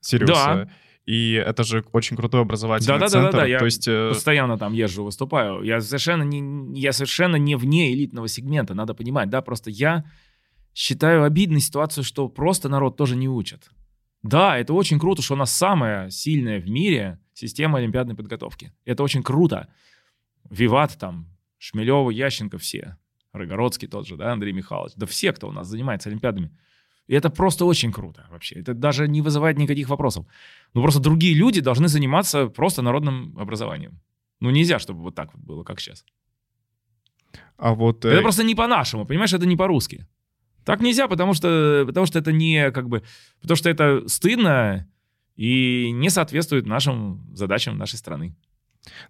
Сириуса. 0.00 0.32
Да. 0.34 0.70
И 1.06 1.32
это 1.32 1.64
же 1.64 1.84
очень 1.92 2.16
крутой 2.16 2.42
образовательный 2.42 2.94
да, 2.94 2.98
да, 2.98 3.08
центр. 3.08 3.32
Да, 3.32 3.38
да, 3.38 3.42
да, 3.42 3.46
Я 3.46 3.58
То 3.58 3.64
есть, 3.64 3.88
э... 3.88 4.10
постоянно 4.10 4.56
там 4.58 4.72
езжу, 4.72 5.04
выступаю. 5.04 5.62
Я 5.62 5.80
совершенно 5.80 6.22
не, 6.22 6.78
я 6.80 6.92
совершенно 6.92 7.36
не 7.36 7.56
вне 7.56 7.92
элитного 7.92 8.28
сегмента, 8.28 8.74
надо 8.74 8.94
понимать, 8.94 9.28
да, 9.28 9.42
просто 9.42 9.70
я 9.70 10.04
считаю 10.74 11.24
обидной 11.24 11.60
ситуацию, 11.60 12.04
что 12.04 12.28
просто 12.28 12.68
народ 12.68 12.96
тоже 12.96 13.16
не 13.16 13.28
учат. 13.28 13.70
Да, 14.22 14.58
это 14.58 14.74
очень 14.74 14.98
круто, 14.98 15.22
что 15.22 15.34
у 15.34 15.36
нас 15.36 15.52
самая 15.52 16.10
сильная 16.10 16.60
в 16.60 16.68
мире 16.68 17.18
система 17.32 17.78
олимпиадной 17.78 18.14
подготовки. 18.14 18.72
Это 18.84 19.02
очень 19.02 19.22
круто. 19.22 19.68
Виват 20.50 20.98
там, 20.98 21.26
Шмелева, 21.58 22.10
Ященко 22.10 22.58
все. 22.58 22.96
Рогородский 23.32 23.88
тот 23.88 24.06
же, 24.06 24.16
да, 24.16 24.32
Андрей 24.32 24.52
Михайлович. 24.52 24.92
Да 24.96 25.06
все, 25.06 25.32
кто 25.32 25.48
у 25.48 25.52
нас 25.52 25.68
занимается 25.68 26.08
олимпиадами. 26.08 26.50
И 27.06 27.14
это 27.14 27.30
просто 27.30 27.64
очень 27.64 27.92
круто 27.92 28.26
вообще. 28.30 28.56
Это 28.56 28.74
даже 28.74 29.08
не 29.08 29.20
вызывает 29.22 29.58
никаких 29.58 29.88
вопросов. 29.88 30.26
Ну 30.74 30.82
просто 30.82 31.00
другие 31.00 31.34
люди 31.34 31.60
должны 31.60 31.88
заниматься 31.88 32.46
просто 32.46 32.82
народным 32.82 33.36
образованием. 33.38 34.00
Ну 34.40 34.50
нельзя, 34.50 34.78
чтобы 34.78 35.02
вот 35.02 35.14
так 35.14 35.34
вот 35.34 35.42
было, 35.42 35.64
как 35.64 35.80
сейчас. 35.80 36.04
А 37.56 37.74
вот... 37.74 38.04
Это 38.04 38.16
э, 38.16 38.22
просто 38.22 38.44
не 38.44 38.54
по-нашему, 38.54 39.06
понимаешь, 39.06 39.32
это 39.32 39.46
не 39.46 39.56
по-русски. 39.56 40.06
Так 40.64 40.80
нельзя, 40.80 41.08
потому 41.08 41.34
что, 41.34 41.84
потому 41.86 42.06
что 42.06 42.18
это 42.18 42.32
не 42.32 42.70
как 42.70 42.88
бы... 42.88 43.02
Потому 43.40 43.56
что 43.56 43.70
это 43.70 44.06
стыдно 44.08 44.88
и 45.36 45.90
не 45.92 46.10
соответствует 46.10 46.66
нашим 46.66 47.26
задачам 47.34 47.78
нашей 47.78 47.96
страны. 47.96 48.34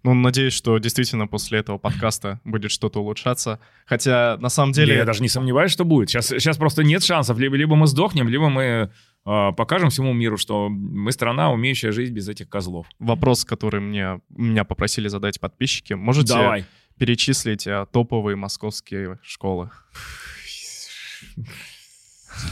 Ну, 0.03 0.13
надеюсь, 0.13 0.53
что 0.53 0.77
действительно 0.77 1.27
после 1.27 1.59
этого 1.59 1.77
подкаста 1.77 2.39
будет 2.43 2.71
что-то 2.71 2.99
улучшаться. 2.99 3.59
Хотя, 3.85 4.37
на 4.39 4.49
самом 4.49 4.73
деле... 4.73 4.95
Я 4.95 5.05
даже 5.05 5.21
не 5.21 5.29
сомневаюсь, 5.29 5.71
что 5.71 5.85
будет. 5.85 6.09
Сейчас, 6.09 6.27
сейчас 6.27 6.57
просто 6.57 6.83
нет 6.83 7.03
шансов. 7.03 7.37
Либо, 7.37 7.55
либо 7.55 7.75
мы 7.75 7.87
сдохнем, 7.87 8.27
либо 8.27 8.49
мы 8.49 8.91
э, 9.25 9.51
покажем 9.55 9.89
всему 9.89 10.13
миру, 10.13 10.37
что 10.37 10.69
мы 10.69 11.11
страна, 11.11 11.51
умеющая 11.51 11.91
жить 11.91 12.11
без 12.11 12.27
этих 12.27 12.49
козлов. 12.49 12.87
Вопрос, 12.99 13.45
который 13.45 13.79
мне, 13.79 14.19
меня 14.29 14.63
попросили 14.63 15.07
задать 15.07 15.39
подписчики. 15.39 15.93
Можете 15.93 16.33
Давай. 16.33 16.65
перечислить 16.97 17.65
э, 17.65 17.85
топовые 17.91 18.35
московские 18.35 19.19
школы? 19.23 19.69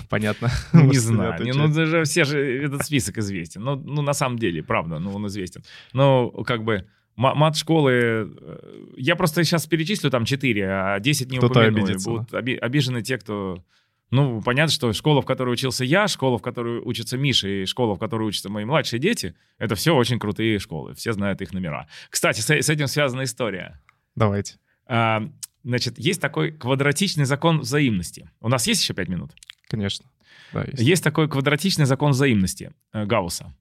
Понятно. 0.10 0.50
Ну, 0.74 0.86
не 0.86 0.98
знаю. 0.98 1.42
Не, 1.44 1.54
ну, 1.54 1.68
даже 1.68 2.04
все 2.04 2.26
же 2.26 2.40
этот 2.40 2.86
список 2.86 3.18
известен. 3.18 3.64
Ну, 3.64 3.76
ну, 3.76 4.02
на 4.02 4.14
самом 4.14 4.38
деле, 4.38 4.62
правда, 4.62 5.00
ну, 5.00 5.14
он 5.16 5.28
известен. 5.28 5.64
Но, 5.94 6.30
как 6.44 6.64
бы, 6.64 6.86
ма- 7.16 7.34
мат-школы... 7.36 7.92
э, 7.94 8.84
Я 8.98 9.16
просто 9.16 9.44
сейчас 9.44 9.66
перечислю 9.68 10.10
там 10.10 10.26
4, 10.26 10.66
а 10.70 11.00
10 11.00 11.32
не 11.32 11.38
Кто-то 11.38 11.60
упомянули. 11.60 11.82
обидится, 11.84 12.10
Будут 12.10 12.34
оби- 12.34 12.56
обижены 12.58 13.02
те, 13.02 13.18
кто... 13.18 13.64
Ну, 14.12 14.42
понятно, 14.42 14.72
что 14.74 14.92
школа, 14.92 15.22
в 15.22 15.26
которой 15.26 15.52
учился 15.54 15.86
я, 15.86 16.08
школа, 16.08 16.40
в 16.40 16.42
которой 16.42 16.80
учится 16.80 17.16
Миша, 17.18 17.48
и 17.48 17.66
школа, 17.66 17.96
в 17.96 18.00
которой 18.00 18.28
учатся 18.28 18.50
мои 18.50 18.66
младшие 18.66 19.00
дети, 19.00 19.36
это 19.60 19.76
все 19.76 19.96
очень 19.96 20.18
крутые 20.20 20.58
школы. 20.60 20.96
Все 20.96 21.14
знают 21.14 21.42
их 21.44 21.54
номера. 21.54 21.88
Кстати, 22.10 22.42
с, 22.42 22.50
с 22.50 22.70
этим 22.70 22.88
связана 22.88 23.24
история. 23.24 23.80
Давайте. 24.16 24.56
А, 24.88 25.30
значит, 25.70 25.98
есть 26.00 26.22
такой 26.22 26.52
квадратичный 26.52 27.26
закон 27.26 27.60
взаимности. 27.62 28.30
У 28.42 28.50
нас 28.50 28.68
есть 28.68 28.82
еще 28.82 28.94
5 28.94 29.08
минут? 29.10 29.32
Конечно. 29.68 30.06
Да, 30.54 30.64
есть. 30.64 30.80
Есть 30.82 31.04
такой 31.04 31.30
квадратичный 31.30 31.86
закон 31.86 32.12
взаимности 32.12 32.72
э, 32.94 33.06
Гаусса. 33.06 33.54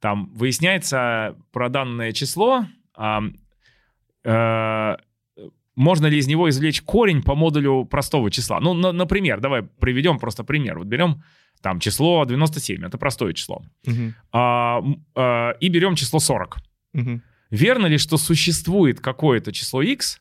Там 0.00 0.32
выясняется 0.34 1.36
про 1.52 1.68
данное 1.68 2.12
число, 2.12 2.66
а, 2.94 3.22
э, 4.24 4.96
можно 5.76 6.06
ли 6.06 6.18
из 6.18 6.26
него 6.26 6.48
извлечь 6.50 6.82
корень 6.82 7.22
по 7.22 7.34
модулю 7.36 7.84
простого 7.84 8.30
числа. 8.30 8.58
Ну, 8.60 8.74
на- 8.74 8.92
например, 8.92 9.40
давай 9.40 9.62
приведем 9.62 10.18
просто 10.18 10.42
пример. 10.44 10.78
Вот 10.78 10.88
берем 10.88 11.22
там 11.62 11.78
число 11.80 12.24
97, 12.24 12.84
это 12.84 12.98
простое 12.98 13.32
число. 13.32 13.62
Мгм. 13.86 14.14
А, 14.32 14.82
а, 15.14 15.50
и 15.60 15.68
берем 15.68 15.94
число 15.94 16.18
40. 16.18 16.58
Мгм. 16.94 17.22
Верно 17.50 17.86
ли, 17.86 17.96
что 17.98 18.18
существует 18.18 19.00
какое-то 19.00 19.52
число 19.52 19.82
x, 19.82 20.20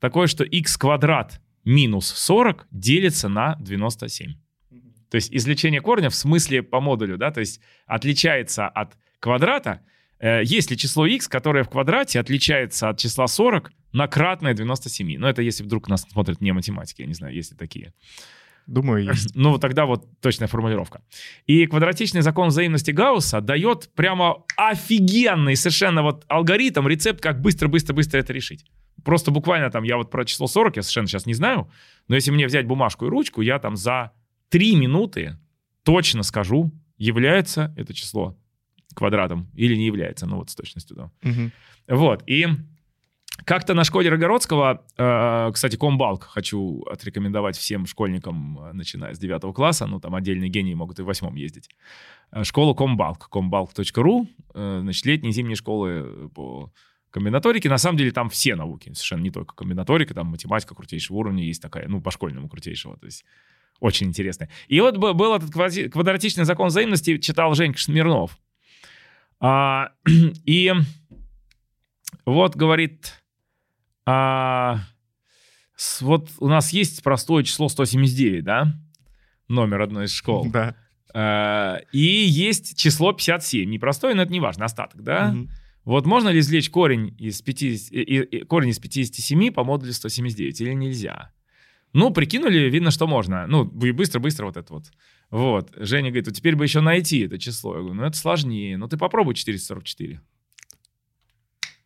такое, 0.00 0.26
что 0.26 0.44
x 0.44 0.76
квадрат 0.76 1.40
минус 1.64 2.08
40 2.08 2.66
делится 2.70 3.28
на 3.28 3.56
97? 3.60 4.34
То 5.10 5.14
есть 5.16 5.34
извлечение 5.34 5.80
корня 5.80 6.10
в 6.10 6.14
смысле 6.14 6.62
по 6.62 6.80
модулю, 6.80 7.16
да, 7.16 7.30
то 7.30 7.40
есть 7.40 7.60
отличается 7.86 8.68
от 8.68 8.96
квадрата. 9.20 9.80
Э, 10.20 10.42
Есть 10.44 10.70
ли 10.70 10.76
число 10.76 11.06
x, 11.06 11.28
которое 11.28 11.64
в 11.64 11.70
квадрате 11.70 12.20
отличается 12.20 12.88
от 12.88 12.98
числа 12.98 13.26
40 13.26 13.72
на 13.92 14.06
кратное 14.06 14.54
97? 14.54 15.16
Ну, 15.18 15.26
это 15.26 15.42
если 15.42 15.64
вдруг 15.64 15.88
нас 15.88 16.02
смотрят 16.02 16.40
не 16.40 16.52
математики, 16.52 17.02
я 17.02 17.06
не 17.06 17.14
знаю, 17.14 17.34
есть 17.34 17.52
ли 17.52 17.56
такие. 17.56 17.92
Думаю, 18.66 19.04
есть. 19.04 19.30
Ну, 19.34 19.50
вот 19.52 19.60
тогда 19.62 19.86
вот 19.86 20.06
точная 20.20 20.48
формулировка. 20.48 21.00
И 21.46 21.66
квадратичный 21.66 22.20
закон 22.20 22.48
взаимности 22.48 22.90
Гаусса 22.90 23.40
дает 23.40 23.90
прямо 23.94 24.44
офигенный 24.56 25.56
совершенно 25.56 26.02
вот 26.02 26.24
алгоритм, 26.28 26.86
рецепт, 26.86 27.22
как 27.22 27.40
быстро-быстро-быстро 27.40 28.18
это 28.18 28.32
решить. 28.34 28.66
Просто 29.08 29.30
буквально 29.30 29.70
там, 29.70 29.84
я 29.84 29.96
вот 29.96 30.10
про 30.10 30.26
число 30.26 30.46
40, 30.46 30.76
я 30.76 30.82
совершенно 30.82 31.06
сейчас 31.06 31.24
не 31.24 31.32
знаю, 31.32 31.70
но 32.08 32.14
если 32.14 32.30
мне 32.30 32.46
взять 32.46 32.66
бумажку 32.66 33.06
и 33.06 33.08
ручку, 33.08 33.40
я 33.40 33.58
там 33.58 33.74
за 33.74 34.12
3 34.50 34.76
минуты 34.76 35.38
точно 35.82 36.22
скажу, 36.22 36.70
является 36.98 37.72
это 37.78 37.94
число 37.94 38.36
квадратом 38.94 39.50
или 39.54 39.76
не 39.76 39.86
является, 39.86 40.26
ну 40.26 40.36
вот 40.36 40.50
с 40.50 40.54
точностью, 40.54 40.94
да. 40.94 41.10
Мгм. 41.22 41.52
Вот, 41.88 42.22
и 42.26 42.48
как-то 43.46 43.72
на 43.72 43.84
школе 43.84 44.10
Рогородского, 44.10 44.84
э, 44.98 45.52
кстати, 45.54 45.76
Комбалк 45.76 46.24
хочу 46.24 46.82
отрекомендовать 46.82 47.56
всем 47.56 47.86
школьникам, 47.86 48.58
э, 48.60 48.72
начиная 48.74 49.14
с 49.14 49.18
9 49.18 49.54
класса, 49.54 49.86
ну, 49.86 50.00
там 50.00 50.14
отдельные 50.16 50.50
гении 50.50 50.74
могут 50.74 50.98
и 50.98 51.02
в 51.02 51.06
восьмом 51.06 51.34
ездить. 51.36 51.70
Э, 52.30 52.44
Школа 52.44 52.74
Комбалк, 52.74 53.30
комбалк.ру, 53.30 54.28
э, 54.52 54.78
значит, 54.82 55.06
летние 55.06 55.30
и 55.30 55.32
зимние 55.32 55.56
школы 55.56 56.28
по 56.34 56.70
комбинаторике. 57.10 57.68
На 57.68 57.78
самом 57.78 57.98
деле 57.98 58.10
там 58.12 58.28
все 58.30 58.54
науки, 58.54 58.92
совершенно 58.92 59.22
не 59.22 59.30
только 59.30 59.54
комбинаторика, 59.54 60.14
там 60.14 60.26
математика 60.28 60.74
крутейшего 60.74 61.16
уровня 61.18 61.44
есть 61.44 61.62
такая, 61.62 61.88
ну, 61.88 62.00
по 62.00 62.10
школьному 62.10 62.48
крутейшего, 62.48 62.96
то 62.96 63.06
есть 63.06 63.24
очень 63.80 64.08
интересно. 64.08 64.48
И 64.66 64.80
вот 64.80 64.96
был 64.96 65.34
этот 65.34 65.50
квадратичный 65.92 66.44
закон 66.44 66.68
взаимности, 66.68 67.18
читал 67.18 67.54
Женька 67.54 67.80
Смирнов. 67.80 68.38
А, 69.40 69.92
и 70.44 70.72
вот, 72.24 72.56
говорит, 72.56 73.14
а, 74.04 74.80
с- 75.76 76.00
вот 76.02 76.30
у 76.38 76.48
нас 76.48 76.72
есть 76.72 77.02
простое 77.02 77.44
число 77.44 77.68
179, 77.68 78.42
да? 78.44 78.74
Номер 79.48 79.82
одной 79.82 80.06
из 80.06 80.12
школ. 80.12 80.50
Да. 80.50 80.74
А, 81.14 81.78
и 81.92 81.98
есть 82.00 82.76
число 82.76 83.12
57. 83.12 83.70
Непростое, 83.70 84.14
но 84.14 84.22
это 84.22 84.32
не 84.32 84.40
важно, 84.40 84.64
остаток, 84.64 85.02
да? 85.02 85.28
Мгм. 85.28 85.50
Вот 85.88 86.04
можно 86.06 86.28
ли 86.28 86.40
извлечь 86.40 86.68
корень 86.68 87.14
из, 87.18 87.40
50, 87.40 87.92
и- 87.92 88.02
и- 88.02 88.22
и- 88.22 88.44
корень 88.44 88.68
из 88.68 88.78
57 88.78 89.50
по 89.50 89.64
модулю 89.64 89.94
179 89.94 90.60
или 90.60 90.74
нельзя? 90.74 91.32
Ну, 91.94 92.10
прикинули, 92.10 92.68
видно, 92.68 92.90
что 92.90 93.06
можно. 93.06 93.46
Ну, 93.46 93.64
быстро-быстро 93.64 94.44
вот 94.44 94.58
это 94.58 94.74
вот. 94.74 94.92
Вот. 95.30 95.72
Женя 95.76 96.10
говорит, 96.10 96.26
вот 96.26 96.36
теперь 96.36 96.56
бы 96.56 96.64
еще 96.64 96.82
найти 96.82 97.20
это 97.20 97.38
число. 97.38 97.72
Я 97.74 97.80
говорю, 97.80 97.94
ну, 97.94 98.02
это 98.02 98.18
сложнее. 98.18 98.76
Ну, 98.76 98.86
ты 98.86 98.98
попробуй 98.98 99.34
444. 99.34 100.20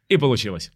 И 0.09 0.17
получилось. 0.17 0.73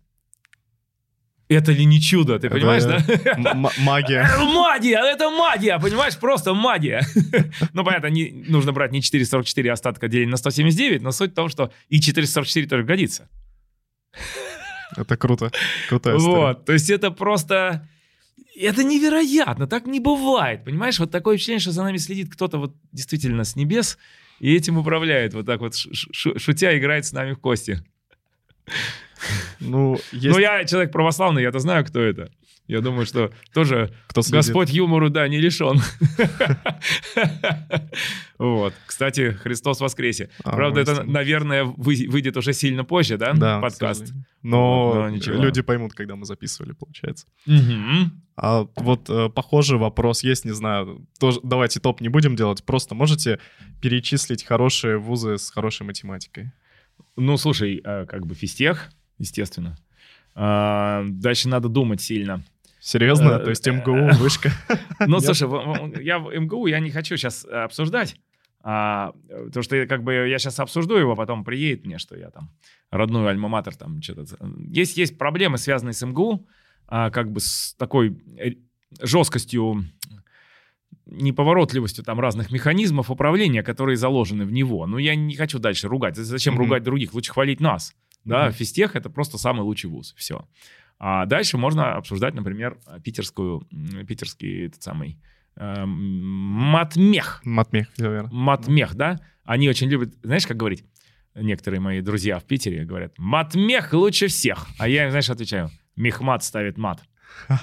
Это 1.48 1.70
ли 1.70 1.84
не 1.84 2.00
чудо, 2.00 2.38
ты 2.38 2.48
Это 2.48 2.56
понимаешь, 2.56 2.82
да? 2.82 3.54
Магия. 3.78 4.28
Магия, 4.38 4.98
это 4.98 5.30
магия, 5.30 5.78
понимаешь, 5.78 6.18
просто 6.18 6.54
магия. 6.54 7.02
Ну, 7.72 7.84
понятно, 7.84 8.08
не, 8.08 8.44
нужно 8.48 8.72
брать 8.72 8.92
не 8.92 9.02
444 9.02 9.72
остатка 9.72 10.08
делить 10.08 10.28
на 10.28 10.36
179, 10.36 11.02
но 11.02 11.12
суть 11.12 11.32
в 11.32 11.34
том, 11.34 11.48
что 11.48 11.70
и 11.88 12.00
444 12.00 12.66
тоже 12.66 12.82
годится. 12.82 13.28
Это 14.96 15.16
круто. 15.16 15.52
Крутая 15.88 16.16
история. 16.16 16.36
Вот, 16.36 16.64
то 16.64 16.72
есть 16.72 16.90
это 16.90 17.10
просто... 17.10 17.88
Это 18.58 18.82
невероятно, 18.82 19.66
так 19.66 19.86
не 19.86 20.00
бывает, 20.00 20.64
понимаешь? 20.64 20.98
Вот 20.98 21.10
такое 21.10 21.36
ощущение, 21.36 21.60
что 21.60 21.72
за 21.72 21.82
нами 21.82 21.98
следит 21.98 22.32
кто-то 22.32 22.58
вот 22.58 22.74
действительно 22.90 23.44
с 23.44 23.54
небес 23.54 23.98
и 24.40 24.54
этим 24.54 24.78
управляет, 24.78 25.34
вот 25.34 25.46
так 25.46 25.60
вот 25.60 25.74
шутя 25.74 26.76
играет 26.76 27.04
с 27.04 27.12
нами 27.12 27.32
в 27.32 27.38
кости. 27.38 27.82
Ну, 29.60 29.98
есть 30.12 30.34
Ну, 30.34 30.38
я 30.38 30.64
человек 30.64 30.92
православный, 30.92 31.42
я-то 31.42 31.58
знаю, 31.58 31.84
кто 31.84 32.00
это. 32.00 32.30
Я 32.68 32.80
думаю, 32.80 33.06
что 33.06 33.30
тоже 33.54 33.94
кто 34.08 34.22
следит. 34.22 34.44
Господь 34.46 34.70
юмору, 34.70 35.08
да, 35.08 35.28
не 35.28 35.38
лишен. 35.38 35.80
Вот. 38.38 38.74
Кстати, 38.86 39.32
Христос 39.32 39.80
воскресе. 39.80 40.28
А, 40.44 40.54
Правда, 40.54 40.80
это, 40.80 41.04
наверное, 41.04 41.64
вы- 41.64 42.06
выйдет 42.08 42.36
уже 42.36 42.52
сильно 42.52 42.84
позже, 42.84 43.16
да, 43.16 43.32
подкаст? 43.60 44.12
Но 44.42 45.08
люди 45.26 45.62
поймут, 45.62 45.94
когда 45.94 46.16
мы 46.16 46.26
записывали, 46.26 46.72
получается. 46.72 47.26
А 48.38 48.66
вот 48.76 49.08
э, 49.08 49.30
похожий 49.30 49.78
вопрос 49.78 50.22
есть, 50.22 50.44
не 50.44 50.50
знаю, 50.52 51.06
тоже, 51.18 51.40
давайте 51.42 51.80
топ 51.80 52.02
не 52.02 52.08
будем 52.10 52.36
делать, 52.36 52.62
просто 52.64 52.94
можете 52.94 53.38
перечислить 53.80 54.44
хорошие 54.44 54.98
вузы 54.98 55.38
с 55.38 55.50
хорошей 55.50 55.86
математикой? 55.86 56.52
Ну, 57.16 57.36
слушай, 57.36 57.80
э, 57.82 58.06
как 58.06 58.26
бы 58.26 58.34
физтех, 58.34 58.90
естественно. 59.18 59.76
А, 60.34 61.04
Дальше 61.06 61.48
надо 61.48 61.68
думать 61.68 62.00
сильно. 62.02 62.42
Серьезно? 62.80 63.30
Э, 63.30 63.44
То 63.44 63.50
есть 63.50 63.66
МГУ, 63.66 64.18
вышка? 64.18 64.52
Ну, 65.06 65.20
слушай, 65.20 65.48
я 66.04 66.18
в 66.18 66.32
МГУ 66.32 66.66
я 66.66 66.78
не 66.80 66.90
хочу 66.90 67.16
сейчас 67.16 67.44
обсуждать, 67.44 68.16
а, 68.62 69.12
э, 69.28 69.46
потому 69.46 69.62
что 69.62 69.86
как 69.86 70.02
бы 70.02 70.12
я 70.12 70.38
сейчас 70.38 70.60
обсужду 70.60 70.96
его, 70.96 71.16
потом 71.16 71.44
приедет 71.44 71.86
мне, 71.86 71.98
что 71.98 72.16
я 72.16 72.30
там 72.30 72.50
родной 72.90 73.30
альма-матер 73.32 73.74
там 73.76 74.02
что-то. 74.02 74.36
Есть, 74.68 74.96
есть 74.96 75.18
проблемы, 75.18 75.58
связанные 75.58 75.94
с 75.94 76.04
МГУ, 76.04 76.46
а, 76.86 77.10
как 77.10 77.32
бы 77.32 77.40
с 77.40 77.74
такой 77.78 78.22
э, 78.38 78.52
жесткостью 79.00 79.84
неповоротливостью 81.06 82.04
там 82.04 82.20
разных 82.20 82.50
механизмов 82.50 83.10
управления, 83.10 83.62
которые 83.62 83.96
заложены 83.96 84.44
в 84.44 84.52
него. 84.52 84.86
Ну, 84.86 84.98
я 84.98 85.14
не 85.14 85.34
хочу 85.36 85.58
дальше 85.58 85.88
ругать. 85.88 86.16
Зачем 86.16 86.54
Мгм. 86.54 86.62
ругать 86.64 86.82
других? 86.82 87.14
Лучше 87.14 87.32
хвалить 87.32 87.60
нас. 87.60 87.94
Да, 88.24 88.46
Мгм. 88.46 88.52
физтех— 88.54 88.90
это 88.96 89.08
просто 89.08 89.38
самый 89.38 89.62
лучший 89.62 89.88
вуз. 89.88 90.14
Все. 90.16 90.48
А 90.98 91.26
дальше 91.26 91.58
можно 91.58 91.94
обсуждать, 91.94 92.34
например, 92.34 92.78
питерскую, 93.04 93.66
питерский 94.08 94.66
этот 94.66 94.82
самый 94.82 95.18
эм, 95.58 95.88
матмех. 95.90 97.40
Матмех, 97.44 97.90
всё 97.94 98.10
верно. 98.10 98.28
Матмех, 98.32 98.94
да? 98.94 99.20
Они 99.44 99.68
очень 99.68 99.88
любят, 99.88 100.14
знаешь, 100.22 100.46
как 100.46 100.56
говорить? 100.56 100.84
Некоторые 101.34 101.80
мои 101.80 102.00
друзья 102.00 102.38
в 102.38 102.44
Питере 102.44 102.84
говорят, 102.84 103.12
матмех 103.18 103.92
лучше 103.92 104.26
всех. 104.28 104.66
А 104.78 104.88
я 104.88 105.04
им, 105.04 105.10
знаешь, 105.10 105.30
отвечаю, 105.30 105.70
мехмат 105.94 106.42
ставит 106.44 106.76
мат. 106.78 107.00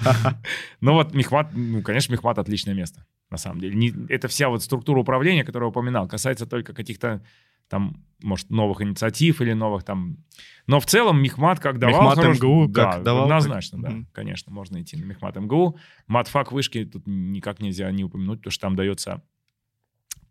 Ну 0.80 0.92
вот 0.92 1.14
Мехмат, 1.14 1.50
ну, 1.54 1.82
конечно, 1.82 2.12
Мехмат 2.12 2.38
отличное 2.38 2.74
место, 2.74 3.04
на 3.34 3.38
самом 3.38 3.60
деле. 3.60 3.74
Не- 3.74 4.06
это 4.08 4.28
вся 4.28 4.48
вот 4.48 4.62
структура 4.62 5.00
управления, 5.00 5.44
которую 5.44 5.66
я 5.66 5.70
упоминал, 5.70 6.06
касается 6.08 6.46
только 6.46 6.72
каких-то 6.72 7.20
там, 7.68 8.04
может, 8.22 8.50
новых 8.50 8.80
инициатив 8.82 9.40
или 9.40 9.54
новых 9.54 9.82
там... 9.84 10.18
Но 10.66 10.78
в 10.78 10.86
целом 10.86 11.20
Мехмат 11.22 11.58
как 11.60 11.78
давал... 11.78 12.02
Мехмат 12.02 12.18
хорош- 12.18 12.38
МГУ 12.38 12.68
да, 12.68 12.92
как 12.92 13.02
давал, 13.02 13.24
Однозначно, 13.24 13.78
так- 13.78 13.90
да. 13.90 13.96
Мгм. 13.96 14.06
Конечно, 14.12 14.52
можно 14.52 14.80
идти 14.82 14.96
на 14.96 15.04
Мехмат 15.04 15.36
МГУ. 15.36 15.78
Матфак 16.06 16.52
вышки 16.52 16.84
тут 16.84 17.02
никак 17.06 17.60
нельзя 17.60 17.90
не 17.90 18.04
упомянуть, 18.04 18.38
потому 18.40 18.52
что 18.52 18.60
там 18.60 18.76
дается 18.76 19.22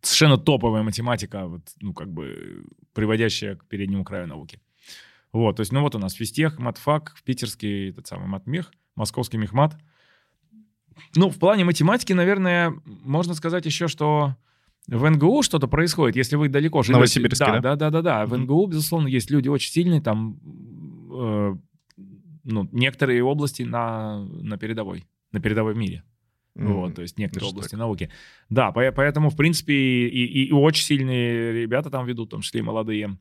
совершенно 0.02 0.38
топовая 0.38 0.84
математика, 0.84 1.46
вот, 1.48 1.62
ну, 1.82 1.94
как 1.94 2.12
бы, 2.12 2.66
приводящая 2.94 3.56
к 3.56 3.66
переднему 3.66 4.04
краю 4.04 4.28
науки. 4.28 4.60
Вот, 5.32 5.56
то 5.56 5.62
есть, 5.62 5.72
ну, 5.72 5.82
вот 5.82 5.96
у 5.96 6.00
нас 6.00 6.14
физтех, 6.14 6.60
матфак, 6.60 7.16
питерский, 7.26 7.90
этот 7.90 8.06
самый 8.08 8.28
матмех, 8.28 8.72
московский 8.96 9.38
мехмат. 9.38 9.76
Ну, 11.16 11.30
в 11.30 11.38
плане 11.38 11.64
математики, 11.66 12.14
наверное, 12.14 12.74
можно 12.86 13.34
сказать 13.34 13.66
еще, 13.66 13.88
что 13.88 14.36
в 14.88 15.10
НГУ 15.10 15.44
что-то 15.44 15.68
происходит, 15.68 16.16
если 16.16 16.36
вы 16.36 16.50
далеко 16.50 16.82
живете. 16.84 16.94
Новосибирске, 16.98 17.46
да? 17.46 17.60
да? 17.62 17.76
Да, 17.76 17.90
да, 17.90 18.02
да, 18.02 18.26
В. 18.26 18.38
НГУ, 18.38 18.68
безусловно, 18.68 19.08
есть 19.08 19.32
люди 19.32 19.48
очень 19.50 19.72
сильные, 19.72 20.02
там, 20.02 20.40
э, 21.12 21.56
ну, 22.44 22.70
некоторые 22.72 23.24
области 23.24 23.64
на, 23.64 24.26
на 24.26 24.58
передовой, 24.58 25.06
на 25.32 25.40
передовой 25.40 25.74
в 25.74 25.78
мире. 25.78 26.04
М, 26.56 26.74
Вот, 26.74 26.96
то 26.96 27.02
есть 27.02 27.18
некоторые 27.18 27.46
даже 27.50 27.56
области 27.56 27.76
науки. 27.76 28.10
Да, 28.50 28.72
по- 28.72 28.92
поэтому, 28.92 29.30
в 29.30 29.36
принципе, 29.36 29.74
и, 29.74 30.26
и- 30.26 30.48
и 30.50 30.52
очень 30.52 30.84
сильные 30.84 31.54
ребята 31.54 31.90
там 31.90 32.06
ведут, 32.06 32.28
в 32.28 32.32
том 32.32 32.42
числе 32.42 32.60
и 32.60 32.64
молодые. 32.64 33.18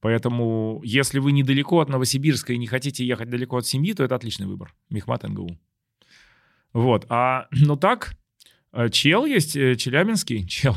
Поэтому, 0.00 0.82
если 0.84 1.18
вы 1.20 1.32
недалеко 1.32 1.80
от 1.80 1.88
Новосибирска 1.88 2.52
и 2.52 2.58
не 2.58 2.66
хотите 2.66 3.04
ехать 3.06 3.30
далеко 3.30 3.56
от 3.56 3.66
семьи, 3.66 3.92
то 3.94 4.04
это 4.04 4.14
отличный 4.14 4.46
выбор. 4.46 4.74
Мехмат 4.90 5.22
НГУ. 5.22 5.56
Вот. 6.76 7.06
А, 7.08 7.48
ну 7.52 7.76
так, 7.76 8.16
э, 8.72 8.90
чел 8.90 9.24
есть, 9.24 9.56
э, 9.56 9.76
челябинский, 9.76 10.46
чел. 10.48 10.76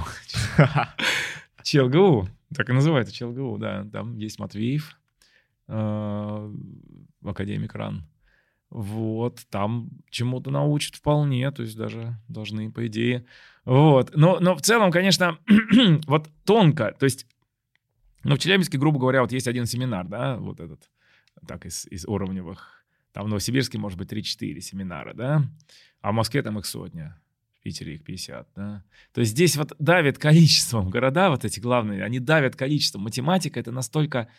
Чел 1.61 1.89
ГУ, 1.89 2.27
так 2.55 2.69
и 2.69 2.73
называется, 2.73 3.13
чел 3.13 3.33
ГУ, 3.33 3.57
да. 3.57 3.85
Там 3.91 4.15
есть 4.15 4.39
Матвеев, 4.39 4.97
э, 5.67 6.53
академик 7.25 7.75
РАН. 7.75 8.07
Вот, 8.69 9.41
там 9.49 9.89
чему-то 10.09 10.51
научат 10.51 10.95
вполне, 10.95 11.51
то 11.51 11.63
есть 11.63 11.75
даже 11.75 12.17
должны, 12.29 12.71
по 12.71 12.87
идее. 12.87 13.25
Вот, 13.65 14.15
но, 14.15 14.39
но 14.39 14.55
в 14.55 14.61
целом, 14.61 14.91
конечно, 14.91 15.37
вот 16.07 16.29
тонко, 16.45 16.95
то 16.97 17.03
есть, 17.03 17.27
ну, 18.23 18.35
в 18.35 18.39
Челябинске, 18.39 18.77
грубо 18.77 18.99
говоря, 18.99 19.21
вот 19.21 19.33
есть 19.33 19.49
один 19.49 19.65
семинар, 19.65 20.07
да, 20.07 20.37
вот 20.37 20.61
этот, 20.61 20.89
так, 21.45 21.65
из, 21.65 21.87
из 21.87 22.05
уровневых. 22.05 22.78
Там 23.13 23.25
в 23.25 23.27
Новосибирске, 23.29 23.77
может 23.77 23.97
быть, 23.97 24.11
3-4 24.11 24.59
семинара, 24.59 25.13
да, 25.13 25.43
а 26.01 26.11
в 26.11 26.15
Москве 26.15 26.41
там 26.41 26.59
их 26.59 26.65
сотня, 26.65 27.19
в 27.59 27.63
Питере 27.63 27.95
их 27.95 28.03
50, 28.03 28.47
да. 28.55 28.83
То 29.13 29.21
есть 29.21 29.31
здесь 29.31 29.57
вот 29.57 29.73
давит 29.79 30.17
количеством 30.17 30.89
города, 30.91 31.29
вот 31.29 31.45
эти 31.45 31.59
главные, 31.59 32.03
они 32.03 32.19
давят 32.19 32.55
количеством. 32.55 33.01
Математика— 33.03 33.59
это 33.61 33.71
настолько 33.71 34.29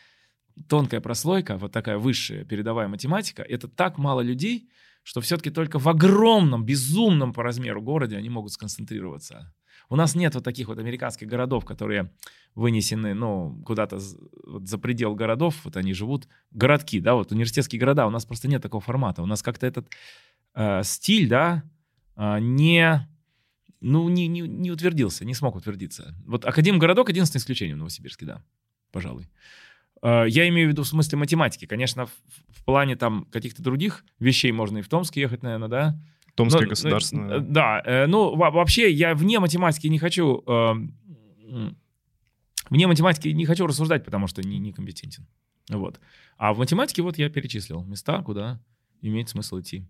тонкая 0.69 1.01
прослойка, 1.01 1.57
вот 1.57 1.73
такая 1.73 1.99
высшая 1.99 2.45
передовая 2.45 2.89
математика, 2.89 3.43
это 3.43 3.69
так 3.69 3.99
мало 3.99 4.21
людей, 4.21 4.69
что 5.03 5.21
все-таки 5.21 5.51
только 5.51 5.79
в 5.79 5.89
огромном, 5.89 6.65
безумном 6.65 7.33
по 7.33 7.43
размеру 7.43 7.83
городе 7.83 8.17
они 8.17 8.29
могут 8.29 8.53
сконцентрироваться. 8.53 9.53
У 9.91 9.97
нас 9.97 10.15
нет 10.15 10.35
вот 10.37 10.45
таких 10.45 10.69
вот 10.69 10.79
американских 10.79 11.27
городов, 11.27 11.65
которые 11.65 12.13
вынесены, 12.55 13.13
ну, 13.13 13.61
куда-то 13.67 13.99
вот 14.47 14.69
за 14.69 14.79
предел 14.79 15.17
городов, 15.17 15.57
вот 15.65 15.77
они 15.77 15.93
живут, 15.93 16.29
городки, 16.53 17.01
да, 17.01 17.15
вот 17.15 17.33
университетские 17.33 17.81
города, 17.81 18.07
у 18.07 18.11
нас 18.11 18.25
просто 18.25 18.49
нет 18.49 18.63
такого 18.63 18.81
формата. 18.81 19.21
У 19.23 19.27
нас 19.27 19.43
как-то 19.43 19.67
этот 19.67 19.89
э, 20.55 20.83
стиль, 20.85 21.29
да, 21.29 21.65
э, 22.17 22.39
не, 22.41 23.09
ну, 23.81 24.09
не, 24.09 24.29
не, 24.29 24.43
не 24.43 24.71
утвердился, 24.71 25.25
не 25.25 25.35
смог 25.35 25.57
утвердиться. 25.57 26.15
Вот 26.25 26.45
Академгородок 26.45 27.09
единственное 27.09 27.41
исключение 27.41 27.75
в 27.75 27.79
Новосибирске, 27.79 28.27
да, 28.27 28.45
пожалуй. 28.93 29.29
Э, 30.03 30.25
Я 30.29 30.49
имею 30.49 30.69
в 30.69 30.71
виду 30.71 30.85
в 30.85 30.89
смысле 30.89 31.19
математики. 31.19 31.67
Конечно, 31.67 32.07
в, 32.07 32.13
в 32.49 32.65
плане 32.65 32.95
там 32.95 33.27
каких-то 33.33 33.61
других 33.61 34.05
вещей 34.21 34.53
можно 34.53 34.79
и 34.79 34.83
в 34.83 34.89
Томск 34.89 35.17
ехать, 35.17 35.43
наверное, 35.43 35.69
да? 35.69 36.01
Томская 36.43 36.63
Ну, 36.65 36.69
государственная. 36.71 37.37
э, 37.39 37.41
Да, 37.41 37.83
э, 37.85 38.07
ну 38.07 38.35
во- 38.37 38.51
вообще 38.51 38.91
я 38.91 39.15
вне 39.15 39.39
математики 39.41 39.87
не 39.89 39.99
хочу... 39.99 40.43
э, 40.47 40.51
м, 40.53 41.77
Вне 42.71 42.87
математики 42.87 43.29
не 43.29 43.47
хочу 43.47 43.67
рассуждать, 43.67 44.05
потому 44.05 44.27
что 44.29 44.43
не, 44.43 44.59
не 44.59 44.73
компетентен. 44.73 45.27
Вот. 45.71 45.99
А 46.39 46.53
в 46.55 46.59
математике 46.59 47.03
вот 47.03 47.19
я 47.19 47.29
перечислил 47.29 47.83
места, 47.83 48.23
куда 48.23 48.61
имеет 49.03 49.29
смысл 49.29 49.61
идти. 49.61 49.85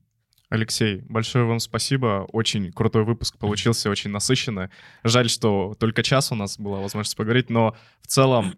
Алексей, 0.49 1.03
большое 1.09 1.45
вам 1.45 1.59
спасибо. 1.61 2.27
Очень 2.33 2.73
крутой 2.73 3.05
выпуск 3.05 3.37
получился, 3.39 3.91
очень 3.91 4.11
насыщенно. 4.11 4.71
Жаль, 5.05 5.29
что 5.29 5.75
только 5.79 6.03
час 6.03 6.33
у 6.33 6.35
нас 6.35 6.59
была 6.59 6.81
возможность 6.81 7.17
поговорить, 7.17 7.51
но 7.51 7.77
в 8.01 8.07
целом, 8.07 8.55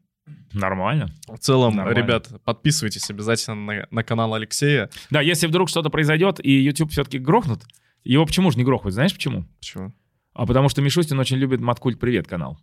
Нормально. 0.53 1.11
в 1.27 1.37
целом, 1.39 1.75
Нормально. 1.77 1.99
ребят, 1.99 2.29
подписывайтесь 2.45 3.11
обязательно 3.11 3.57
на, 3.57 3.87
на 3.91 4.05
канал 4.05 4.33
Алексея. 4.35 4.89
Да, 5.11 5.21
если 5.21 5.47
вдруг 5.49 5.69
что-то 5.69 5.91
произойдет 5.91 6.39
и 6.43 6.51
YouTube 6.63 6.93
все-таки 6.93 7.19
грохнут, 7.19 7.65
его 8.05 8.27
почему 8.27 8.51
же 8.51 8.59
не 8.59 8.65
грохают? 8.65 8.95
Знаешь 8.95 9.13
почему? 9.13 9.45
Почему? 9.59 9.93
А 10.33 10.47
потому 10.47 10.69
что 10.69 10.83
Мишустин 10.83 11.19
очень 11.19 11.37
любит 11.37 11.61
Маткульт 11.61 12.01
Привет 12.01 12.27
канал. 12.27 12.59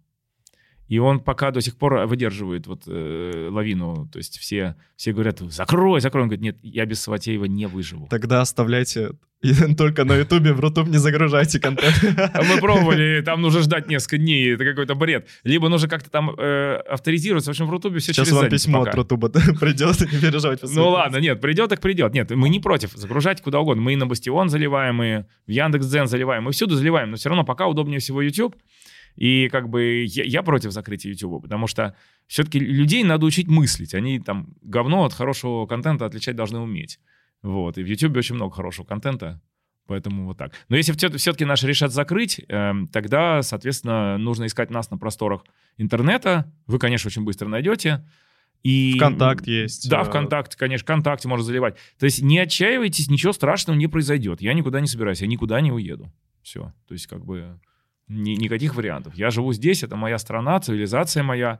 И 0.89 0.97
он 0.99 1.19
пока 1.19 1.51
до 1.51 1.61
сих 1.61 1.77
пор 1.77 2.07
выдерживает 2.07 2.67
вот 2.67 2.83
э, 2.87 3.49
лавину. 3.51 4.09
То 4.11 4.17
есть 4.17 4.39
все, 4.39 4.75
все 4.95 5.13
говорят, 5.13 5.39
закрой, 5.39 6.01
закрой. 6.01 6.23
Он 6.23 6.29
говорит, 6.29 6.41
нет, 6.41 6.57
я 6.63 6.85
без 6.85 6.99
Саватеева 7.01 7.45
не 7.45 7.67
выживу. 7.67 8.07
Тогда 8.09 8.41
оставляйте 8.41 9.11
и 9.41 9.53
только 9.77 10.03
на 10.03 10.17
Ютубе, 10.17 10.51
в 10.51 10.59
Рутуб 10.59 10.87
не 10.87 10.97
загружайте 10.97 11.59
контент. 11.59 11.95
А 12.33 12.41
Мы 12.43 12.59
пробовали, 12.59 13.21
там 13.21 13.41
нужно 13.41 13.61
ждать 13.61 13.87
несколько 13.87 14.17
дней, 14.17 14.53
это 14.53 14.65
какой-то 14.65 14.95
бред. 14.95 15.27
Либо 15.43 15.69
нужно 15.69 15.87
как-то 15.87 16.09
там 16.09 16.31
э, 16.37 16.81
авторизироваться. 16.89 17.49
В 17.49 17.53
общем, 17.53 17.67
в 17.67 17.69
Рутубе 17.69 17.99
все 17.99 18.11
Сейчас 18.11 18.27
через 18.27 18.37
вам 18.37 18.49
письмо 18.49 18.79
пока. 18.79 18.89
от 18.91 18.95
Рутуба 18.97 19.29
придет, 19.59 20.01
не 20.01 20.19
переживайте. 20.19 20.65
Ну 20.69 20.89
ладно, 20.89 21.17
нет, 21.17 21.39
придет 21.39 21.69
так 21.69 21.79
придет. 21.79 22.13
Нет, 22.13 22.31
мы 22.31 22.49
не 22.49 22.59
против 22.59 22.91
загружать 22.95 23.41
куда 23.41 23.59
угодно. 23.59 23.81
Мы 23.81 23.93
и 23.93 23.95
на 23.95 24.07
Бастион 24.07 24.49
заливаем, 24.49 25.01
и 25.01 25.23
в 25.47 25.51
Яндекс.Дзен 25.51 26.07
заливаем, 26.07 26.43
мы 26.43 26.51
всюду 26.51 26.75
заливаем, 26.75 27.11
но 27.11 27.17
все 27.17 27.29
равно 27.29 27.45
пока 27.45 27.67
удобнее 27.67 27.99
всего 27.99 28.21
YouTube. 28.21 28.55
И 29.19 29.49
как 29.49 29.67
бы 29.67 30.05
я, 30.07 30.23
я 30.23 30.43
против 30.43 30.71
закрытия 30.71 31.11
YouTube, 31.11 31.43
потому 31.43 31.67
что 31.67 31.93
все-таки 32.27 32.57
людей 32.57 33.03
надо 33.03 33.25
учить 33.25 33.49
мыслить. 33.49 33.93
Они 33.93 34.17
там 34.17 34.55
говно 34.61 35.03
от 35.03 35.13
хорошего 35.13 35.65
контента 35.65 36.05
отличать 36.05 36.37
должны 36.37 36.59
уметь. 36.59 37.01
Вот. 37.41 37.77
И 37.77 37.83
в 37.83 37.85
YouTube 37.85 38.15
очень 38.15 38.35
много 38.35 38.55
хорошего 38.55 38.85
контента. 38.85 39.41
Поэтому 39.87 40.25
вот 40.25 40.37
так. 40.37 40.53
Но 40.69 40.77
если 40.77 40.93
все-таки 40.93 41.43
наши 41.43 41.67
решат 41.67 41.91
закрыть, 41.91 42.39
эм, 42.47 42.87
тогда, 42.87 43.41
соответственно, 43.41 44.17
нужно 44.17 44.45
искать 44.45 44.69
нас 44.69 44.89
на 44.89 44.97
просторах 44.97 45.43
интернета. 45.77 46.49
Вы, 46.65 46.79
конечно, 46.79 47.09
очень 47.09 47.25
быстро 47.25 47.49
найдете. 47.49 48.07
И... 48.63 48.93
ВКонтакт 48.95 49.47
есть. 49.47 49.89
Да, 49.89 50.01
э, 50.01 50.05
ВКонтакте, 50.05 50.57
конечно, 50.57 50.85
ВКонтакте 50.85 51.27
можно 51.27 51.43
заливать. 51.43 51.75
То 51.97 52.05
есть 52.05 52.21
не 52.21 52.39
отчаивайтесь, 52.39 53.09
ничего 53.09 53.33
страшного 53.33 53.75
не 53.75 53.87
произойдет. 53.87 54.41
Я 54.41 54.53
никуда 54.53 54.79
не 54.79 54.87
собираюсь, 54.87 55.19
я 55.19 55.27
никуда 55.27 55.59
не 55.59 55.73
уеду. 55.73 56.09
Все. 56.41 56.71
То 56.87 56.93
есть 56.93 57.07
как 57.07 57.25
бы 57.25 57.59
ни- 58.09 58.35
никаких 58.35 58.75
вариантов. 58.75 59.15
Я 59.15 59.29
живу 59.29 59.53
здесь, 59.53 59.83
это 59.83 59.95
моя 59.95 60.17
страна, 60.17 60.59
цивилизация 60.59 61.23
моя. 61.23 61.59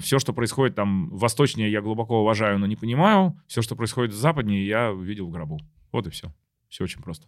все, 0.00 0.18
что 0.18 0.32
происходит 0.32 0.74
там 0.74 1.08
восточнее, 1.10 1.70
я 1.70 1.80
глубоко 1.80 2.20
уважаю, 2.20 2.58
но 2.58 2.66
не 2.66 2.76
понимаю. 2.76 3.34
Все, 3.46 3.62
что 3.62 3.76
происходит 3.76 4.12
западнее, 4.14 4.66
я 4.66 4.90
видел 4.90 5.26
в 5.28 5.30
гробу. 5.30 5.60
Вот 5.92 6.06
и 6.06 6.10
все. 6.10 6.32
Все 6.68 6.84
очень 6.84 7.00
просто. 7.02 7.26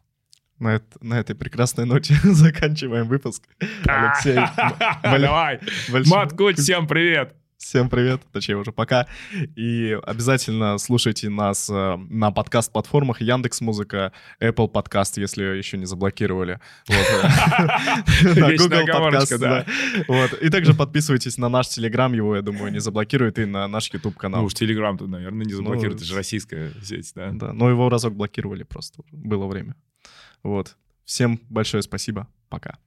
На, 0.59 0.77
эт- 0.77 0.97
на 1.01 1.18
этой 1.18 1.35
прекрасной 1.37 1.85
ноте 1.85 2.14
заканчиваем 2.22 3.07
выпуск. 3.09 3.43
Алексей, 3.87 4.35
Давай. 5.03 5.61
Маткуть, 6.07 6.59
всем 6.59 6.87
привет. 6.87 7.35
Всем 7.57 7.89
привет, 7.89 8.21
точнее 8.33 8.57
уже 8.57 8.73
пока. 8.73 9.07
И 9.57 9.99
обязательно 10.05 10.77
слушайте 10.79 11.31
нас 11.31 11.71
э, 11.71 11.97
на 11.97 12.31
подкаст-платформах 12.31 13.21
Яндекс 13.21 13.61
Музыка, 13.61 14.13
Apple 14.41 14.69
Подкаст, 14.69 15.19
если 15.19 15.45
еще 15.45 15.79
не 15.79 15.87
заблокировали. 15.87 16.61
Google 16.89 18.87
Подкаст, 18.87 19.39
да. 19.39 19.65
И 20.43 20.51
также 20.51 20.75
подписывайтесь 20.75 21.39
на 21.39 21.49
наш 21.49 21.69
Телеграм, 21.69 22.13
его, 22.13 22.37
я 22.37 22.43
думаю, 22.43 22.73
не 22.73 22.81
заблокируют, 22.81 23.39
и 23.39 23.45
на 23.45 23.67
наш 23.69 23.93
YouTube 23.93 24.15
Ну 24.15 24.21
канал. 24.21 24.45
уж 24.45 24.55
Телеграм 24.55 24.99
тут, 24.99 25.09
наверное, 25.09 25.47
не. 25.47 25.55
Ну, 25.55 25.75
Это 25.75 26.05
же 26.05 26.15
российская 26.17 26.73
сеть, 26.83 27.13
да? 27.15 27.31
Да, 27.33 27.53
но 27.53 27.71
его 27.71 27.89
разок 27.89 28.15
блокировали 28.15 28.65
просто, 28.65 29.03
было 29.11 29.47
время. 29.47 29.77
Вот. 30.43 30.77
Всем 31.05 31.41
большое 31.49 31.83
спасибо, 31.83 32.29
пока. 32.49 32.79